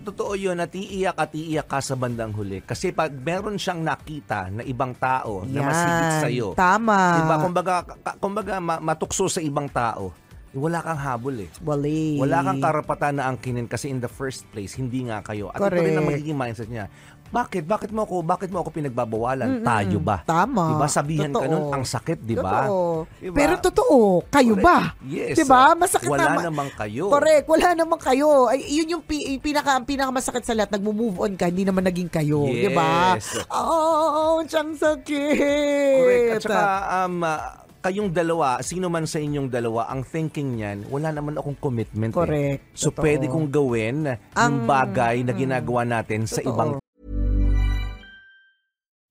Totoo 0.00 0.32
yun, 0.40 0.56
at 0.56 0.72
iiyak 0.72 1.20
at 1.20 1.36
iiyak 1.36 1.68
ka 1.68 1.84
sa 1.84 2.00
bandang 2.00 2.32
huli. 2.32 2.64
Kasi 2.64 2.96
pag 2.96 3.12
meron 3.12 3.60
siyang 3.60 3.89
nakita 3.90 4.40
na 4.48 4.62
ibang 4.62 4.94
tao 4.94 5.42
na 5.42 5.60
mas 5.60 5.80
higit 5.82 6.06
Yan. 6.06 6.22
sa'yo. 6.22 6.48
Tama. 6.54 6.98
Diba? 7.18 7.36
Kumbaga, 7.42 7.74
kumbaga 8.16 8.54
ma- 8.62 8.78
matukso 8.78 9.26
sa 9.26 9.42
ibang 9.42 9.66
tao, 9.66 10.14
eh, 10.50 10.58
wala 10.58 10.78
kang 10.78 10.98
habol 10.98 11.46
eh. 11.46 11.50
Wali. 11.62 12.18
Wala 12.18 12.42
kang 12.42 12.58
karapatan 12.58 13.18
na 13.18 13.26
angkinin 13.26 13.66
kasi 13.66 13.86
in 13.86 13.98
the 13.98 14.10
first 14.10 14.46
place, 14.50 14.74
hindi 14.74 15.06
nga 15.06 15.22
kayo. 15.22 15.50
At 15.50 15.58
ito 15.58 15.74
rin 15.74 15.94
ang 15.94 16.06
Correct. 16.06 16.10
magiging 16.22 16.38
mindset 16.38 16.70
niya. 16.70 16.86
Bakit? 17.30 17.62
Bakit 17.62 17.90
mo 17.90 18.02
ako, 18.02 18.14
bakit 18.20 18.50
mo 18.50 18.58
ako 18.58 18.74
pinagbabawalan? 18.74 19.62
Mm-mm. 19.62 19.64
Tayo 19.64 19.98
ba? 19.98 20.16
Tama. 20.20 20.74
Diba? 20.74 20.86
Sabihan 20.86 21.30
ka 21.30 21.40
Totoo. 21.40 21.48
nun, 21.48 21.64
ang 21.70 21.84
sakit, 21.84 22.18
di 22.20 22.34
ba? 22.34 22.66
Diba? 23.16 23.32
Pero 23.32 23.54
totoo, 23.56 23.98
kayo 24.26 24.54
ba? 24.54 24.98
Yes. 25.00 25.38
Di 25.38 25.44
ba? 25.44 25.72
Masakit 25.72 26.10
Wala 26.10 26.26
naman. 26.26 26.42
naman 26.44 26.68
kayo. 26.74 27.06
Correct, 27.06 27.46
wala 27.46 27.68
naman 27.72 27.98
kayo. 27.98 28.28
Ay, 28.46 28.66
yun 28.68 28.98
yung 28.98 29.04
pi- 29.04 29.30
yung 29.30 29.38
pinaka, 29.40 29.72
ang 29.72 29.86
pinakamasakit 29.86 30.42
sa 30.42 30.52
lahat, 30.52 30.74
nagmo-move 30.74 31.16
on 31.20 31.32
ka, 31.34 31.46
hindi 31.46 31.62
naman 31.62 31.86
naging 31.86 32.10
kayo. 32.10 32.44
Di 32.44 32.66
ba? 32.68 33.14
Yes. 33.14 33.46
Oh, 33.46 34.42
siyang 34.42 34.74
sakit. 34.74 35.96
Correct. 35.96 36.30
At 36.32 36.42
saka, 36.42 36.62
um, 37.00 37.22
ah, 37.22 37.40
kayong 37.80 38.10
dalawa, 38.10 38.60
sino 38.60 38.86
man 38.86 39.06
sa 39.06 39.16
inyong 39.16 39.48
dalawa, 39.48 39.86
ang 39.86 40.02
thinking 40.02 40.58
niyan, 40.58 40.78
wala 40.86 41.08
naman 41.10 41.32
akong 41.34 41.56
commitment. 41.56 42.10
eh. 42.10 42.18
Correct. 42.18 42.62
So, 42.74 42.90
Totoo. 42.90 43.00
pwede 43.00 43.24
kong 43.26 43.48
gawin 43.48 43.96
yung 44.04 44.18
Ang- 44.34 44.66
bagay 44.66 45.22
na 45.22 45.32
ginagawa 45.32 45.82
natin 45.82 46.26
sa 46.26 46.40
Totoo. 46.40 46.50
ibang 46.50 46.70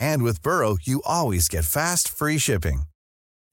And 0.00 0.22
with 0.22 0.42
Burrow, 0.42 0.76
you 0.82 1.02
always 1.04 1.48
get 1.48 1.64
fast, 1.64 2.08
free 2.08 2.38
shipping. 2.38 2.82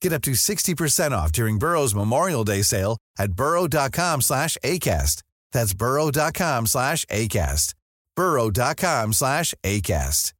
Get 0.00 0.12
up 0.12 0.22
to 0.22 0.32
60% 0.32 1.12
off 1.12 1.32
during 1.32 1.58
Burrow's 1.58 1.94
Memorial 1.94 2.44
Day 2.44 2.62
sale 2.62 2.98
at 3.18 3.32
burrow.com 3.32 4.20
slash 4.22 4.56
ACAST. 4.64 5.22
That's 5.52 5.74
burrow.com 5.74 6.66
slash 6.66 7.04
ACAST. 7.06 7.74
burrow.com 8.16 9.12
slash 9.12 9.54
ACAST. 9.64 10.32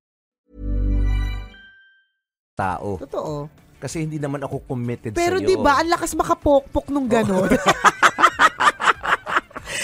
tao. 2.54 2.96
Totoo. 3.02 3.50
Kasi 3.82 4.06
hindi 4.06 4.16
naman 4.16 4.40
ako 4.46 4.64
committed 4.64 5.12
Pero 5.12 5.36
sa'yo. 5.42 5.48
di 5.50 5.56
ba, 5.60 5.82
ang 5.82 5.90
lakas 5.90 6.16
makapokpok 6.16 6.88
nung 6.88 7.10
gano'n. 7.10 7.50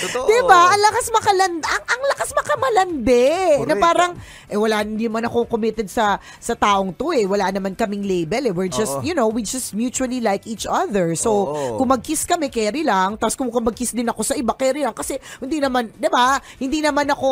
Totoo. 0.01 0.27
Di 0.27 0.39
ba? 0.49 0.73
Ang 0.73 0.83
lakas 0.83 1.07
makaland 1.13 1.55
ang, 1.61 1.85
ang 1.85 2.03
lakas 2.17 2.31
makamalande. 2.33 3.29
Na 3.65 3.75
Correct. 3.77 3.83
parang 3.83 4.13
eh 4.51 4.59
wala 4.59 4.83
hindi 4.83 5.07
man 5.07 5.25
ako 5.29 5.47
committed 5.47 5.87
sa 5.87 6.19
sa 6.41 6.57
taong 6.57 6.97
to 6.97 7.13
eh. 7.13 7.29
Wala 7.29 7.53
naman 7.53 7.77
kaming 7.77 8.03
label 8.03 8.51
eh. 8.51 8.53
We're 8.53 8.73
just, 8.73 8.99
Oo. 8.99 9.05
you 9.05 9.15
know, 9.15 9.29
we 9.31 9.45
just 9.45 9.77
mutually 9.77 10.19
like 10.19 10.49
each 10.49 10.67
other. 10.67 11.15
So, 11.15 11.31
Oo. 11.31 11.79
kung 11.79 11.89
mag-kiss 11.93 12.27
kami, 12.27 12.51
carry 12.51 12.83
lang. 12.83 13.21
Tapos 13.21 13.37
kung, 13.37 13.53
kung 13.53 13.63
mag-kiss 13.63 13.95
din 13.95 14.09
ako 14.09 14.25
sa 14.27 14.35
iba, 14.35 14.57
carry 14.57 14.83
lang. 14.83 14.97
Kasi 14.97 15.21
hindi 15.39 15.63
naman, 15.63 15.93
di 15.95 16.09
ba? 16.11 16.41
Hindi 16.59 16.83
naman 16.83 17.07
ako 17.13 17.31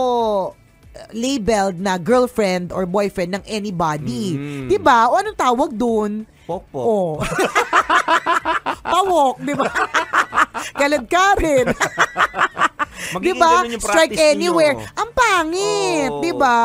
uh, 0.52 1.09
labeled 1.16 1.83
na 1.83 1.98
girlfriend 1.98 2.70
or 2.70 2.87
boyfriend 2.87 3.35
ng 3.40 3.44
anybody. 3.48 4.37
Mm. 4.38 4.66
Di 4.70 4.78
ba? 4.78 5.11
O 5.11 5.18
anong 5.18 5.38
tawag 5.38 5.70
doon? 5.74 6.22
Pokpok. 6.48 6.81
Oh. 6.81 7.20
Pawok, 8.94 9.37
di 9.44 9.52
ba? 9.52 9.68
Galad 10.81 11.05
ka 11.07 11.37
rin. 11.38 11.66
di 13.25 13.33
ba? 13.33 13.64
Strike 13.64 14.14
anywhere. 14.18 14.75
ninyo. 14.77 14.99
Ang 14.99 15.11
pangit, 15.14 16.11
Oo. 16.12 16.21
di 16.21 16.33
ba? 16.35 16.59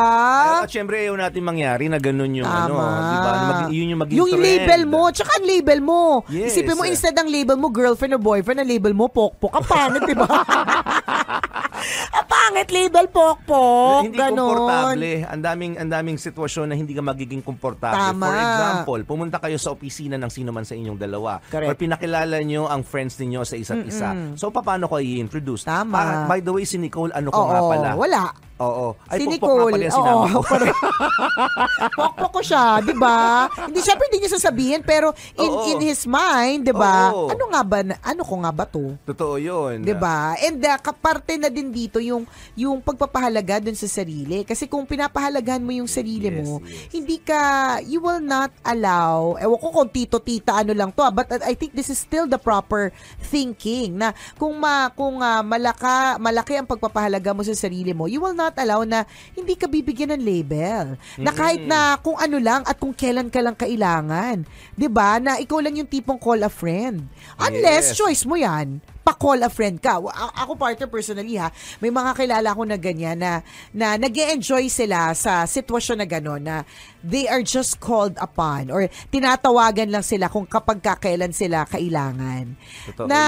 At 0.62 0.70
syempre, 0.70 1.06
ayaw 1.06 1.16
natin 1.16 1.40
mangyari 1.40 1.88
na 1.88 1.96
ganun 1.96 2.34
yung 2.34 2.48
ano, 2.48 2.74
Tama. 2.74 3.08
di 3.08 3.18
ba? 3.18 3.30
Yun 3.70 3.86
yung 3.94 4.00
maging 4.02 4.16
Yung 4.18 4.30
trend. 4.30 4.44
label 4.44 4.82
mo, 4.84 5.02
tsaka 5.08 5.30
ang 5.40 5.46
label 5.46 5.78
mo. 5.80 6.00
Yes. 6.28 6.52
Isipin 6.52 6.76
mo, 6.76 6.82
instead 6.84 7.14
ng 7.16 7.30
label 7.30 7.56
mo, 7.56 7.70
girlfriend 7.70 8.14
or 8.14 8.22
boyfriend, 8.22 8.60
ang 8.60 8.68
label 8.68 8.92
mo, 8.92 9.08
pokpok. 9.08 9.52
Ang 9.54 9.66
pangit, 9.66 10.02
di 10.04 10.16
ba? 10.16 10.28
ang 12.10 12.26
pangit, 12.32 12.68
label, 12.68 13.06
pokpok. 13.08 14.00
hindi 14.04 14.16
Ganon. 14.16 14.36
komportable. 14.36 15.10
Ang 15.24 15.42
daming 15.42 15.72
ang 15.76 15.90
daming 15.90 16.16
sitwasyon 16.16 16.66
na 16.66 16.74
hindi 16.74 16.92
ka 16.92 17.00
magiging 17.00 17.40
komportable. 17.40 17.96
Tama. 17.96 18.24
For 18.24 18.36
example, 18.36 19.00
pumunta 19.04 19.36
kayo 19.38 19.56
sa 19.56 19.70
opisina 19.70 20.14
ng 20.14 20.28
sino 20.28 20.50
man 20.50 20.62
sa 20.62 20.72
inyong 20.72 20.96
dalawa. 20.96 21.40
Correct. 21.44 21.68
Or 21.68 21.74
pinakilala 21.74 22.40
nyo 22.40 22.66
ang 22.66 22.82
friends 22.82 23.16
ninyo 23.16 23.42
sa 23.42 23.54
isa't 23.54 23.84
isa. 23.84 24.12
So 24.34 24.48
paano 24.48 24.86
ko 24.86 24.96
i-introduce? 24.96 25.64
Tama. 25.64 25.96
Ah, 25.96 26.24
by 26.24 26.38
the 26.38 26.50
way, 26.50 26.64
si 26.64 26.76
Nicole, 26.76 27.10
ano 27.10 27.28
ko 27.28 27.38
Oo, 27.38 27.48
nga 27.48 27.60
pala? 27.60 27.88
wala. 27.94 28.22
Oo. 28.54 28.94
Ay, 29.10 29.18
si 29.18 29.26
pokpok 29.26 29.34
nga 29.34 29.34
Nicole, 29.34 29.72
pala 29.74 29.82
yung 29.82 29.96
sinama 29.98 30.14
oo, 30.14 30.30
ko. 30.30 30.54
Pokpok 31.98 32.30
ko 32.30 32.40
siya, 32.40 32.64
di 32.80 32.94
ba? 32.94 33.18
Hindi, 33.66 33.80
syempre 33.82 34.06
hindi 34.06 34.18
niya 34.22 34.32
sasabihin, 34.32 34.80
pero 34.80 35.10
in, 35.34 35.50
Oo. 35.50 35.66
in 35.74 35.78
his 35.82 36.06
mind, 36.06 36.62
di 36.62 36.70
ba? 36.70 37.10
Oo. 37.10 37.34
Ano 37.34 37.50
nga 37.50 37.62
ba, 37.62 37.78
na- 37.82 37.98
ano 37.98 38.22
ko 38.22 38.34
nga 38.38 38.52
ba 38.54 38.64
to? 38.64 38.94
Totoo 39.04 39.34
yun. 39.36 39.82
'Di 39.82 39.94
ba? 39.94 40.38
And 40.38 40.62
uh, 40.62 40.78
kaparte 40.78 41.34
na 41.34 41.50
din 41.50 41.73
dito 41.74 41.98
yung 41.98 42.22
yung 42.54 42.78
pagpapahalaga 42.78 43.58
dun 43.58 43.74
sa 43.74 43.90
sarili. 43.90 44.46
Kasi 44.46 44.70
kung 44.70 44.86
pinapahalagahan 44.86 45.58
mo 45.58 45.74
yung 45.74 45.90
sarili 45.90 46.30
Yes, 46.30 46.38
mo, 46.38 46.62
yes. 46.62 46.94
hindi 46.94 47.18
ka 47.18 47.40
you 47.82 47.98
will 47.98 48.22
not 48.22 48.54
allow. 48.62 49.34
Ewan 49.36 49.58
ko 49.58 49.68
kung 49.74 49.90
tito 49.90 50.22
tita 50.22 50.62
ano 50.62 50.70
lang 50.70 50.94
to, 50.94 51.02
ah, 51.02 51.10
but 51.10 51.26
I 51.42 51.52
think 51.52 51.74
this 51.74 51.90
is 51.90 51.98
still 51.98 52.30
the 52.30 52.38
proper 52.38 52.94
thinking 53.18 53.98
na 53.98 54.12
kung 54.36 54.54
ma 54.54 54.94
kung 54.94 55.18
ah, 55.18 55.42
malaka 55.42 56.14
malaki 56.16 56.54
ang 56.54 56.70
pagpapahalaga 56.70 57.34
mo 57.34 57.42
sa 57.42 57.52
sarili 57.52 57.90
mo, 57.90 58.06
you 58.06 58.22
will 58.22 58.36
not 58.36 58.54
allow 58.54 58.86
na 58.86 59.02
hindi 59.34 59.58
ka 59.58 59.66
bibigyan 59.66 60.14
ng 60.14 60.22
label. 60.22 60.94
Na 61.18 61.32
kahit 61.32 61.64
na 61.64 61.98
kung 61.98 62.14
ano 62.14 62.38
lang 62.38 62.62
at 62.62 62.78
kung 62.78 62.94
kailan 62.94 63.26
ka 63.26 63.40
lang 63.40 63.56
kailangan. 63.56 64.44
'Di 64.76 64.86
ba? 64.86 65.16
Na 65.18 65.40
ikaw 65.40 65.58
lang 65.58 65.74
yung 65.74 65.88
tipong 65.88 66.20
call 66.20 66.44
a 66.44 66.50
friend. 66.52 67.08
Unless 67.36 67.90
Yes. 67.90 67.98
choice 67.98 68.22
mo 68.22 68.36
'yan. 68.36 68.78
Call 69.24 69.40
a 69.40 69.48
friend 69.48 69.80
ka. 69.80 70.04
A- 70.04 70.44
Ako 70.44 70.52
partner 70.52 70.84
personally 70.84 71.40
ha, 71.40 71.48
may 71.80 71.88
mga 71.88 72.12
kilala 72.12 72.52
ko 72.52 72.68
na 72.68 72.76
ganyan 72.76 73.16
na, 73.16 73.40
na 73.72 73.96
nag 73.96 74.12
enjoy 74.12 74.68
sila 74.68 75.16
sa 75.16 75.48
sitwasyon 75.48 76.04
na 76.04 76.08
gano'n 76.08 76.42
na 76.44 76.56
they 77.00 77.24
are 77.24 77.40
just 77.40 77.80
called 77.80 78.12
upon 78.20 78.68
or 78.68 78.84
tinatawagan 79.08 79.88
lang 79.88 80.04
sila 80.04 80.28
kung 80.28 80.44
kapag 80.44 80.84
kakailan 80.84 81.32
sila 81.32 81.64
kailangan. 81.64 82.52
Totoo 82.92 83.08
na 83.08 83.20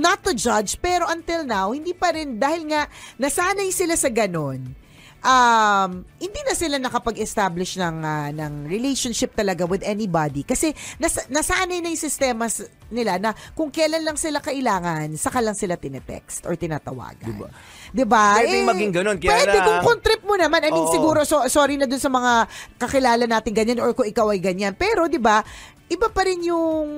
not 0.00 0.24
to 0.24 0.32
judge 0.32 0.80
pero 0.80 1.04
until 1.12 1.44
now 1.44 1.76
hindi 1.76 1.92
pa 1.92 2.16
rin 2.16 2.40
dahil 2.40 2.64
nga 2.72 2.88
nasanay 3.20 3.68
sila 3.68 4.00
sa 4.00 4.08
ganon 4.08 4.83
um, 5.24 6.04
hindi 6.20 6.40
na 6.44 6.54
sila 6.54 6.76
nakapag-establish 6.76 7.80
ng, 7.80 7.96
ah, 8.04 8.28
ng 8.30 8.68
relationship 8.68 9.32
talaga 9.32 9.64
with 9.64 9.80
anybody. 9.82 10.44
Kasi 10.44 10.76
nas, 11.00 11.24
nasanay 11.32 11.80
na 11.80 11.90
yung 11.90 12.04
sistema 12.04 12.46
nila 12.92 13.16
na 13.18 13.30
kung 13.56 13.72
kailan 13.72 14.04
lang 14.04 14.20
sila 14.20 14.38
kailangan, 14.44 15.16
saka 15.16 15.40
lang 15.40 15.56
sila 15.56 15.80
tinetext 15.80 16.44
or 16.44 16.54
tinatawagan. 16.54 17.32
Diba? 17.32 17.48
Diba? 17.90 18.26
Pwedeng 18.38 18.68
maging 18.68 18.92
ganun, 18.92 19.16
kaya 19.18 19.32
pwede 19.40 19.58
lang- 19.58 19.66
kung, 19.66 19.78
kung 19.82 19.98
trip 20.04 20.22
mo 20.22 20.36
naman. 20.36 20.60
I 20.62 20.70
mean, 20.70 20.86
Oo. 20.86 20.92
siguro, 20.92 21.24
so, 21.24 21.42
sorry 21.48 21.80
na 21.80 21.88
dun 21.88 21.98
sa 21.98 22.12
mga 22.12 22.46
kakilala 22.76 23.24
natin 23.24 23.52
ganyan 23.56 23.80
or 23.80 23.96
kung 23.96 24.06
ikaw 24.06 24.30
ay 24.30 24.38
ganyan. 24.38 24.76
Pero, 24.76 25.08
di 25.08 25.18
ba, 25.18 25.40
iba 25.88 26.06
pa 26.12 26.22
rin 26.28 26.44
yung 26.44 26.88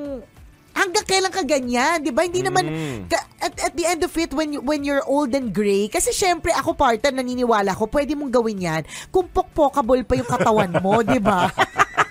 hanggang 0.77 1.03
kailan 1.03 1.33
ka 1.33 1.43
ganyan, 1.43 1.99
'di 1.99 2.13
ba? 2.13 2.23
Hindi 2.23 2.45
naman 2.45 2.65
Mm. 2.67 3.01
ka- 3.09 3.27
at, 3.39 3.55
at 3.63 3.73
the 3.73 3.85
end 3.85 4.01
of 4.01 4.13
it 4.13 4.31
when 4.31 4.53
you, 4.53 4.61
when 4.61 4.85
you're 4.85 5.03
old 5.03 5.33
and 5.33 5.51
gray 5.51 5.89
kasi 5.89 6.13
syempre 6.13 6.53
ako 6.53 6.73
partner 6.73 7.11
naniniwala 7.11 7.73
ko 7.73 7.89
pwede 7.89 8.13
mong 8.13 8.31
gawin 8.31 8.61
'yan 8.61 8.83
kung 9.09 9.25
pokpokable 9.27 10.05
pa 10.05 10.15
yung 10.15 10.29
katawan 10.29 10.73
mo, 10.79 11.01
'di 11.01 11.19
ba? 11.19 11.49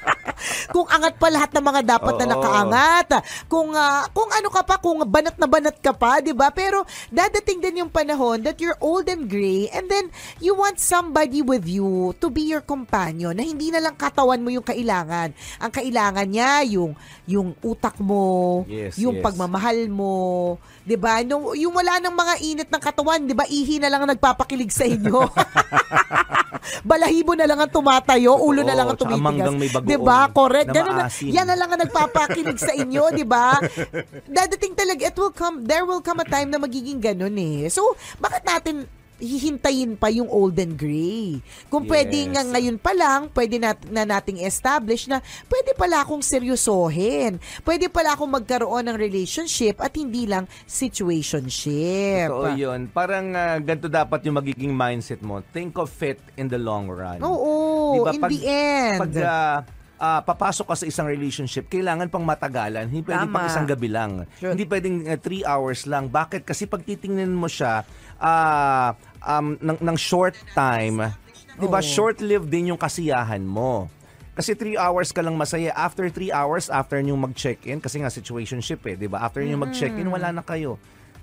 kung 0.72 0.88
angat 0.90 1.16
pa 1.18 1.28
lahat 1.32 1.52
ng 1.56 1.66
mga 1.66 1.82
dapat 1.98 2.14
na 2.20 2.26
Oo. 2.26 2.32
nakaangat, 2.36 3.08
kung 3.48 3.70
ah, 3.74 4.08
kung 4.12 4.30
ano 4.32 4.48
ka 4.52 4.62
pa, 4.64 4.76
kung 4.80 5.02
banat 5.08 5.36
na 5.40 5.48
banat 5.48 5.78
ka 5.80 5.96
pa, 5.96 6.20
'di 6.20 6.36
ba? 6.36 6.52
Pero 6.52 6.84
dadating 7.10 7.60
din 7.62 7.86
yung 7.86 7.92
panahon 7.92 8.44
that 8.44 8.60
you're 8.60 8.78
old 8.80 9.08
and 9.08 9.28
gray 9.28 9.68
and 9.72 9.88
then 9.88 10.12
you 10.40 10.54
want 10.54 10.78
somebody 10.78 11.40
with 11.42 11.66
you 11.66 12.12
to 12.20 12.28
be 12.30 12.48
your 12.48 12.64
companion 12.64 13.36
na 13.36 13.44
hindi 13.44 13.72
na 13.72 13.82
lang 13.82 13.96
katawan 13.96 14.42
mo 14.42 14.50
yung 14.52 14.66
kailangan. 14.66 15.32
Ang 15.62 15.72
kailangan 15.72 16.28
niya 16.28 16.52
yung 16.68 16.94
yung 17.26 17.58
utak 17.66 17.98
mo, 17.98 18.64
Yes, 18.70 18.98
yung 19.02 19.20
yes. 19.20 19.24
pagmamahal 19.26 19.90
mo, 19.90 20.58
'di 20.86 20.98
ba? 21.00 21.22
Nung 21.26 21.56
yung 21.58 21.74
wala 21.74 21.98
ng 22.02 22.14
mga 22.14 22.34
init 22.42 22.70
ng 22.70 22.82
katawan, 22.84 23.22
'di 23.26 23.36
ba? 23.36 23.46
Ihi 23.48 23.82
na 23.82 23.90
lang 23.90 24.06
ang 24.06 24.12
nagpapakilig 24.14 24.72
sa 24.72 24.86
inyo. 24.86 25.26
Balahibo 26.90 27.38
na 27.38 27.46
lang 27.46 27.62
ang 27.62 27.72
tumatayo, 27.72 28.38
ulo 28.42 28.62
na 28.66 28.74
lang 28.74 28.90
ang 28.90 28.98
tumitigas. 28.98 29.54
'Di 29.86 29.98
ba? 30.02 30.25
Correct. 30.28 30.68
na 30.68 30.74
Ganun 30.74 30.96
na. 30.96 31.08
Yan 31.12 31.46
na 31.46 31.56
lang 31.56 31.70
ang 31.70 31.82
nagpapakilig 31.82 32.58
sa 32.58 32.72
inyo, 32.72 33.12
'di 33.12 33.26
ba? 33.26 33.60
Dadating 34.38 34.74
talaga 34.74 35.02
it 35.04 35.16
will 35.16 35.32
come 35.32 35.62
there 35.62 35.84
will 35.84 36.00
come 36.00 36.20
a 36.20 36.26
time 36.26 36.48
na 36.48 36.58
magiging 36.58 36.98
ganun 36.98 37.36
eh. 37.36 37.68
So, 37.68 37.82
bakit 38.18 38.44
natin 38.44 38.86
hihintayin 39.16 39.96
pa 39.96 40.12
yung 40.12 40.28
old 40.28 40.60
and 40.60 40.76
gray. 40.76 41.40
Kung 41.72 41.88
Yes. 41.88 41.92
pwede 41.92 42.18
nga 42.36 42.44
ngayon 42.46 42.76
pa 42.76 42.92
lang, 42.92 43.32
pwede 43.32 43.56
nat- 43.56 43.88
na 43.88 44.04
nating 44.04 44.44
establish 44.44 45.08
na 45.08 45.24
pwede 45.48 45.72
pala 45.72 46.04
akong 46.04 46.20
seryosohin. 46.20 47.40
Pwede 47.64 47.88
pala 47.88 48.12
akong 48.12 48.28
magkaroon 48.28 48.84
ng 48.84 48.98
relationship 49.00 49.80
at 49.80 49.96
hindi 49.96 50.28
lang 50.28 50.52
situationship. 50.68 52.28
Totoo 52.28 52.60
yun. 52.60 52.92
Parang 52.92 53.32
ah, 53.32 53.56
ganito 53.58 53.88
dapat 53.88 54.20
yung 54.24 54.36
magiging 54.36 54.76
mindset 54.76 55.24
mo. 55.24 55.40
Think 55.50 55.80
of 55.80 55.92
it 56.04 56.20
in 56.36 56.52
the 56.52 56.60
long 56.60 56.88
run. 56.88 57.24
Oo, 57.24 57.96
Diba, 57.96 58.12
in 58.12 58.22
pag- 58.22 58.32
the 58.32 58.42
end. 58.44 59.00
Pag 59.00 59.14
ah, 59.24 59.58
ah, 60.00 60.22
papasok 60.24 60.66
ka 60.72 60.76
sa 60.76 60.86
isang 60.88 61.08
relationship, 61.08 61.68
kailangan 61.72 62.12
pang 62.12 62.24
matagalan. 62.24 62.88
Hindi 62.88 63.04
pwedeng 63.08 63.32
Tama. 63.32 63.36
pang 63.36 63.48
isang 63.48 63.68
gabi 63.68 63.90
lang. 63.92 64.12
Sure. 64.40 64.52
Hindi 64.52 64.66
pwedeng 64.68 64.96
ah, 65.08 65.20
three 65.20 65.44
hours 65.48 65.88
lang. 65.88 66.12
Bakit? 66.12 66.44
Kasi 66.44 66.68
pag 66.68 66.84
titingnan 66.84 67.32
mo 67.32 67.48
siya 67.48 67.88
ah, 68.20 68.96
um, 69.24 69.56
ng, 69.60 69.78
ng 69.80 69.98
short 69.98 70.36
time, 70.54 71.12
di 71.56 71.68
ba, 71.68 71.80
short-lived 71.80 72.52
din 72.52 72.76
yung 72.76 72.80
kasiyahan 72.80 73.44
mo. 73.44 73.88
Kasi 74.36 74.52
three 74.52 74.76
hours 74.76 75.16
ka 75.16 75.24
lang 75.24 75.40
masaya. 75.40 75.72
After 75.72 76.12
three 76.12 76.28
hours, 76.28 76.68
after 76.68 77.00
nyo 77.00 77.16
mag-check-in, 77.16 77.80
kasi 77.80 78.04
nga 78.04 78.12
situationship 78.12 78.84
eh, 78.84 79.00
di 79.00 79.08
ba? 79.08 79.24
After 79.24 79.40
nyo 79.40 79.56
mag-check-in, 79.64 80.12
wala 80.12 80.36
na 80.36 80.44
kayo. 80.44 80.76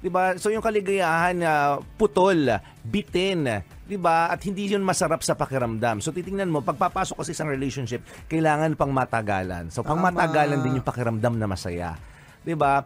'Di 0.02 0.10
ba? 0.10 0.34
So 0.34 0.50
yung 0.50 0.60
kaligayahan 0.60 1.38
na 1.38 1.78
putol, 1.94 2.58
bitin, 2.82 3.62
'di 3.86 3.96
ba? 3.96 4.34
At 4.34 4.42
hindi 4.42 4.66
'yun 4.66 4.82
masarap 4.82 5.22
sa 5.22 5.38
pakiramdam. 5.38 6.02
So 6.02 6.10
titingnan 6.10 6.50
mo, 6.50 6.58
pagpapasok 6.60 7.22
ka 7.22 7.24
sa 7.24 7.32
isang 7.32 7.48
relationship, 7.48 8.02
kailangan 8.26 8.74
pang 8.74 8.90
matagalan. 8.90 9.70
So 9.70 9.86
pang 9.86 10.02
matagalan 10.02 10.58
din 10.60 10.82
yung 10.82 10.86
pakiramdam 10.86 11.38
na 11.38 11.46
masaya. 11.46 11.94
'Di 12.42 12.58
ba? 12.58 12.82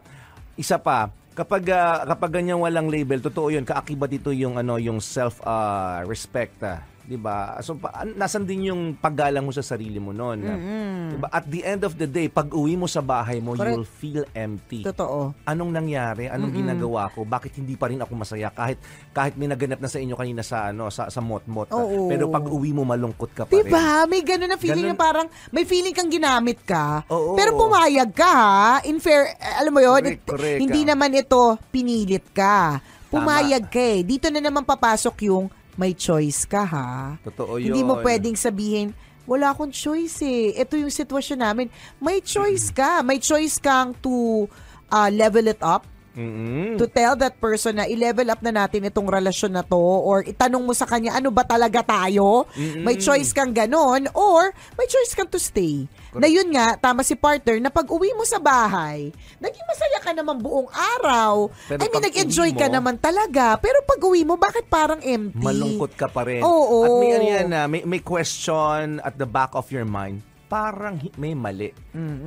Isa 0.61 0.77
pa, 0.77 1.09
kapag 1.33 1.65
ah, 1.73 2.05
kapag 2.05 2.41
ganyan 2.41 2.61
walang 2.61 2.93
label, 2.93 3.25
totoo 3.25 3.49
'yun, 3.49 3.65
kaakibat 3.65 4.13
dito 4.13 4.29
yung 4.37 4.61
ano, 4.61 4.77
yung 4.77 5.01
self 5.01 5.41
ah, 5.41 6.05
respect, 6.05 6.61
ah. 6.61 6.85
'Di 7.07 7.17
ba? 7.17 7.57
So 7.63 7.75
pa, 7.75 7.95
an- 7.97 8.15
nasan 8.15 8.43
din 8.43 8.67
yung 8.67 8.83
paggalang 8.93 9.47
mo 9.47 9.51
sa 9.51 9.63
sarili 9.63 9.97
mo 9.97 10.11
noon. 10.11 10.43
Mm-mm. 10.43 11.03
'Di 11.09 11.17
ba? 11.17 11.31
At 11.31 11.47
the 11.47 11.63
end 11.63 11.83
of 11.83 11.95
the 11.95 12.05
day, 12.05 12.27
pag 12.27 12.51
uwi 12.51 12.75
mo 12.75 12.85
sa 12.85 12.99
bahay 12.99 13.39
mo, 13.39 13.55
Correct. 13.55 13.71
you'll 13.73 13.87
feel 13.89 14.23
empty 14.33 14.83
Totoo. 14.83 15.33
anong 15.43 15.71
nangyari, 15.73 16.27
anong 16.27 16.51
Mm-mm. 16.51 16.61
ginagawa 16.67 17.09
ko, 17.09 17.23
bakit 17.23 17.55
hindi 17.55 17.79
pa 17.79 17.87
rin 17.87 18.03
ako 18.03 18.13
masaya 18.13 18.51
kahit 18.51 18.83
kahit 19.11 19.35
may 19.35 19.47
naganap 19.47 19.79
na 19.79 19.87
sa 19.87 19.97
inyo 19.97 20.13
kanina 20.13 20.43
sa 20.43 20.69
ano 20.69 20.91
sa 20.91 21.07
sa 21.07 21.23
mot-mot. 21.23 21.71
Oo. 21.71 22.11
Pero 22.11 22.27
pag 22.27 22.43
uwi 22.43 22.75
mo 22.75 22.83
malungkot 22.83 23.31
ka 23.31 23.47
pa 23.47 23.55
rin. 23.55 23.65
Diba? 23.65 24.05
May 24.05 24.21
gano'n 24.21 24.51
na 24.51 24.59
feeling 24.59 24.91
Ganun- 24.91 24.99
na 24.99 25.01
parang 25.01 25.27
may 25.49 25.63
feeling 25.63 25.95
kang 25.95 26.11
ginamit 26.11 26.59
ka. 26.63 27.07
Oo. 27.07 27.39
Pero 27.39 27.55
pumayag 27.55 28.11
ka 28.11 28.27
ha. 28.29 28.55
In 28.83 28.99
fair, 28.99 29.31
eh, 29.31 29.55
alam 29.57 29.71
mo 29.71 29.79
yun, 29.79 30.03
Correct, 30.03 30.27
correct, 30.27 30.59
hindi 30.59 30.83
ah. 30.83 30.89
naman 30.93 31.15
ito 31.15 31.55
pinilit 31.71 32.27
ka. 32.35 32.83
Pumayag 33.07 33.71
ka 33.71 33.79
eh. 33.79 34.03
Dito 34.03 34.27
na 34.29 34.43
naman 34.43 34.67
papasok 34.67 35.17
yung 35.25 35.47
may 35.77 35.93
choice 35.93 36.49
ka 36.49 36.65
ha. 36.65 37.21
Totoo 37.23 37.61
Hindi 37.61 37.85
mo 37.85 38.01
yun. 38.01 38.05
pwedeng 38.05 38.37
sabihin, 38.37 38.97
wala 39.29 39.53
akong 39.53 39.73
choice 39.73 40.25
eh. 40.25 40.57
Ito 40.57 40.81
yung 40.81 40.93
sitwasyon 40.93 41.41
namin. 41.41 41.67
May 42.01 42.25
choice 42.25 42.73
ka. 42.73 43.05
May 43.05 43.21
choice 43.21 43.61
kang 43.61 43.93
to 44.01 44.47
uh, 44.89 45.11
level 45.13 45.47
it 45.47 45.61
up 45.61 45.85
Mm-mm. 46.17 46.81
to 46.81 46.89
tell 46.89 47.13
that 47.21 47.37
person 47.37 47.77
na 47.77 47.85
i-level 47.85 48.25
up 48.33 48.41
na 48.41 48.49
natin 48.49 48.89
itong 48.89 49.05
relasyon 49.05 49.53
na 49.53 49.61
to 49.61 49.77
or 49.77 50.25
itanong 50.25 50.65
mo 50.65 50.73
sa 50.73 50.89
kanya 50.89 51.13
ano 51.13 51.29
ba 51.29 51.45
talaga 51.45 51.85
tayo 51.85 52.49
may 52.57 52.97
choice 52.97 53.37
kang 53.37 53.53
ganon 53.53 54.09
or 54.17 54.49
may 54.81 54.89
choice 54.89 55.13
kang 55.13 55.29
to 55.29 55.37
stay 55.37 55.85
na 56.17 56.29
yun 56.29 56.49
nga 56.49 56.77
tama 56.77 57.01
si 57.01 57.13
partner 57.13 57.57
na 57.59 57.69
pag 57.69 57.87
uwi 57.87 58.13
mo 58.13 58.23
sa 58.23 58.37
bahay 58.37 59.11
naging 59.37 59.67
masaya 59.67 59.99
ka 60.01 60.11
naman 60.13 60.37
buong 60.39 60.69
araw. 60.71 61.53
Pero 61.67 61.81
I 61.81 61.87
mean 61.87 62.03
nag-enjoy 62.03 62.51
uwi 62.51 62.59
ka 62.59 62.67
mo- 62.67 62.75
naman 62.75 62.97
talaga. 62.97 63.57
Pero 63.57 63.83
pag 63.83 64.01
uwi 64.01 64.23
mo 64.23 64.35
bakit 64.35 64.65
parang 64.67 64.99
empty? 64.99 65.37
Malungkot 65.37 65.93
ka 65.93 66.09
pa 66.09 66.25
rin. 66.25 66.41
Oo. 66.41 66.83
At 66.83 66.93
may 66.97 67.11
ano 67.13 67.27
yan, 67.27 67.49
ah, 67.53 67.67
may, 67.67 67.83
may 67.85 68.01
question 68.01 68.99
at 69.01 69.15
the 69.15 69.29
back 69.29 69.53
of 69.53 69.69
your 69.69 69.85
mind, 69.85 70.25
parang 70.47 71.03
may 71.19 71.35
mali. 71.35 71.75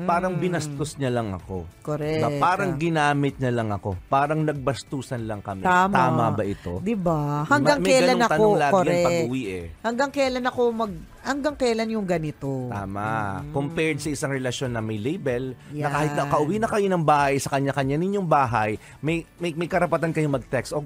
Parang 0.03 0.35
binastos 0.35 0.99
niya 0.99 1.07
lang 1.11 1.31
ako. 1.31 1.63
Correct. 1.79 2.19
Na 2.19 2.29
parang 2.35 2.75
ginamit 2.75 3.39
niya 3.39 3.51
lang 3.55 3.71
ako. 3.71 3.95
Parang 4.11 4.43
nagbastusan 4.43 5.23
lang 5.23 5.39
kami. 5.39 5.63
Tama. 5.63 6.35
ba 6.35 6.43
ito? 6.43 6.83
Di 6.83 6.95
ba? 6.95 7.47
Hanggang 7.47 7.79
May 7.79 7.95
kailan 7.95 8.19
ako, 8.23 8.43
lagi 8.59 8.75
correct. 8.75 9.05
pag 9.07 9.17
uwi 9.27 9.43
eh. 9.47 9.65
Hanggang 9.81 10.09
kailan 10.11 10.45
ako 10.45 10.61
mag, 10.75 10.91
hanggang 11.23 11.55
kailan 11.55 11.89
yung 11.95 12.07
ganito? 12.07 12.67
Tama. 12.67 13.39
Compared 13.55 14.03
sa 14.03 14.11
isang 14.11 14.31
relasyon 14.35 14.75
na 14.75 14.83
may 14.83 14.99
label, 14.99 15.55
na 15.71 15.87
Yan. 15.87 15.91
kahit 15.91 16.11
na 16.15 16.23
kauwi 16.27 16.55
na 16.59 16.67
kayo 16.67 16.87
ng 16.91 17.03
bahay 17.03 17.39
sa 17.39 17.55
kanya-kanya 17.55 17.95
ninyong 17.95 18.27
bahay, 18.27 18.75
may 18.99 19.23
may, 19.39 19.55
may 19.55 19.67
karapatan 19.71 20.11
kayong 20.11 20.35
mag-text 20.35 20.75
o 20.75 20.83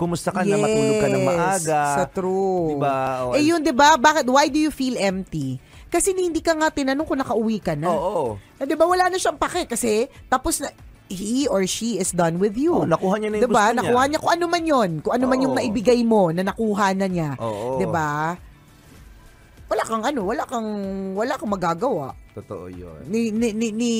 kumusta 0.00 0.32
ka 0.32 0.40
na 0.48 0.56
matulog 0.56 0.96
ka 0.96 1.08
ng 1.12 1.24
maaga. 1.28 1.82
Sa 2.00 2.04
true. 2.08 2.72
Diba? 2.72 3.28
O, 3.28 3.36
eh 3.36 3.44
yun, 3.44 3.60
di 3.60 3.74
ba? 3.74 4.00
Bakit? 4.00 4.24
Why 4.32 4.48
do 4.48 4.56
you 4.56 4.72
feel 4.72 4.96
empty? 4.96 5.60
Kasi 5.94 6.10
hindi 6.10 6.42
ka 6.42 6.58
nga 6.58 6.74
tinanong 6.74 7.06
kung 7.06 7.22
nakauwi 7.22 7.62
ka 7.62 7.78
na. 7.78 7.86
Oo. 7.86 8.34
Eh, 8.58 8.66
di 8.66 8.74
ba? 8.74 8.82
Wala 8.82 9.06
na 9.06 9.14
siyang 9.14 9.38
pake 9.38 9.70
kasi 9.70 10.10
tapos 10.26 10.58
na 10.58 10.74
he 11.06 11.46
or 11.46 11.62
she 11.70 12.02
is 12.02 12.10
done 12.10 12.42
with 12.42 12.58
you. 12.58 12.74
Oo, 12.74 12.88
nakuha 12.88 13.22
niya 13.22 13.30
na 13.30 13.36
yung 13.38 13.46
diba? 13.46 13.54
gusto 13.54 13.70
niya. 13.70 13.78
Nakuha 13.78 14.02
niya 14.10 14.18
kung 14.18 14.32
ano 14.34 14.44
man 14.50 14.64
yun. 14.66 14.90
Kung 14.98 15.14
ano 15.14 15.24
man 15.30 15.38
yung 15.38 15.54
naibigay 15.54 16.02
mo 16.02 16.34
na 16.34 16.42
nakuha 16.42 16.98
na 16.98 17.06
niya. 17.06 17.38
Oo. 17.38 17.78
Di 17.78 17.86
ba? 17.86 18.34
Wala 19.70 19.82
kang 19.86 20.02
ano, 20.02 20.20
wala 20.26 20.42
kang 20.50 20.68
wala 21.14 21.32
kang 21.38 21.52
magagawa. 21.54 22.10
Totoo 22.34 22.66
yun. 22.66 23.06
Ni, 23.06 23.30
ni, 23.30 23.54
ni, 23.54 23.70
ni 23.70 23.92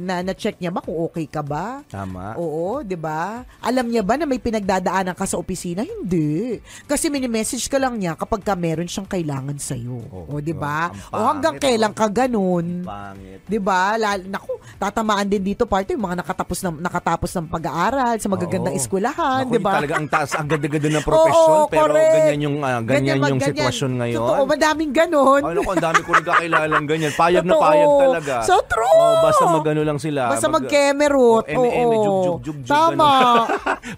na, 0.00 0.24
na-check 0.24 0.56
niya 0.56 0.72
ba 0.72 0.80
kung 0.80 0.96
okay 0.96 1.28
ka 1.28 1.44
ba? 1.44 1.84
Tama. 1.92 2.40
Oo, 2.40 2.80
'di 2.80 2.96
ba? 2.96 3.44
Alam 3.60 3.92
niya 3.92 4.00
ba 4.00 4.16
na 4.16 4.24
may 4.24 4.40
pinagdadaanan 4.40 5.12
ka 5.12 5.28
sa 5.28 5.36
opisina? 5.36 5.84
Hindi. 5.84 6.56
Kasi 6.88 7.12
mini-message 7.12 7.68
ka 7.68 7.76
lang 7.76 8.00
niya 8.00 8.16
kapag 8.16 8.40
ka 8.40 8.56
meron 8.56 8.88
siyang 8.88 9.04
kailangan 9.04 9.60
sa 9.60 9.76
iyo. 9.76 10.00
Oo, 10.08 10.24
o 10.24 10.40
'di 10.40 10.56
ba? 10.56 10.88
O 11.12 11.20
hanggang 11.20 11.60
pangit, 11.60 11.68
kailan 11.68 11.92
oh. 11.92 11.98
ka 12.00 12.06
ganun? 12.08 12.66
Pangit. 12.80 13.44
'Di 13.44 13.58
ba? 13.60 14.00
Naku, 14.24 14.56
tatamaan 14.80 15.28
din 15.28 15.44
dito 15.44 15.68
party 15.68 15.92
yung 15.92 16.08
mga 16.08 16.24
nakatapos 16.24 16.64
ng 16.64 16.80
nakatapos 16.80 17.30
ng 17.36 17.46
pag-aaral 17.52 18.16
sa 18.16 18.28
magagandang 18.32 18.72
Oo. 18.72 18.80
eskwelahan, 18.80 19.52
'di 19.52 19.60
ba? 19.60 19.84
Talaga 19.84 20.00
ang 20.00 20.08
taas, 20.08 20.32
ang 20.32 20.48
ganda-ganda 20.48 20.88
ng 20.96 21.04
profesyon, 21.12 21.58
Oo, 21.60 21.68
pero 21.68 21.92
correct. 21.92 22.16
ganyan 22.16 22.40
yung 22.40 22.56
ah, 22.64 22.80
ganyan, 22.80 23.20
mag- 23.20 23.36
yung 23.36 23.42
ganyan. 23.44 23.52
sitwasyon 23.52 23.92
ngayon. 24.00 24.20
Totoo, 24.24 24.42
madaming 24.48 24.92
ganon. 24.96 25.42
Ay, 25.44 25.52
naku, 25.60 25.70
ang 25.76 25.84
dami 25.84 26.00
ko 26.00 26.10
rin 26.16 26.24
kakilalang 26.24 26.86
ganyan. 26.88 27.12
Payag 27.12 27.44
na 27.44 27.52
Totoo. 27.52 27.81
Payag 27.82 28.00
talaga. 28.00 28.34
So 28.42 28.56
true. 28.62 28.86
Oh, 28.94 29.14
basta 29.20 29.44
magano 29.44 29.82
lang 29.82 29.98
sila. 29.98 30.30
Basta 30.30 30.46
Mag- 30.46 30.64
mag-kemerot. 30.64 31.44
Oh, 31.50 31.64
eme, 31.66 31.96
jug, 31.96 32.16
jug, 32.22 32.40
jug, 32.40 32.58
jug, 32.62 32.70
Tama. 32.70 33.12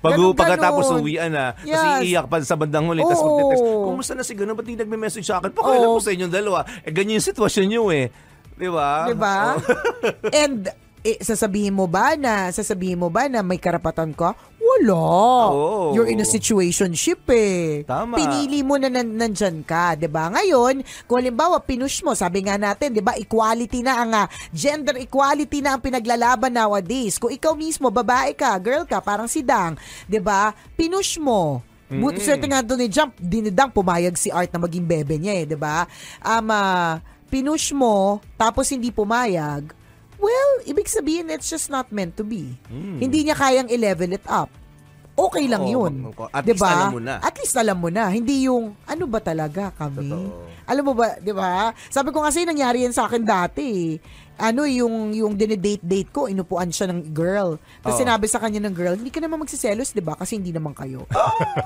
Pag 0.01 0.13
Ganun, 0.13 0.33
pagkatapos 0.41 0.85
ganun. 0.87 1.01
uwian 1.01 1.31
na, 1.31 1.45
tapos 1.53 1.69
Yes. 1.69 2.01
iiyak 2.03 2.27
pa 2.27 2.37
sa 2.41 2.55
bandang 2.55 2.87
huli, 2.87 3.01
tapos 3.01 3.21
magte-text, 3.21 3.65
kumusta 3.65 4.13
na 4.13 4.23
si 4.23 4.33
Gano? 4.33 4.53
Ba't 4.53 4.65
di 4.65 4.75
nagme-message 4.75 5.27
sa 5.27 5.39
akin? 5.39 5.51
Pakailan 5.51 5.89
ko 5.89 6.01
sa 6.01 6.11
inyong 6.11 6.33
dalawa. 6.33 6.59
Eh, 6.81 6.91
ganyan 6.91 7.19
yung 7.19 7.27
sitwasyon 7.27 7.67
nyo 7.67 7.83
eh. 7.91 8.07
Di 8.55 8.71
ba? 8.71 9.05
Di 9.05 9.15
ba? 9.15 9.55
Oh. 9.55 10.33
And 10.43 10.71
eh, 11.03 11.21
sasabihin 11.21 11.77
mo 11.77 11.85
ba 11.85 12.17
na 12.17 12.49
sasabihin 12.49 12.97
mo 12.97 13.13
ba 13.13 13.29
na 13.29 13.45
may 13.45 13.61
karapatan 13.61 14.17
ka? 14.17 14.33
Wala. 14.75 15.07
Oo. 15.55 15.95
You're 15.95 16.11
in 16.11 16.19
a 16.19 16.27
situationship 16.27 17.23
eh. 17.31 17.87
Tama. 17.87 18.19
Pinili 18.19 18.67
mo 18.67 18.75
na 18.75 18.91
nan- 18.91 19.15
nandyan 19.15 19.63
ka, 19.63 19.95
'di 19.95 20.11
ba? 20.11 20.35
Ngayon, 20.35 20.83
kung 21.07 21.23
halimbawa 21.23 21.63
pinush 21.63 22.03
mo, 22.03 22.11
sabi 22.13 22.43
nga 22.43 22.59
natin, 22.59 22.91
'di 22.91 22.99
ba, 22.99 23.15
equality 23.15 23.87
na 23.87 24.03
ang 24.03 24.11
ah, 24.13 24.27
gender 24.51 24.99
equality 24.99 25.63
na 25.63 25.79
ang 25.79 25.83
pinaglalaban 25.83 26.51
nowadays. 26.51 27.23
Kung 27.23 27.31
ikaw 27.31 27.55
mismo 27.55 27.87
babae 27.89 28.35
ka, 28.35 28.59
girl 28.59 28.83
ka, 28.83 28.99
parang 28.99 29.31
si 29.31 29.47
Dang, 29.47 29.79
'di 30.11 30.19
ba? 30.19 30.51
Pinush 30.75 31.23
mo. 31.23 31.63
Buti 31.87 32.19
swerte 32.19 32.51
nga 32.51 32.59
doon 32.59 32.81
ni 32.83 32.89
Jump, 32.91 33.15
dinidang 33.23 33.71
pumayag 33.71 34.19
si 34.19 34.27
Art 34.27 34.51
na 34.51 34.59
maging 34.59 34.83
bebe 34.83 35.15
niya 35.15 35.39
eh, 35.39 35.45
'di 35.47 35.55
ba? 35.55 35.87
Um, 36.19 36.51
ah, 36.51 36.99
pinush 37.31 37.71
mo 37.71 38.19
tapos 38.35 38.67
hindi 38.75 38.91
pumayag. 38.91 39.71
Well, 40.19 40.53
ibig 40.65 40.89
sabihin 40.89 41.31
it's 41.31 41.47
just 41.47 41.69
not 41.69 41.93
meant 41.95 42.17
to 42.17 42.25
be. 42.25 42.57
Hindi 42.73 43.29
niya 43.29 43.37
kayang 43.37 43.69
i-level 43.69 44.17
it 44.17 44.25
up. 44.27 44.49
Okay 45.15 45.47
lang 45.47 45.63
Oo, 45.63 45.87
yun. 45.87 46.11
mag- 46.11 46.27
at 46.29 46.43
'Di 46.43 46.53
least 46.53 46.63
ba? 46.63 46.71
alam 46.75 46.91
mo 46.91 47.01
na. 47.01 47.15
At 47.23 47.35
least 47.39 47.55
alam 47.55 47.79
mo 47.79 47.87
na. 47.87 48.05
Hindi 48.11 48.51
yung, 48.51 48.75
ano 48.83 49.05
ba 49.07 49.19
talaga 49.19 49.71
kami? 49.71 50.11
Alam 50.65 50.83
mo 50.83 50.93
ba, 50.93 51.15
di 51.17 51.31
ba? 51.31 51.71
Sabi 51.87 52.11
ko 52.11 52.19
kasi 52.19 52.43
nangyari 52.43 52.83
yan 52.83 52.91
sa 52.91 53.07
akin 53.07 53.23
dati 53.23 53.63
eh. 53.63 53.93
Ano 54.35 54.67
yung 54.67 55.15
yung 55.15 55.39
dinedate-date 55.39 56.11
ko, 56.11 56.27
inupuan 56.27 56.67
siya 56.67 56.91
ng 56.91 57.15
girl. 57.15 57.55
Tapos 57.79 57.95
Oo. 57.95 58.03
sinabi 58.03 58.27
sa 58.27 58.43
kanya 58.43 58.67
ng 58.67 58.75
girl, 58.75 58.99
hindi 58.99 59.15
ka 59.15 59.23
naman 59.23 59.39
magsiselos, 59.39 59.95
di 59.95 60.03
ba? 60.03 60.19
Kasi 60.19 60.35
hindi 60.35 60.51
naman 60.51 60.75
kayo. 60.75 61.07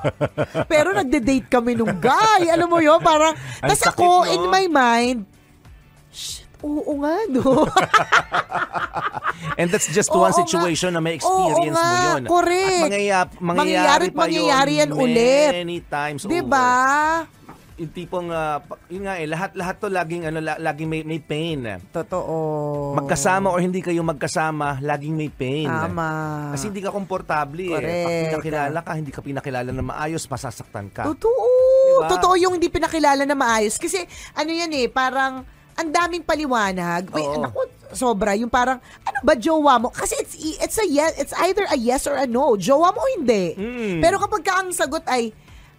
Pero 0.73 0.93
nagde-date 0.93 1.49
kami 1.49 1.73
nung 1.73 1.97
guy. 1.97 2.53
Alam 2.53 2.69
mo 2.69 2.79
yun, 2.79 3.01
parang, 3.01 3.33
Ang 3.63 3.71
tas 3.71 3.81
sakit, 3.81 3.97
ako, 3.97 4.09
no? 4.21 4.29
in 4.29 4.43
my 4.47 4.67
mind, 4.69 5.19
shit, 6.11 6.48
oo 6.61 6.93
nga, 6.99 7.15
no? 7.29 7.65
And 9.59 9.69
that's 9.69 9.87
just 9.89 10.11
Oo 10.11 10.21
one 10.21 10.31
nga. 10.31 10.39
situation 10.41 10.91
na 10.91 10.99
may 10.99 11.15
experience 11.15 11.59
Oo 11.59 11.65
mo 11.65 11.75
nga, 11.75 11.91
yun. 12.09 12.23
correct. 12.25 12.67
At 12.69 12.83
mangyayari, 12.85 13.29
mangyayari, 13.39 13.39
Mangyayari't 13.41 14.13
pa 14.13 14.23
mangyayari 14.25 14.73
yun 14.73 14.81
yan 14.81 14.91
ulit. 14.93 15.51
many 15.57 15.79
times 15.83 16.21
Di 16.23 16.39
over. 16.39 16.47
ba? 16.49 16.71
Yung 17.79 17.95
tipong, 17.95 18.27
pa- 18.59 18.79
yun 18.89 19.07
nga 19.07 19.15
eh, 19.15 19.27
lahat-lahat 19.27 19.75
to 19.79 19.87
laging, 19.89 20.23
ano, 20.27 20.39
la- 20.41 20.59
laging 20.59 20.89
may, 20.89 21.03
may 21.03 21.23
pain. 21.23 21.63
Totoo. 21.89 22.35
Magkasama 22.95 23.55
or 23.55 23.63
hindi 23.63 23.79
kayo 23.79 24.03
magkasama, 24.03 24.83
laging 24.83 25.15
may 25.15 25.31
pain. 25.31 25.71
Tama. 25.71 26.11
Kasi 26.51 26.75
hindi 26.75 26.83
ka 26.83 26.91
komportable 26.91 27.71
eh. 27.71 27.79
Pag 28.03 28.15
pinakilala 28.35 28.79
ka, 28.83 28.91
hindi 28.95 29.15
ka 29.15 29.23
pinakilala 29.23 29.71
na 29.71 29.83
maayos, 29.85 30.27
masasaktan 30.27 30.91
ka. 30.91 31.07
Totoo. 31.07 31.47
Diba? 31.89 32.11
Totoo 32.11 32.35
yung 32.35 32.59
hindi 32.59 32.67
pinakilala 32.67 33.23
na 33.23 33.39
maayos. 33.39 33.79
Kasi 33.79 34.03
ano 34.35 34.51
yan 34.51 34.75
eh, 34.75 34.91
parang 34.91 35.47
ang 35.79 35.89
daming 35.95 36.27
paliwanag. 36.27 37.07
Wait, 37.15 37.23
Oo. 37.23 37.39
naku, 37.39 37.63
sobra. 37.95 38.35
Yung 38.35 38.51
parang, 38.51 38.83
ano 39.07 39.19
ba 39.23 39.39
jowa 39.39 39.79
mo? 39.79 39.95
Kasi 39.95 40.19
it's, 40.19 40.35
it's 40.59 40.79
a 40.83 40.87
yes, 40.91 41.15
it's 41.15 41.35
either 41.47 41.63
a 41.71 41.79
yes 41.79 42.11
or 42.11 42.19
a 42.19 42.27
no. 42.27 42.59
Jowa 42.59 42.91
mo 42.91 42.99
o 42.99 43.09
hindi. 43.15 43.55
Mm. 43.55 44.03
Pero 44.03 44.19
kapag 44.19 44.43
ka 44.43 44.53
ang 44.59 44.75
sagot 44.75 45.07
ay, 45.07 45.31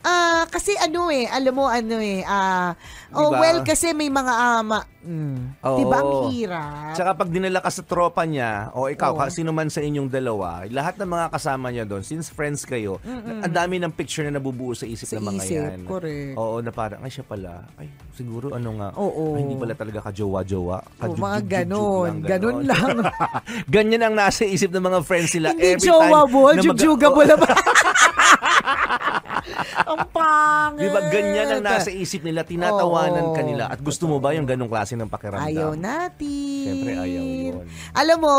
ah, 0.02 0.48
kasi 0.48 0.72
ano 0.76 1.08
eh, 1.10 1.26
alam 1.26 1.52
mo 1.52 1.66
ano 1.66 1.98
eh, 1.98 2.24
ah, 2.24 2.72
oh 3.12 3.30
Diba? 3.30 3.40
well, 3.40 3.60
kasi 3.64 3.92
may 3.92 4.08
mga 4.08 4.34
ama, 4.58 4.80
mm, 5.00 5.60
Oo. 5.60 5.76
diba 5.76 5.98
ang 5.98 6.12
hirap? 6.30 6.94
Tsaka 6.94 7.12
pag 7.16 7.28
dinala 7.28 7.60
ka 7.60 7.68
sa 7.68 7.82
tropa 7.82 8.24
niya, 8.24 8.72
o 8.72 8.88
ikaw, 8.88 9.12
Oo. 9.12 9.20
ka- 9.20 9.30
sino 9.30 9.50
man 9.50 9.68
sa 9.68 9.80
inyong 9.80 10.08
dalawa, 10.08 10.64
lahat 10.66 10.96
ng 10.96 11.10
mga 11.10 11.26
kasama 11.30 11.68
niya 11.68 11.84
doon, 11.84 12.00
since 12.02 12.28
friends 12.28 12.64
kayo, 12.64 12.98
ang 13.04 13.50
dami 13.50 13.76
ng 13.78 13.92
picture 13.92 14.24
na 14.24 14.34
nabubuo 14.34 14.72
sa 14.72 14.86
isip 14.86 15.04
Sa 15.06 15.18
ng 15.18 15.26
mga 15.26 15.36
isip, 15.38 15.60
yan. 15.60 15.80
correct. 15.84 16.34
Oo, 16.34 16.56
na 16.60 16.72
parang, 16.72 17.00
ay 17.02 17.12
siya 17.12 17.24
pala, 17.24 17.68
ay 17.76 17.88
siguro 18.14 18.52
ano 18.52 18.70
nga, 18.78 18.90
Oo. 18.96 19.36
ay, 19.36 19.42
hindi 19.42 19.56
pala 19.56 19.74
talaga 19.74 20.00
ka-jowa-jowa. 20.06 20.78
Oh, 20.80 20.92
Ka-jug- 21.02 21.20
mga 21.20 21.38
jug- 21.38 21.50
jug- 21.50 22.24
ganon. 22.24 22.58
lang. 22.64 22.98
Ganyan 23.68 24.02
ang 24.02 24.16
nasa 24.16 24.44
isip 24.44 24.70
ng 24.70 24.82
mga 24.82 25.00
friends 25.02 25.34
nila 25.34 25.52
Hindi 25.52 25.76
every 25.76 25.84
time. 25.84 26.08
jowable, 26.08 26.52
na 26.56 26.62
mag- 26.64 26.80
ba? 27.36 27.52
ang 29.92 30.02
pangit. 30.12 30.86
Di 30.86 30.88
ba 30.92 31.02
ganyan 31.10 31.48
ang 31.58 31.64
nasa 31.64 31.90
isip 31.90 32.22
nila, 32.24 32.46
tinatawanan 32.46 33.32
Oo. 33.32 33.36
ka 33.36 33.42
nila. 33.42 33.70
At 33.70 33.80
gusto 33.82 34.06
mo 34.06 34.22
ba 34.22 34.36
yung 34.36 34.46
ganong 34.46 34.70
klase 34.70 34.94
ng 34.96 35.10
pakiramdam? 35.10 35.50
Ayaw 35.50 35.72
natin. 35.76 36.66
Siyempre, 36.66 36.92
ayaw 36.98 37.24
yun. 37.24 37.66
Alam 37.96 38.18
mo, 38.22 38.36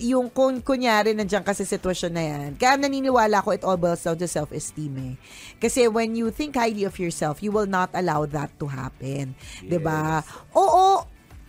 yung 0.00 0.26
kung 0.32 0.60
kunyari 0.64 1.12
nandiyan 1.12 1.44
kasi 1.44 1.66
sitwasyon 1.68 2.12
na 2.12 2.22
yan, 2.24 2.48
kaya 2.56 2.80
naniniwala 2.80 3.44
ko 3.44 3.52
it 3.52 3.62
all 3.62 3.78
boils 3.78 4.02
down 4.02 4.16
to 4.16 4.28
self-esteem 4.28 4.94
eh. 5.00 5.14
Kasi 5.60 5.86
when 5.88 6.16
you 6.16 6.28
think 6.32 6.56
highly 6.56 6.84
of 6.84 6.96
yourself, 6.96 7.40
you 7.44 7.52
will 7.52 7.68
not 7.68 7.92
allow 7.94 8.24
that 8.24 8.50
to 8.60 8.66
happen. 8.68 9.36
'Di 9.64 9.78
ba? 9.80 10.20
Oo, 10.56 11.04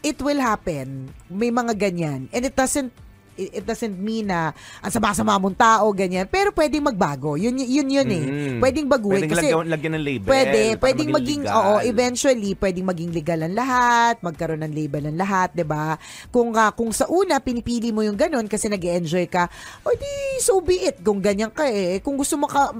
it 0.06 0.22
will 0.22 0.40
happen. 0.40 1.10
May 1.28 1.50
mga 1.50 1.74
ganyan. 1.78 2.30
And 2.30 2.44
it 2.46 2.54
doesn't 2.54 3.05
it 3.36 3.62
it 3.62 3.64
doesn't 3.68 3.96
mean 4.00 4.32
na 4.32 4.56
ang 4.80 4.92
sama-sama 4.92 5.36
mong 5.36 5.56
tao, 5.60 5.86
ganyan. 5.92 6.26
Pero 6.28 6.56
pwedeng 6.56 6.88
magbago. 6.88 7.36
Yun, 7.36 7.60
yun, 7.60 7.88
yun 7.88 8.10
eh. 8.10 8.26
Mm. 8.26 8.58
Pwedeng 8.64 8.88
baguhin. 8.88 9.28
Pwedeng 9.28 9.34
kasi 9.36 9.48
lagyan, 9.52 9.68
lagyan 9.68 9.94
ng 10.00 10.06
label. 10.06 10.30
Pwede, 10.32 10.62
pwedeng 10.80 11.10
maging, 11.12 11.42
legal. 11.44 11.56
oo, 11.60 11.74
eventually, 11.84 12.52
pwedeng 12.56 12.88
maging 12.88 13.12
legal 13.12 13.40
ang 13.44 13.56
lahat, 13.56 14.16
magkaroon 14.24 14.64
ng 14.64 14.74
label 14.74 15.04
ang 15.12 15.18
lahat, 15.20 15.50
ba? 15.68 16.00
Kung 16.30 16.56
ah, 16.56 16.72
kung 16.72 16.94
sa 16.96 17.10
una 17.12 17.42
pinipili 17.42 17.90
mo 17.92 18.06
yung 18.06 18.16
ganun 18.16 18.46
kasi 18.48 18.70
nag-enjoy 18.72 19.28
ka, 19.28 19.50
o 19.84 19.92
di 19.92 20.40
so 20.40 20.62
be 20.62 20.86
it 20.86 21.02
kung 21.02 21.20
ganyan 21.20 21.52
ka 21.52 21.68
eh. 21.68 22.00
Kung 22.00 22.16
gusto 22.16 22.38
mo 22.40 22.48
ka 22.48 22.72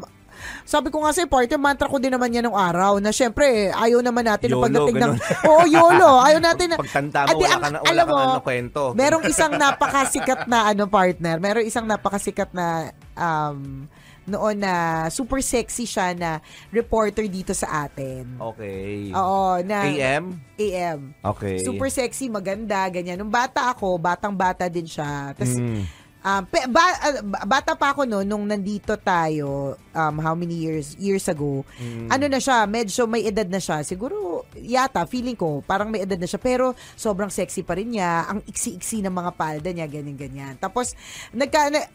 sabi 0.64 0.88
ko 0.90 1.04
nga 1.04 1.12
sa 1.12 1.24
partner, 1.24 1.58
mantra 1.58 1.86
ko 1.86 1.98
din 1.98 2.10
naman 2.10 2.30
yan 2.30 2.46
ng 2.48 2.58
araw 2.58 2.98
na 2.98 3.10
syempre, 3.10 3.70
ayaw 3.70 4.02
naman 4.02 4.26
natin 4.26 4.52
na 4.52 4.58
YOLO, 4.58 4.66
pagdating 4.66 4.96
ng... 4.96 5.02
ganun. 5.02 5.18
Oo, 5.46 5.64
YOLO. 5.66 6.12
Ayaw 6.22 6.40
natin 6.42 6.66
na... 6.72 6.76
Pagtanda 6.78 7.20
mo, 7.26 7.38
wala 7.38 7.48
ang- 7.50 7.62
ka 7.62 7.70
na, 7.70 7.78
wala 7.80 7.92
alam 7.92 8.06
ka 8.06 8.12
mo, 8.12 8.18
na 8.18 8.26
ano, 8.26 8.42
kwento. 8.42 8.82
Merong 8.94 9.24
isang 9.26 9.54
napakasikat 9.54 10.40
na 10.46 10.58
ano 10.70 10.84
partner. 10.90 11.36
Merong 11.38 11.66
isang 11.66 11.86
napakasikat 11.86 12.50
na 12.52 12.90
um, 13.14 13.86
noon 14.26 14.58
na 14.58 15.06
super 15.14 15.38
sexy 15.40 15.86
siya 15.86 16.18
na 16.18 16.42
reporter 16.74 17.30
dito 17.30 17.54
sa 17.54 17.86
atin. 17.86 18.42
Okay. 18.42 19.14
Oo, 19.14 19.62
na 19.62 19.86
AM? 19.86 20.34
AM. 20.58 21.14
Okay. 21.22 21.62
Super 21.62 21.94
sexy, 21.94 22.26
maganda, 22.26 22.90
ganyan. 22.90 23.22
Nung 23.22 23.30
bata 23.30 23.70
ako, 23.70 24.02
batang-bata 24.02 24.66
din 24.66 24.90
siya. 24.90 25.32
Tapos, 25.38 25.54
Mm. 25.56 26.05
Um, 26.26 26.42
pe- 26.50 26.66
ba- 26.66 27.22
ba- 27.22 27.46
bata 27.46 27.78
pa 27.78 27.94
ako 27.94 28.10
no, 28.10 28.26
nung 28.26 28.50
nandito 28.50 28.98
tayo, 28.98 29.78
um, 29.94 30.16
how 30.18 30.34
many 30.34 30.58
years 30.58 30.98
years 30.98 31.30
ago, 31.30 31.62
Mm. 31.78 32.10
ano 32.10 32.26
na 32.26 32.42
siya, 32.42 32.66
medyo 32.66 33.06
may 33.06 33.22
edad 33.30 33.46
na 33.46 33.62
siya. 33.62 33.86
Siguro, 33.86 34.50
yata, 34.58 35.06
feeling 35.06 35.38
ko, 35.38 35.62
parang 35.62 35.94
may 35.94 36.02
edad 36.02 36.18
na 36.18 36.26
siya. 36.26 36.42
Pero, 36.42 36.74
sobrang 36.98 37.30
sexy 37.30 37.62
pa 37.62 37.78
rin 37.78 37.94
niya. 37.94 38.26
Ang 38.26 38.42
iksi-iksi 38.50 39.06
ng 39.06 39.14
mga 39.14 39.32
palda 39.38 39.70
niya, 39.70 39.86
ganyan-ganyan. 39.86 40.58
Tapos, 40.58 40.98
nagka, 41.30 41.70
na, 41.70 41.86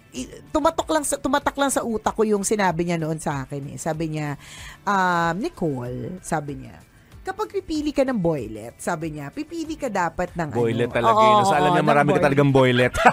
tumatok 0.54 0.88
lang 0.94 1.02
sa, 1.02 1.18
tumatak 1.18 1.56
lang 1.58 1.72
sa 1.74 1.82
utak 1.82 2.14
ko 2.14 2.22
yung 2.22 2.46
sinabi 2.46 2.86
niya 2.86 3.00
noon 3.00 3.18
sa 3.18 3.42
akin. 3.42 3.74
Eh. 3.74 3.78
Sabi 3.80 4.14
niya, 4.14 4.38
um, 4.86 5.34
Nicole, 5.40 6.22
sabi 6.22 6.62
niya, 6.62 6.89
kapag 7.30 7.62
pipili 7.62 7.94
ka 7.94 8.02
ng 8.02 8.18
boylet, 8.18 8.74
sabi 8.82 9.14
niya, 9.14 9.30
pipili 9.30 9.78
ka 9.78 9.86
dapat 9.86 10.34
ng 10.34 10.50
Boylet 10.50 10.90
ano. 10.90 10.96
talaga 10.98 11.22
Oo, 11.22 11.30
yun. 11.30 11.42
So, 11.46 11.54
alam 11.54 11.70
niya 11.78 11.86
marami 11.86 12.08
ka 12.10 12.14
boylet. 12.18 12.26
talagang 12.26 12.50
boylet. 12.50 12.94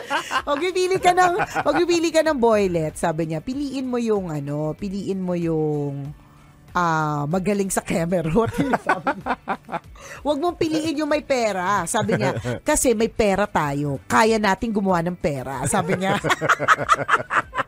Pag 0.48 0.58
pipili 0.64 0.96
ka 0.96 1.12
ng 1.12 1.34
pag 1.60 1.76
pipili 1.76 2.08
ka 2.08 2.24
ng 2.24 2.38
boylet, 2.40 2.94
sabi 2.96 3.28
niya, 3.28 3.44
piliin 3.44 3.84
mo 3.84 4.00
yung 4.00 4.32
ano, 4.32 4.72
piliin 4.72 5.20
mo 5.20 5.36
yung 5.36 6.08
ah 6.70 7.26
magaling 7.26 7.68
sa 7.68 7.82
kemerot. 7.82 8.54
Huwag 10.24 10.38
mong 10.38 10.56
piliin 10.56 11.02
yung 11.02 11.10
may 11.10 11.20
pera, 11.20 11.84
sabi 11.84 12.16
niya. 12.16 12.62
Kasi 12.62 12.94
may 12.94 13.10
pera 13.10 13.44
tayo. 13.44 13.98
Kaya 14.06 14.38
nating 14.38 14.72
gumawa 14.72 15.02
ng 15.04 15.18
pera, 15.18 15.66
sabi 15.66 15.98
niya. 16.00 16.16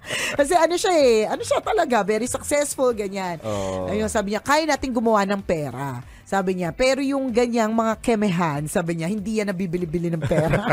Kasi 0.39 0.53
ano 0.59 0.75
siya 0.75 0.93
eh, 0.99 1.21
ano 1.31 1.43
siya 1.43 1.63
talaga, 1.63 2.03
very 2.03 2.27
successful, 2.27 2.91
ganyan. 2.93 3.39
Oo. 3.43 3.89
Ayun, 3.91 4.11
sabi 4.11 4.35
niya, 4.35 4.43
kaya 4.43 4.67
nating 4.67 4.93
gumawa 4.95 5.23
ng 5.27 5.43
pera. 5.43 6.03
Sabi 6.33 6.57
niya, 6.57 6.73
pero 6.73 7.05
yung 7.05 7.29
ganyang 7.29 7.77
mga 7.77 8.01
kemehan, 8.01 8.65
sabi 8.65 8.97
niya, 8.97 9.13
hindi 9.13 9.45
yan 9.45 9.53
nabibili-bili 9.53 10.09
ng 10.09 10.25
pera. 10.25 10.65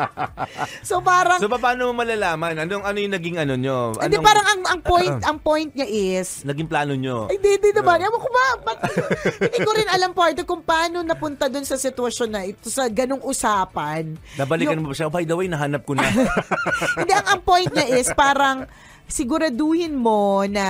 so 0.88 1.04
parang 1.04 1.36
So 1.36 1.52
paano 1.52 1.92
mo 1.92 2.00
malalaman? 2.00 2.56
Anong 2.64 2.88
ano 2.88 2.96
yung 2.96 3.12
naging 3.12 3.36
ano 3.36 3.52
nyo? 3.60 3.92
hindi 4.00 4.16
Anong- 4.16 4.24
parang 4.24 4.46
ang 4.48 4.62
ang 4.64 4.80
point 4.80 5.16
ang 5.28 5.36
point 5.44 5.68
niya 5.76 5.84
is 5.84 6.40
naging 6.40 6.64
plano 6.64 6.96
nyo? 6.96 7.28
Ay, 7.28 7.36
Hindi, 7.36 7.60
hindi 7.60 7.70
naman. 7.76 8.00
Ewan 8.00 8.16
ko 8.16 8.28
ba, 8.32 8.44
ba't- 8.64 8.80
hindi 9.44 9.58
ko 9.60 9.70
rin 9.76 9.88
alam 9.92 10.16
partner 10.16 10.48
kung 10.48 10.64
paano 10.64 11.04
napunta 11.04 11.52
dun 11.52 11.68
sa 11.68 11.76
sitwasyon 11.76 12.30
na 12.32 12.48
ito 12.48 12.72
sa 12.72 12.88
ganong 12.88 13.20
usapan. 13.20 14.16
Nabalikan 14.40 14.72
Yung- 14.72 14.88
mo 14.88 14.96
ba 14.96 14.96
siya? 14.96 15.12
By 15.12 15.28
the 15.28 15.36
way, 15.36 15.52
nahanap 15.52 15.84
ko 15.84 16.00
na. 16.00 16.08
Hindi, 16.96 17.12
ang, 17.12 17.28
ang 17.28 17.40
point 17.44 17.68
niya 17.68 17.92
is 17.92 18.08
parang 18.16 18.64
siguraduhin 19.04 19.92
mo 19.92 20.48
na 20.48 20.64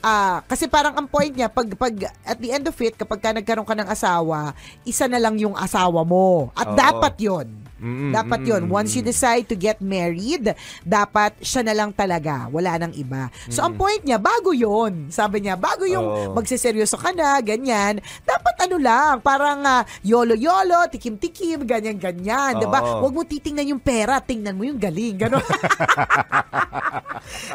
ah 0.00 0.40
kasi 0.48 0.66
parang 0.66 0.96
ang 0.96 1.06
point 1.08 1.32
niya 1.32 1.48
pag 1.52 1.68
pag 1.76 1.94
at 2.24 2.40
the 2.40 2.50
end 2.52 2.64
of 2.68 2.76
it 2.80 2.96
kapag 2.96 3.20
ka 3.20 3.36
nagkaroon 3.36 3.68
ka 3.68 3.76
ng 3.76 3.88
asawa, 3.88 4.52
isa 4.84 5.04
na 5.06 5.20
lang 5.20 5.36
yung 5.36 5.56
asawa 5.56 6.04
mo. 6.04 6.52
At 6.56 6.72
Oo. 6.72 6.76
dapat 6.76 7.14
'yon. 7.20 7.69
Mm-mm, 7.80 8.12
dapat 8.12 8.44
'yon. 8.44 8.68
Once 8.68 8.92
you 8.92 9.00
decide 9.00 9.48
to 9.48 9.56
get 9.56 9.80
married, 9.80 10.52
dapat 10.84 11.32
siya 11.40 11.64
na 11.64 11.72
lang 11.72 11.90
talaga, 11.90 12.46
wala 12.52 12.76
nang 12.76 12.92
iba. 12.92 13.32
So 13.48 13.64
ang 13.64 13.74
point 13.74 14.04
niya, 14.04 14.20
bago 14.20 14.52
'yon. 14.52 15.08
Sabi 15.08 15.40
niya, 15.40 15.56
bago 15.56 15.88
yung 15.88 16.04
Oo. 16.04 16.36
magseseryoso 16.36 17.00
ka 17.00 17.10
na, 17.10 17.40
ganyan. 17.40 17.98
Dapat 18.22 18.68
ano 18.68 18.76
lang, 18.76 19.24
parang 19.24 19.64
ah, 19.64 19.82
yolo-yolo, 20.04 20.92
tikim-tikim, 20.92 21.64
ganyan-ganyan, 21.64 22.60
'di 22.60 22.68
ba? 22.68 22.80
Oo. 22.84 23.08
Huwag 23.08 23.14
mo 23.16 23.22
titingnan 23.24 23.72
yung 23.72 23.82
pera, 23.82 24.20
tingnan 24.20 24.54
mo 24.54 24.68
yung 24.68 24.76
galing, 24.76 25.16
gano'n. 25.16 25.40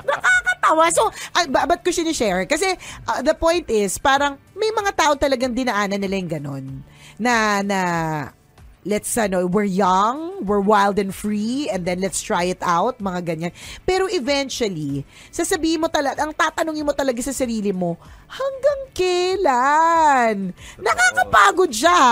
Nakakatawa. 0.09 0.85
So, 0.93 1.09
uh, 1.09 1.45
ba- 1.49 1.67
ba't 1.69 1.81
ko 1.81 1.89
sinishare? 1.93 2.45
Kasi 2.45 2.73
uh, 3.05 3.19
the 3.21 3.35
point 3.37 3.69
is, 3.69 3.97
parang 3.97 4.37
may 4.55 4.71
mga 4.71 4.91
tao 4.95 5.13
talagang 5.15 5.53
dinaanan 5.53 5.99
nila 5.99 6.15
yung 6.17 6.31
ganon. 6.31 6.65
Na, 7.19 7.61
na, 7.61 7.79
let's 8.85 9.09
ano, 9.17 9.49
we're 9.49 9.67
young, 9.67 10.45
we're 10.45 10.61
wild 10.61 11.01
and 11.01 11.09
free, 11.11 11.67
and 11.73 11.83
then 11.89 11.99
let's 11.99 12.21
try 12.21 12.45
it 12.45 12.61
out, 12.61 13.01
mga 13.01 13.19
ganyan. 13.25 13.51
Pero 13.81 14.05
eventually, 14.07 15.01
sasabihin 15.33 15.81
mo 15.81 15.89
talaga, 15.89 16.21
ang 16.21 16.31
tatanungin 16.31 16.85
mo 16.85 16.93
talaga 16.93 17.17
sa 17.25 17.33
sarili 17.33 17.73
mo, 17.73 17.97
hanggang 18.29 18.81
kailan? 18.93 20.35
Nakakapagod 20.77 21.73
siya? 21.73 22.05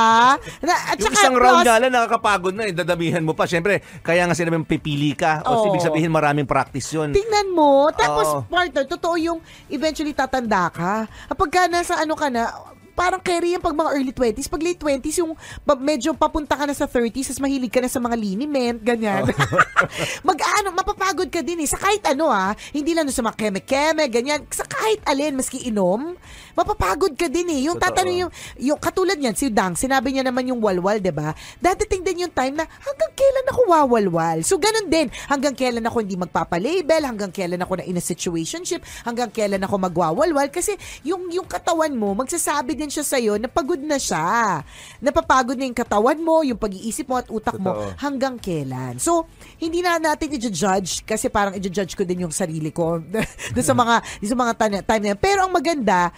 Na, 0.66 0.74
at 0.90 0.98
yung 0.98 1.14
saka, 1.14 1.22
isang 1.22 1.38
round 1.38 1.62
plus- 1.62 1.68
nga 1.70 1.76
lang, 1.78 1.92
nakakapagod 1.94 2.54
na 2.58 2.64
eh. 2.70 2.74
Dadamihan 2.74 3.24
mo 3.24 3.38
pa. 3.38 3.46
Siyempre, 3.46 3.86
kaya 4.02 4.26
nga 4.26 4.34
sinabing 4.34 4.66
pipili 4.66 5.14
ka. 5.14 5.46
O 5.46 5.70
ibig 5.70 5.86
sabihin, 5.86 6.10
maraming 6.10 6.50
practice 6.50 6.90
yun. 6.94 7.14
Tingnan 7.14 7.54
mo. 7.54 7.94
Tapos, 7.94 8.28
Oo. 8.28 8.42
partner, 8.50 8.90
totoo 8.90 9.16
yung 9.22 9.40
eventually 9.70 10.18
tatanda 10.18 10.74
ka. 10.74 11.06
Kapag 11.30 11.50
ka 11.54 11.62
nasa 11.70 12.02
ano 12.02 12.18
ka 12.18 12.28
na, 12.34 12.50
parang 12.94 13.22
carry 13.22 13.58
yan 13.58 13.62
pag 13.62 13.74
mga 13.74 13.92
early 13.94 14.14
20s. 14.14 14.48
Pag 14.50 14.64
late 14.64 14.80
20s, 14.80 15.18
yung 15.22 15.34
medyo 15.82 16.14
papunta 16.14 16.54
ka 16.54 16.66
na 16.70 16.74
sa 16.78 16.86
30s, 16.86 17.34
tapos 17.34 17.42
mahilig 17.42 17.74
ka 17.74 17.82
na 17.82 17.90
sa 17.90 18.00
mga 18.00 18.16
liniment, 18.18 18.80
ganyan. 18.80 19.28
Mag-ano, 20.30 20.72
mapapagod 20.72 21.30
ka 21.30 21.42
din 21.42 21.66
eh. 21.66 21.70
Sa 21.70 21.82
kahit 21.82 22.06
ano 22.06 22.30
ah, 22.30 22.54
hindi 22.72 22.94
lang 22.94 23.10
sa 23.10 23.26
mga 23.26 23.38
keme-keme, 23.38 24.04
ganyan. 24.08 24.46
Sa 24.54 24.64
kahit 24.66 25.02
alin, 25.10 25.38
maski 25.38 25.66
inom, 25.68 26.16
mapapagod 26.54 27.14
ka 27.18 27.28
din 27.30 27.50
eh. 27.54 27.62
Yung 27.70 27.78
Totoo. 27.78 27.90
tatanong 27.94 28.18
yung, 28.26 28.32
yung 28.62 28.80
katulad 28.80 29.18
niyan, 29.18 29.36
si 29.38 29.50
Dang, 29.54 29.78
sinabi 29.78 30.14
niya 30.14 30.26
naman 30.26 30.50
yung 30.50 30.62
walwal, 30.62 30.98
'di 30.98 31.14
ba? 31.14 31.34
Dadating 31.60 32.02
din 32.02 32.26
yung 32.26 32.34
time 32.34 32.58
na 32.58 32.66
hanggang 32.66 33.12
kailan 33.14 33.46
ako 33.50 33.62
wawalwal. 33.70 34.38
So 34.42 34.58
ganun 34.58 34.88
din, 34.90 35.08
hanggang 35.30 35.54
kailan 35.54 35.86
ako 35.86 36.02
hindi 36.02 36.18
magpapalabel, 36.18 37.02
hanggang 37.06 37.32
kailan 37.34 37.62
ako 37.62 37.82
na 37.82 37.86
in 37.86 38.00
a 38.00 38.04
situationship, 38.04 38.82
hanggang 39.06 39.30
kailan 39.30 39.62
ako 39.62 39.76
magwawalwal 39.78 40.48
kasi 40.50 40.78
yung 41.06 41.30
yung 41.30 41.46
katawan 41.46 41.94
mo 41.94 42.14
magsasabi 42.14 42.78
din 42.78 42.90
siya 42.90 43.06
sa 43.06 43.18
na 43.38 43.50
pagod 43.50 43.80
na 43.80 43.98
siya. 43.98 44.62
Napapagod 45.04 45.58
na 45.58 45.66
yung 45.68 45.78
katawan 45.78 46.20
mo, 46.20 46.42
yung 46.46 46.60
pag-iisip 46.60 47.08
mo 47.10 47.20
at 47.20 47.28
utak 47.30 47.58
mo 47.58 47.74
Totoo. 47.74 48.00
hanggang 48.00 48.36
kailan. 48.38 49.00
So, 49.00 49.28
hindi 49.60 49.84
na 49.84 50.00
natin 50.00 50.32
i-judge 50.34 51.04
kasi 51.04 51.28
parang 51.28 51.56
i-judge 51.56 51.96
ko 51.96 52.04
din 52.04 52.28
yung 52.28 52.34
sarili 52.36 52.70
ko 52.70 53.00
sa 53.68 53.74
mga 53.74 53.96
sa 54.04 54.36
mga 54.36 54.54
time 54.86 55.02
na 55.04 55.10
yan. 55.16 55.20
Pero 55.20 55.46
ang 55.46 55.54
maganda, 55.54 56.12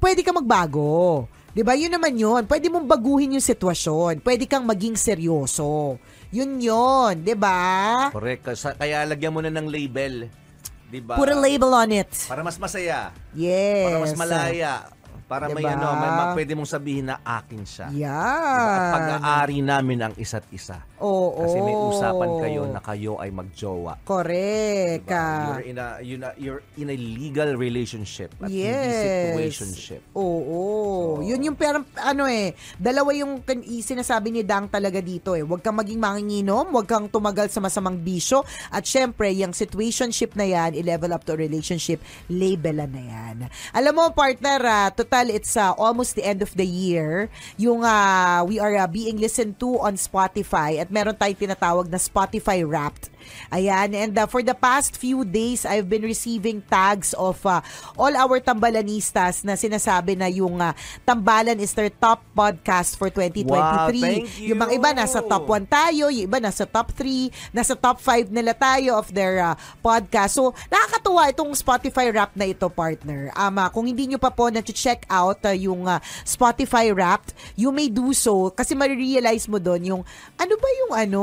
pwede 0.00 0.20
ka 0.24 0.32
magbago. 0.32 1.28
'Di 1.54 1.62
ba? 1.62 1.78
Yun 1.78 1.92
naman 1.94 2.18
'yun. 2.18 2.42
Pwede 2.50 2.66
mong 2.66 2.88
baguhin 2.88 3.38
yung 3.38 3.44
sitwasyon. 3.44 4.24
Pwede 4.24 4.50
kang 4.50 4.66
maging 4.66 4.98
seryoso. 4.98 6.00
Yun 6.34 6.58
'yon, 6.58 7.22
'di 7.22 7.34
ba? 7.38 8.10
Correct. 8.10 8.58
Kaya 8.74 9.06
lagyan 9.06 9.32
mo 9.32 9.40
na 9.44 9.54
ng 9.54 9.68
label. 9.70 10.28
Diba? 10.94 11.18
Put 11.18 11.26
a 11.26 11.34
label 11.34 11.74
on 11.74 11.90
it. 11.90 12.10
Para 12.30 12.46
mas 12.46 12.54
masaya. 12.54 13.10
Yes. 13.34 13.82
Para 13.88 13.98
mas 13.98 14.14
malaya. 14.14 14.72
Para 15.24 15.48
may 15.48 15.64
Diba? 15.64 15.72
ano, 15.72 15.88
may, 15.96 16.10
ma- 16.10 16.32
pwede 16.32 16.52
mong 16.52 16.68
sabihin 16.68 17.08
na 17.08 17.16
akin 17.18 17.64
siya. 17.64 17.88
Yan. 17.88 18.04
Diba? 18.04 18.68
At 18.68 18.84
pag-aari 18.92 19.58
namin 19.60 19.98
ang 20.00 20.14
isa't 20.14 20.44
isa. 20.50 20.84
Oo. 21.00 21.40
Kasi 21.40 21.56
may 21.58 21.72
usapan 21.72 22.30
kayo 22.38 22.62
na 22.66 22.80
kayo 22.80 23.16
ay 23.16 23.28
magjowa. 23.28 24.04
Correct. 24.04 25.08
Diba? 25.08 25.24
You're 25.48 25.64
in 25.64 25.76
a 25.76 25.88
you're, 26.00 26.20
na- 26.20 26.36
you're 26.36 26.62
in 26.76 26.88
a 26.88 26.96
legal 26.96 27.56
relationship 27.56 28.36
at 28.38 28.48
hindi 28.48 28.68
Yes. 28.68 29.32
situationship. 29.32 30.00
Oo. 30.12 30.60
Yun 31.20 31.40
yung 31.42 31.56
parang, 31.56 31.88
ano 31.96 32.24
eh, 32.24 32.52
dalawa 32.76 33.10
yung 33.12 33.40
sinasabi 33.80 34.28
ni 34.28 34.42
Dang 34.44 34.68
talaga 34.68 35.00
dito 35.00 35.32
eh. 35.32 35.40
Huwag 35.40 35.60
kang 35.60 35.76
maging 35.76 35.98
manginginom, 35.98 36.68
huwag 36.68 36.84
kang 36.84 37.08
tumagal 37.08 37.48
sa 37.48 37.58
masamang 37.58 37.96
bisyo, 37.96 38.44
at 38.68 38.84
syempre, 38.84 39.32
yung 39.32 39.52
situationship 39.52 40.36
na 40.36 40.44
yan, 40.44 40.76
i-level 40.76 41.10
up 41.10 41.24
to 41.24 41.32
a 41.32 41.38
relationship, 41.38 41.98
labelan 42.28 42.92
na 42.92 43.02
yan. 43.02 43.36
Alam 43.72 43.92
mo, 43.94 44.04
partner, 44.12 44.60
ah, 44.62 44.88
total, 45.14 45.30
it's 45.30 45.54
ah, 45.54 45.78
almost 45.78 46.18
the 46.18 46.26
end 46.26 46.42
of 46.42 46.50
the 46.58 46.66
year. 46.66 47.30
Yung 47.54 47.86
ah, 47.86 48.42
we 48.42 48.58
are 48.58 48.74
ah, 48.74 48.90
being 48.90 49.22
listened 49.22 49.62
to 49.62 49.78
on 49.78 49.94
Spotify 49.94 50.82
at 50.82 50.90
meron 50.90 51.14
tayong 51.14 51.38
tinatawag 51.38 51.86
na 51.86 52.02
Spotify 52.02 52.66
Wrapped. 52.66 53.13
Ayan, 53.52 53.94
and 53.94 54.14
uh, 54.18 54.26
for 54.26 54.42
the 54.42 54.54
past 54.54 54.96
few 54.96 55.24
days, 55.24 55.64
I've 55.64 55.88
been 55.88 56.02
receiving 56.02 56.62
tags 56.66 57.12
of 57.14 57.40
uh, 57.46 57.60
all 57.98 58.12
our 58.14 58.40
tambalanistas 58.40 59.44
na 59.44 59.54
sinasabi 59.54 60.18
na 60.18 60.26
yung 60.30 60.60
uh, 60.60 60.74
Tambalan 61.04 61.60
is 61.60 61.76
their 61.76 61.92
top 61.92 62.24
podcast 62.32 62.96
for 62.96 63.12
2023. 63.12 63.50
Wow, 63.50 63.92
thank 63.92 64.28
you. 64.40 64.54
Yung 64.54 64.60
mga 64.60 64.72
iba 64.78 64.90
nasa 64.96 65.20
top 65.20 65.44
1 65.46 65.68
tayo, 65.68 66.08
yung 66.08 66.24
iba 66.26 66.38
nasa 66.40 66.64
top 66.64 66.96
3, 66.96 67.52
nasa 67.52 67.76
top 67.76 68.00
5 68.00 68.32
nila 68.32 68.56
tayo 68.56 68.96
of 68.96 69.12
their 69.12 69.42
uh, 69.42 69.54
podcast. 69.84 70.40
So, 70.40 70.56
nakakatuwa 70.72 71.28
itong 71.30 71.52
Spotify 71.52 72.08
rap 72.10 72.32
na 72.32 72.48
ito, 72.48 72.66
partner. 72.72 73.30
Um, 73.36 73.60
uh, 73.60 73.68
kung 73.68 73.84
hindi 73.84 74.08
nyo 74.08 74.18
pa 74.18 74.32
po 74.32 74.48
na-check 74.48 75.04
out 75.12 75.44
uh, 75.44 75.52
yung 75.52 75.84
uh, 75.84 76.00
Spotify 76.24 76.90
Wrapped, 76.90 77.36
you 77.54 77.68
may 77.70 77.92
do 77.92 78.10
so 78.16 78.48
kasi 78.50 78.72
marirealize 78.72 79.46
mo 79.50 79.58
doon 79.60 79.82
yung 79.84 80.02
ano 80.40 80.54
ba 80.56 80.68
yung 80.84 80.92
ano, 80.94 81.22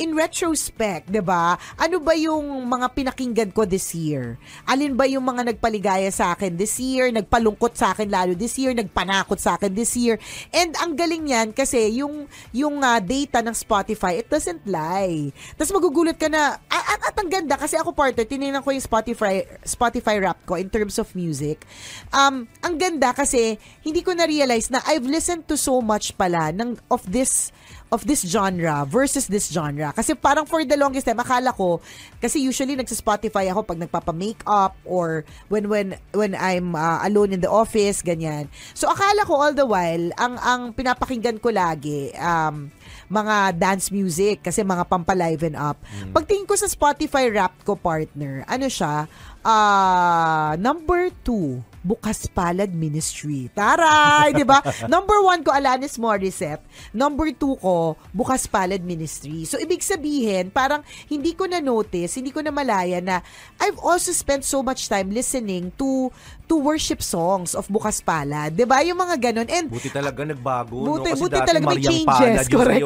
in 0.00 0.16
retrospect, 0.16 1.12
'di 1.12 1.20
ba? 1.20 1.60
Ano 1.76 2.00
ba 2.00 2.16
yung 2.16 2.64
mga 2.64 2.96
pinakinggan 2.96 3.50
ko 3.52 3.68
this 3.68 3.92
year? 3.92 4.40
Alin 4.64 4.96
ba 4.96 5.04
yung 5.04 5.22
mga 5.22 5.52
nagpaligaya 5.52 6.08
sa 6.08 6.32
akin 6.32 6.56
this 6.56 6.80
year, 6.80 7.12
nagpalungkot 7.12 7.76
sa 7.76 7.92
akin 7.92 8.08
lalo 8.08 8.32
this 8.32 8.56
year, 8.56 8.72
nagpanakot 8.72 9.36
sa 9.36 9.60
akin 9.60 9.76
this 9.76 9.92
year? 10.00 10.16
And 10.56 10.72
ang 10.80 10.96
galing 10.96 11.28
niyan 11.28 11.52
kasi 11.52 12.00
yung 12.00 12.24
yung 12.56 12.80
ah, 12.80 12.98
data 12.98 13.44
ng 13.44 13.52
Spotify, 13.52 14.24
it 14.24 14.32
doesn't 14.32 14.64
lie. 14.64 15.36
Tapos 15.60 15.76
magugulat 15.76 16.16
ka 16.16 16.32
na 16.32 16.56
at, 16.56 16.84
at, 16.96 17.00
at 17.12 17.14
ang 17.20 17.28
ganda 17.28 17.60
kasi 17.60 17.76
ako 17.76 17.92
partner, 17.92 18.24
tinignan 18.24 18.64
ko 18.64 18.72
yung 18.72 18.82
Spotify 18.82 19.44
Spotify 19.68 20.16
rap 20.16 20.40
ko 20.48 20.56
in 20.56 20.72
terms 20.72 20.96
of 20.96 21.12
music. 21.12 21.68
Um, 22.08 22.48
ang 22.64 22.80
ganda 22.80 23.12
kasi 23.12 23.60
hindi 23.84 24.00
ko 24.00 24.16
na 24.16 24.24
realize 24.24 24.72
na 24.72 24.80
I've 24.88 25.04
listened 25.04 25.44
to 25.52 25.60
so 25.60 25.84
much 25.84 26.16
pala 26.16 26.48
ng 26.56 26.80
of 26.88 27.04
this 27.04 27.52
of 27.90 28.06
this 28.06 28.22
genre 28.22 28.86
versus 28.86 29.26
this 29.26 29.50
genre. 29.50 29.90
Kasi 29.90 30.14
parang 30.14 30.46
for 30.46 30.62
the 30.62 30.78
longest 30.78 31.06
time, 31.06 31.18
akala 31.18 31.50
ko, 31.50 31.82
kasi 32.22 32.38
usually 32.38 32.78
nagsa-Spotify 32.78 33.50
ako 33.50 33.66
pag 33.66 33.82
nagpapa-makeup 33.82 34.78
or 34.86 35.26
when 35.50 35.66
when 35.66 35.98
when 36.14 36.38
I'm 36.38 36.78
uh, 36.78 37.02
alone 37.02 37.34
in 37.34 37.42
the 37.42 37.50
office, 37.50 38.02
ganyan. 38.02 38.46
So 38.78 38.86
akala 38.86 39.26
ko 39.26 39.34
all 39.34 39.54
the 39.54 39.66
while, 39.66 40.14
ang 40.16 40.38
ang 40.38 40.60
pinapakinggan 40.72 41.42
ko 41.42 41.50
lagi, 41.50 42.14
um, 42.14 42.70
mga 43.10 43.58
dance 43.58 43.90
music 43.90 44.46
kasi 44.46 44.62
mga 44.62 44.86
pampaliven 44.86 45.58
up. 45.58 45.82
Pagtingin 46.14 46.46
ko 46.46 46.54
sa 46.54 46.70
Spotify 46.70 47.26
rap 47.26 47.58
ko 47.66 47.74
partner, 47.74 48.46
ano 48.46 48.70
siya? 48.70 49.10
Ah, 49.42 50.54
number 50.60 51.10
two, 51.26 51.58
Bukas 51.80 52.28
Palad 52.28 52.68
Ministry. 52.76 53.48
Taray, 53.56 54.36
'di 54.36 54.44
ba? 54.44 54.60
Number 54.92 55.16
one 55.24 55.40
ko 55.40 55.48
Alanis 55.48 55.96
Morissette, 55.96 56.60
number 56.92 57.32
two 57.32 57.56
ko 57.56 57.96
Bukas 58.12 58.44
Palad 58.44 58.84
Ministry. 58.84 59.48
So 59.48 59.56
ibig 59.56 59.80
sabihin, 59.80 60.52
parang 60.52 60.84
hindi 61.08 61.32
ko 61.32 61.48
na 61.48 61.56
notice, 61.58 62.20
hindi 62.20 62.28
ko 62.30 62.44
na 62.44 62.52
malaya 62.52 63.00
na 63.00 63.24
I've 63.56 63.80
also 63.80 64.12
spent 64.12 64.44
so 64.44 64.60
much 64.60 64.92
time 64.92 65.08
listening 65.08 65.72
to 65.80 66.12
to 66.46 66.54
worship 66.60 67.00
songs 67.00 67.56
of 67.56 67.64
Bukas 67.72 68.04
Palad. 68.04 68.52
'Di 68.52 68.68
ba? 68.68 68.84
Yung 68.84 69.00
mga 69.00 69.16
ganun. 69.32 69.48
And 69.48 69.72
Buti 69.72 69.88
talaga 69.88 70.20
nagbago. 70.26 70.84
Buti- 70.84 71.10
no? 71.10 71.16
Kasi 71.16 71.22
buti 71.24 71.38
talaga 71.48 71.64
may 71.64 71.80
changes, 71.80 72.04
Palad 72.04 72.46
correct. 72.52 72.84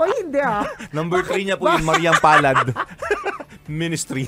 o 0.00 0.02
hindi 0.16 0.40
ah. 0.40 0.64
Number 0.88 1.20
3 1.20 1.44
niya 1.44 1.56
po 1.60 1.68
yung 1.74 1.84
Mariang 1.84 2.16
Palad 2.16 2.72
Ministry. 3.68 4.24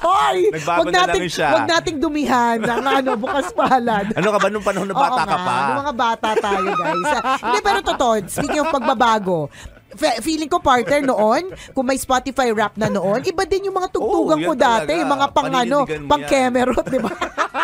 Hoy! 0.00 0.38
Nagbago 0.48 0.80
wag 0.80 0.86
na 0.90 1.00
nating, 1.04 1.22
lang 1.22 1.32
siya. 1.32 1.48
Wag 1.52 1.66
nating 1.68 1.98
dumihan 2.00 2.56
ng 2.56 2.82
ano, 2.82 3.10
bukas 3.16 3.52
palad. 3.52 4.04
Ano 4.16 4.28
ka 4.32 4.38
ba 4.40 4.48
nung 4.48 4.64
panahon 4.64 4.88
na 4.88 4.96
bata 4.96 5.12
Oo 5.12 5.18
ka 5.20 5.24
nga, 5.28 5.38
pa? 5.38 5.56
nung 5.60 5.80
mga 5.84 5.94
bata 5.94 6.28
tayo, 6.36 6.68
guys. 6.72 7.10
Hindi, 7.38 7.58
pero 7.60 7.78
totoo, 7.84 8.12
speaking 8.24 8.60
of 8.60 8.72
pagbabago, 8.72 9.38
feeling 10.20 10.46
ko 10.46 10.58
partner 10.58 11.02
noon, 11.02 11.50
kung 11.72 11.86
may 11.86 11.98
Spotify 11.98 12.54
rap 12.54 12.78
na 12.78 12.86
noon, 12.86 13.22
iba 13.24 13.42
din 13.44 13.70
yung 13.70 13.76
mga 13.76 13.90
tugtugan 13.90 14.38
Oh, 14.40 14.46
ko 14.46 14.52
dati, 14.54 14.90
talaga. 14.90 15.00
yung 15.00 15.12
mga 15.12 15.26
pang 15.34 15.50
ano, 15.50 15.78
pang 16.06 16.22
kemerot, 16.24 16.86
di 16.86 16.98
ba? 16.98 17.12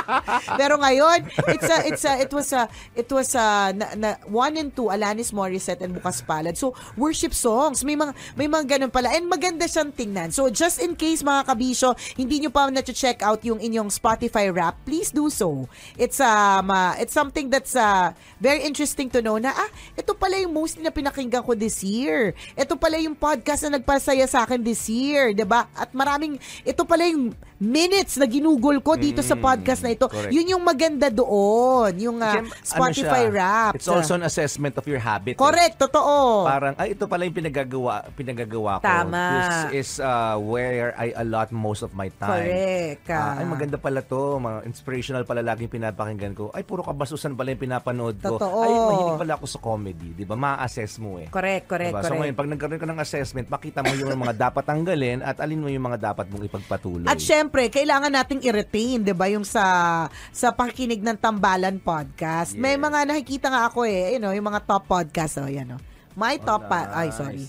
Pero 0.61 0.79
ngayon, 0.79 1.19
it's 1.51 1.69
a, 1.69 1.77
it's 1.87 2.05
a, 2.05 2.13
it 2.19 2.31
was 2.33 2.49
a, 2.53 2.63
it 2.95 3.09
was 3.11 3.31
a, 3.35 3.71
na, 3.75 3.87
na, 3.95 4.09
one 4.27 4.55
and 4.57 4.71
two, 4.75 4.91
Alanis 4.91 5.31
Morissette 5.31 5.83
and 5.83 5.95
Bukas 5.95 6.23
Palad. 6.23 6.57
So, 6.57 6.75
worship 6.99 7.35
songs. 7.35 7.83
May 7.85 7.95
mga, 7.95 8.13
may 8.35 8.49
mga 8.51 8.65
ganun 8.77 8.91
pala. 8.91 9.15
And 9.15 9.31
maganda 9.31 9.67
siyang 9.67 9.95
tingnan. 9.95 10.33
So, 10.33 10.51
just 10.51 10.83
in 10.83 10.95
case 10.95 11.23
mga 11.23 11.47
kabisyo, 11.47 11.95
hindi 12.19 12.43
nyo 12.43 12.51
pa 12.51 12.67
na-check 12.71 13.23
out 13.23 13.43
yung 13.47 13.59
inyong 13.63 13.91
Spotify 13.91 14.51
rap, 14.51 14.75
please 14.85 15.11
do 15.11 15.31
so. 15.31 15.69
It's, 15.95 16.19
um, 16.19 16.71
uh, 16.71 16.95
it's 16.99 17.15
something 17.15 17.51
that's 17.51 17.75
uh, 17.75 18.13
very 18.43 18.63
interesting 18.63 19.11
to 19.11 19.23
know 19.23 19.39
na, 19.39 19.55
ah, 19.55 19.71
ito 19.95 20.15
pala 20.15 20.39
yung 20.41 20.53
mostly 20.55 20.83
na 20.83 20.91
pinakinggan 20.91 21.43
ko 21.47 21.55
this 21.55 21.83
year. 21.83 22.16
Ito 22.57 22.75
pala 22.77 22.97
yung 23.01 23.17
podcast 23.17 23.67
na 23.67 23.81
nagpasaya 23.81 24.25
sa 24.29 24.45
akin 24.45 24.61
this 24.63 24.89
year, 24.89 25.33
'di 25.33 25.45
ba? 25.45 25.69
At 25.77 25.93
maraming 25.93 26.41
ito 26.65 26.83
pala 26.85 27.07
yung 27.09 27.37
minutes 27.59 28.17
na 28.17 28.27
ginugol 28.27 28.79
ko 28.79 28.95
dito 28.95 29.21
sa 29.21 29.35
podcast 29.35 29.81
na 29.81 29.91
ito. 29.91 30.07
correct. 30.07 30.29
Yun 30.29 30.53
yung 30.53 30.63
maganda 30.63 31.09
doon, 31.09 31.93
yung 31.97 32.19
uh, 32.19 32.29
Siyem- 32.31 32.51
ano 32.51 32.63
Spotify 32.63 33.23
siya, 33.25 33.33
rap. 33.33 33.73
It's 33.75 33.89
also 33.89 34.15
an 34.15 34.25
assessment 34.25 34.77
of 34.77 34.85
your 34.85 34.99
habit. 34.99 35.35
eh. 35.35 35.41
Correct, 35.41 35.77
totoo. 35.79 36.45
Parang, 36.45 36.75
ay, 36.77 36.93
ito 36.93 37.05
pala 37.05 37.25
yung 37.25 37.33
pinagagawa, 37.33 38.05
pinagagawa 38.13 38.79
ko. 38.79 38.85
Tama. 38.85 39.23
This 39.33 39.57
is 39.75 39.91
uh, 39.99 40.37
where 40.37 40.93
I 40.95 41.17
allot 41.17 41.49
most 41.51 41.81
of 41.81 41.93
my 41.93 42.13
time. 42.13 42.45
Correct. 42.45 43.09
Ah, 43.09 43.41
ay, 43.41 43.45
maganda 43.45 43.77
pala 43.77 44.01
to. 44.01 44.37
Mga 44.37 44.59
inspirational 44.67 45.25
pala 45.25 45.41
laging 45.41 45.71
pinapakinggan 45.71 46.33
ko. 46.33 46.53
Ay, 46.53 46.61
puro 46.61 46.83
kabasusan 46.83 47.33
pala 47.33 47.53
yung 47.53 47.63
pinapanood 47.63 48.21
ko. 48.21 48.37
Totoo. 48.37 48.61
Ay, 48.61 48.73
mahilig 48.73 49.17
pala 49.17 49.33
ako 49.35 49.47
sa 49.47 49.59
comedy. 49.59 50.13
Di 50.13 50.25
ba? 50.25 50.35
Ma-assess 50.35 50.99
mo 50.99 51.17
eh. 51.17 51.29
Correct, 51.29 51.65
correct, 51.67 51.89
Diba? 51.89 52.03
So 52.03 52.11
correct. 52.11 52.21
ngayon, 52.21 52.35
pag 52.35 52.49
nagkaroon 52.51 52.81
ka 52.81 52.89
ng 52.89 53.01
assessment, 53.01 53.47
makita 53.49 53.81
mo 53.81 53.93
yung 53.93 54.13
mga 54.13 54.35
dapat 54.37 54.63
tanggalin 54.63 55.19
at 55.21 55.39
alin 55.39 55.59
mo 55.59 55.69
yung 55.69 55.85
mga 55.85 56.13
dapat 56.13 56.27
mong 56.29 56.45
ipagpatuloy. 56.45 57.07
At 57.07 57.17
syempre, 57.17 57.46
kailangan 57.51 58.13
nating 58.13 58.45
i-retain, 58.47 59.03
'di 59.03 59.15
ba, 59.17 59.27
yung 59.29 59.45
sa 59.45 60.07
sa 60.31 60.55
pakikinig 60.55 61.03
ng 61.03 61.17
Tambalan 61.19 61.83
podcast. 61.83 62.55
May 62.55 62.79
mga 62.79 63.09
nakikita 63.09 63.51
nga 63.51 63.69
ako 63.69 63.85
eh, 63.85 64.17
you 64.17 64.21
know, 64.23 64.33
yung 64.33 64.47
mga 64.47 64.65
top 64.65 64.87
podcast 64.87 65.43
oh, 65.43 65.51
yan 65.51 65.77
oh. 65.77 65.81
My 66.17 66.41
top 66.41 66.73
pa, 66.73 66.89
ay 66.97 67.13
sorry. 67.13 67.45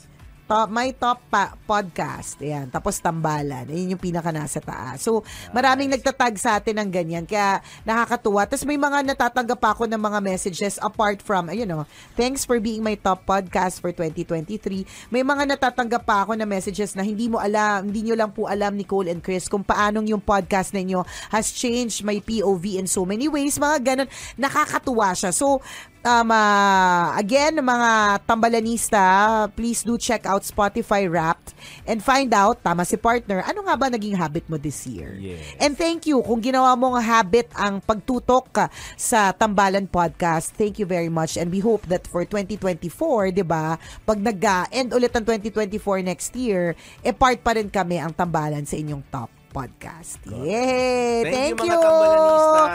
Top, 0.47 0.71
my 0.71 0.95
top 0.95 1.19
pa, 1.27 1.59
podcast. 1.67 2.39
Ayan. 2.39 2.71
Tapos 2.71 3.03
tambalan. 3.03 3.67
Ayan 3.67 3.91
yung 3.91 3.99
pinaka 3.99 4.31
nasa 4.31 4.63
taas. 4.63 5.03
So, 5.03 5.19
maraming 5.51 5.91
nagtatag 5.91 6.39
sa 6.39 6.55
atin 6.55 6.79
ng 6.79 6.87
ganyan. 6.87 7.27
Kaya 7.27 7.59
nakakatuwa. 7.83 8.47
Tapos 8.47 8.63
may 8.63 8.79
mga 8.79 9.03
natatanggap 9.11 9.59
ako 9.59 9.91
ng 9.91 9.99
mga 9.99 10.19
messages 10.23 10.79
apart 10.79 11.19
from, 11.19 11.51
you 11.51 11.67
know, 11.67 11.83
thanks 12.15 12.47
for 12.47 12.63
being 12.63 12.79
my 12.79 12.95
top 12.95 13.27
podcast 13.27 13.83
for 13.83 13.91
2023. 13.91 15.11
May 15.11 15.19
mga 15.19 15.59
natatanggap 15.59 16.07
pa 16.07 16.23
ako 16.23 16.39
na 16.39 16.47
messages 16.47 16.95
na 16.95 17.03
hindi 17.03 17.27
mo 17.27 17.43
alam, 17.43 17.83
hindi 17.83 18.07
nyo 18.07 18.15
lang 18.15 18.31
po 18.31 18.47
alam, 18.47 18.79
Nicole 18.79 19.11
and 19.11 19.19
Chris, 19.19 19.51
kung 19.51 19.67
paanong 19.67 20.07
yung 20.07 20.23
podcast 20.23 20.71
ninyo 20.71 21.03
has 21.27 21.51
changed 21.51 22.07
my 22.07 22.23
POV 22.23 22.79
in 22.79 22.87
so 22.87 23.03
many 23.03 23.27
ways. 23.27 23.59
Mga 23.59 23.77
ganun. 23.83 24.09
Nakakatuwa 24.39 25.11
siya. 25.11 25.35
So, 25.35 25.59
Um, 26.07 26.31
ah, 26.31 27.11
again, 27.19 27.59
mga 27.59 28.23
tambalanista, 28.23 29.03
please 29.51 29.83
do 29.83 29.99
check 29.99 30.23
out 30.23 30.39
Spotify 30.47 31.03
Wrapped 31.03 31.51
and 31.83 31.99
find 31.99 32.31
out, 32.31 32.63
tama 32.63 32.87
si 32.87 32.95
partner, 32.95 33.43
ano 33.43 33.67
nga 33.67 33.75
ba 33.75 33.91
naging 33.91 34.15
habit 34.15 34.47
mo 34.47 34.55
this 34.55 34.87
year? 34.87 35.19
Yes. 35.19 35.43
And 35.59 35.75
thank 35.75 36.07
you 36.07 36.23
kung 36.23 36.39
ginawa 36.39 36.79
mong 36.79 37.03
habit 37.03 37.51
ang 37.59 37.83
pagtutok 37.83 38.71
sa 38.95 39.35
Tambalan 39.35 39.91
Podcast. 39.91 40.55
Thank 40.55 40.79
you 40.79 40.87
very 40.87 41.11
much 41.11 41.35
and 41.35 41.51
we 41.51 41.59
hope 41.59 41.83
that 41.91 42.07
for 42.07 42.23
2024, 42.23 43.35
'di 43.35 43.43
ba, 43.43 43.75
pag 44.07 44.19
nag-end 44.23 44.95
ulit 44.95 45.11
ang 45.11 45.27
2024 45.27 46.07
next 46.07 46.31
year, 46.39 46.71
e 47.03 47.11
part 47.11 47.43
pa 47.43 47.59
rin 47.59 47.67
kami 47.67 47.99
ang 47.99 48.15
Tambalan 48.15 48.63
sa 48.63 48.79
inyong 48.79 49.03
top 49.11 49.36
podcast. 49.49 50.19
Yay! 50.27 51.23
Thank 51.23 51.57
Thank, 51.57 51.65
you, 51.65 51.73
mga. 51.73 51.79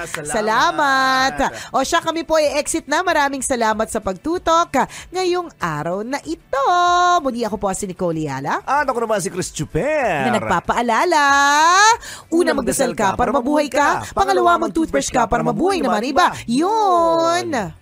Salamat. 0.08 0.32
Salamat. 0.32 1.34
O 1.76 1.84
siya, 1.84 2.00
kami 2.00 2.24
po 2.24 2.40
ay 2.40 2.56
exit 2.58 2.88
na. 2.88 3.04
Maraming 3.04 3.44
salamat 3.44 3.86
sa 3.92 4.00
pagtutok 4.00 4.88
ngayong 5.12 5.52
araw 5.60 6.00
na 6.02 6.18
ito. 6.24 6.66
Muli 7.20 7.44
ako 7.44 7.56
po 7.60 7.68
si 7.76 7.84
Nicole 7.90 8.24
Yala. 8.24 8.64
At 8.64 8.88
ako 8.88 9.04
naman 9.04 9.20
si 9.20 9.28
Chris 9.28 9.52
Chuper. 9.52 10.28
Na 10.28 10.38
nagpapaalala, 10.38 11.24
una 12.32 12.52
magdasal 12.56 12.96
ka 12.96 13.14
para 13.14 13.30
mabuhay 13.34 13.68
ka, 13.68 14.06
pangalawa 14.16 14.68
mag-toothbrush 14.68 15.12
ka 15.12 15.28
para 15.28 15.44
mabuhay 15.44 15.82
naman 15.82 16.02
iba. 16.08 16.32
Yun! 16.48 17.81